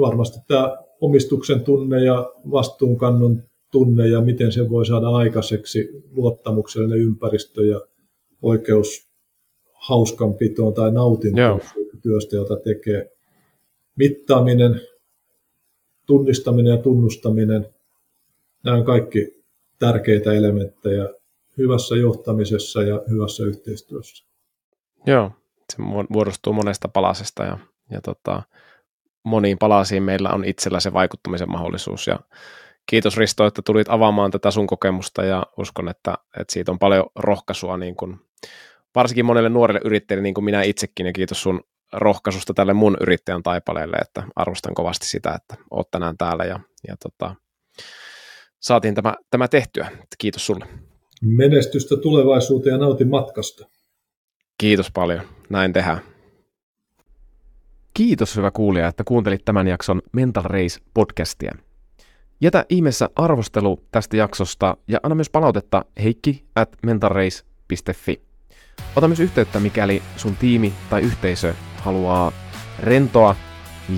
varmasti 0.00 0.38
tämä 0.48 0.76
omistuksen 1.00 1.60
tunne 1.60 2.04
ja 2.04 2.32
vastuunkannon 2.50 3.42
tunne 3.70 4.08
ja 4.08 4.20
miten 4.20 4.52
se 4.52 4.70
voi 4.70 4.86
saada 4.86 5.08
aikaiseksi 5.08 5.88
luottamuksellinen 6.10 6.98
ympäristö 6.98 7.64
ja 7.64 7.80
oikeus 8.42 9.08
hauskanpitoon 9.72 10.74
tai 10.74 10.92
nautintoon 10.92 11.60
työstä, 12.02 12.36
jota 12.36 12.56
tekee. 12.56 13.10
Mittaaminen, 13.96 14.80
tunnistaminen 16.06 16.70
ja 16.70 16.76
tunnustaminen, 16.82 17.66
nämä 18.64 18.76
on 18.76 18.84
kaikki 18.84 19.44
tärkeitä 19.78 20.32
elementtejä 20.32 21.08
hyvässä 21.58 21.96
johtamisessa 21.96 22.82
ja 22.82 23.02
hyvässä 23.10 23.44
yhteistyössä. 23.44 24.24
Joo, 25.06 25.30
se 25.72 25.82
muodostuu 26.08 26.52
monesta 26.52 26.88
palasesta 26.88 27.44
ja, 27.44 27.58
ja 27.90 28.00
tota, 28.00 28.42
moniin 29.22 29.58
palasiin 29.58 30.02
meillä 30.02 30.30
on 30.30 30.44
itsellä 30.44 30.80
se 30.80 30.92
vaikuttamisen 30.92 31.50
mahdollisuus 31.50 32.06
ja 32.06 32.20
kiitos 32.88 33.16
Risto, 33.16 33.46
että 33.46 33.62
tulit 33.64 33.88
avaamaan 33.90 34.30
tätä 34.30 34.50
sun 34.50 34.66
kokemusta 34.66 35.24
ja 35.24 35.46
uskon, 35.56 35.88
että, 35.88 36.14
että 36.40 36.52
siitä 36.52 36.72
on 36.72 36.78
paljon 36.78 37.06
rohkaisua 37.16 37.76
niin 37.76 37.96
kuin, 37.96 38.16
varsinkin 38.94 39.24
monelle 39.24 39.48
nuorelle 39.48 39.80
yrittäjille 39.84 40.22
niin 40.22 40.34
kuin 40.34 40.44
minä 40.44 40.62
itsekin 40.62 41.06
ja 41.06 41.12
kiitos 41.12 41.42
sun 41.42 41.60
rohkaisusta 41.92 42.54
tälle 42.54 42.74
mun 42.74 42.96
yrittäjän 43.00 43.42
taipaleelle, 43.42 43.96
että 43.96 44.22
arvostan 44.36 44.74
kovasti 44.74 45.06
sitä, 45.06 45.32
että 45.34 45.64
oot 45.70 45.90
tänään 45.90 46.16
täällä 46.18 46.44
ja, 46.44 46.60
ja 46.88 46.96
tota, 47.02 47.34
saatiin 48.60 48.94
tämä, 48.94 49.14
tämä 49.30 49.48
tehtyä. 49.48 49.90
Kiitos 50.18 50.46
sulle. 50.46 50.66
Menestystä 51.22 51.96
tulevaisuuteen 51.96 52.72
ja 52.72 52.78
nautin 52.78 53.08
matkasta. 53.08 53.68
Kiitos 54.58 54.90
paljon. 54.90 55.20
Näin 55.50 55.72
tehdään. 55.72 56.00
Kiitos 57.94 58.36
hyvä 58.36 58.50
kuulija, 58.50 58.88
että 58.88 59.04
kuuntelit 59.04 59.44
tämän 59.44 59.68
jakson 59.68 60.02
Mental 60.12 60.42
Race 60.42 60.80
podcastia. 60.94 61.67
Jätä 62.40 62.64
ihmeessä 62.68 63.08
arvostelu 63.16 63.84
tästä 63.90 64.16
jaksosta 64.16 64.76
ja 64.88 64.98
anna 65.02 65.14
myös 65.14 65.30
palautetta 65.30 65.84
heikki 66.02 66.44
at 66.54 66.76
mentalrace.fi. 66.82 68.20
Ota 68.96 69.08
myös 69.08 69.20
yhteyttä, 69.20 69.60
mikäli 69.60 70.02
sun 70.16 70.36
tiimi 70.36 70.72
tai 70.90 71.02
yhteisö 71.02 71.54
haluaa 71.76 72.32
rentoa 72.80 73.36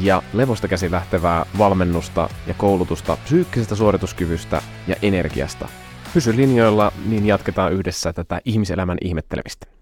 ja 0.02 0.22
levosta 0.32 0.68
käsi 0.68 0.90
lähtevää 0.90 1.46
valmennusta 1.58 2.28
ja 2.46 2.54
koulutusta 2.54 3.16
psyykkisestä 3.24 3.74
suorituskyvystä 3.74 4.62
ja 4.86 4.96
energiasta. 5.02 5.68
Pysy 6.14 6.36
linjoilla, 6.36 6.92
niin 7.06 7.26
jatketaan 7.26 7.72
yhdessä 7.72 8.12
tätä 8.12 8.40
ihmiselämän 8.44 8.98
ihmettelemistä. 9.00 9.79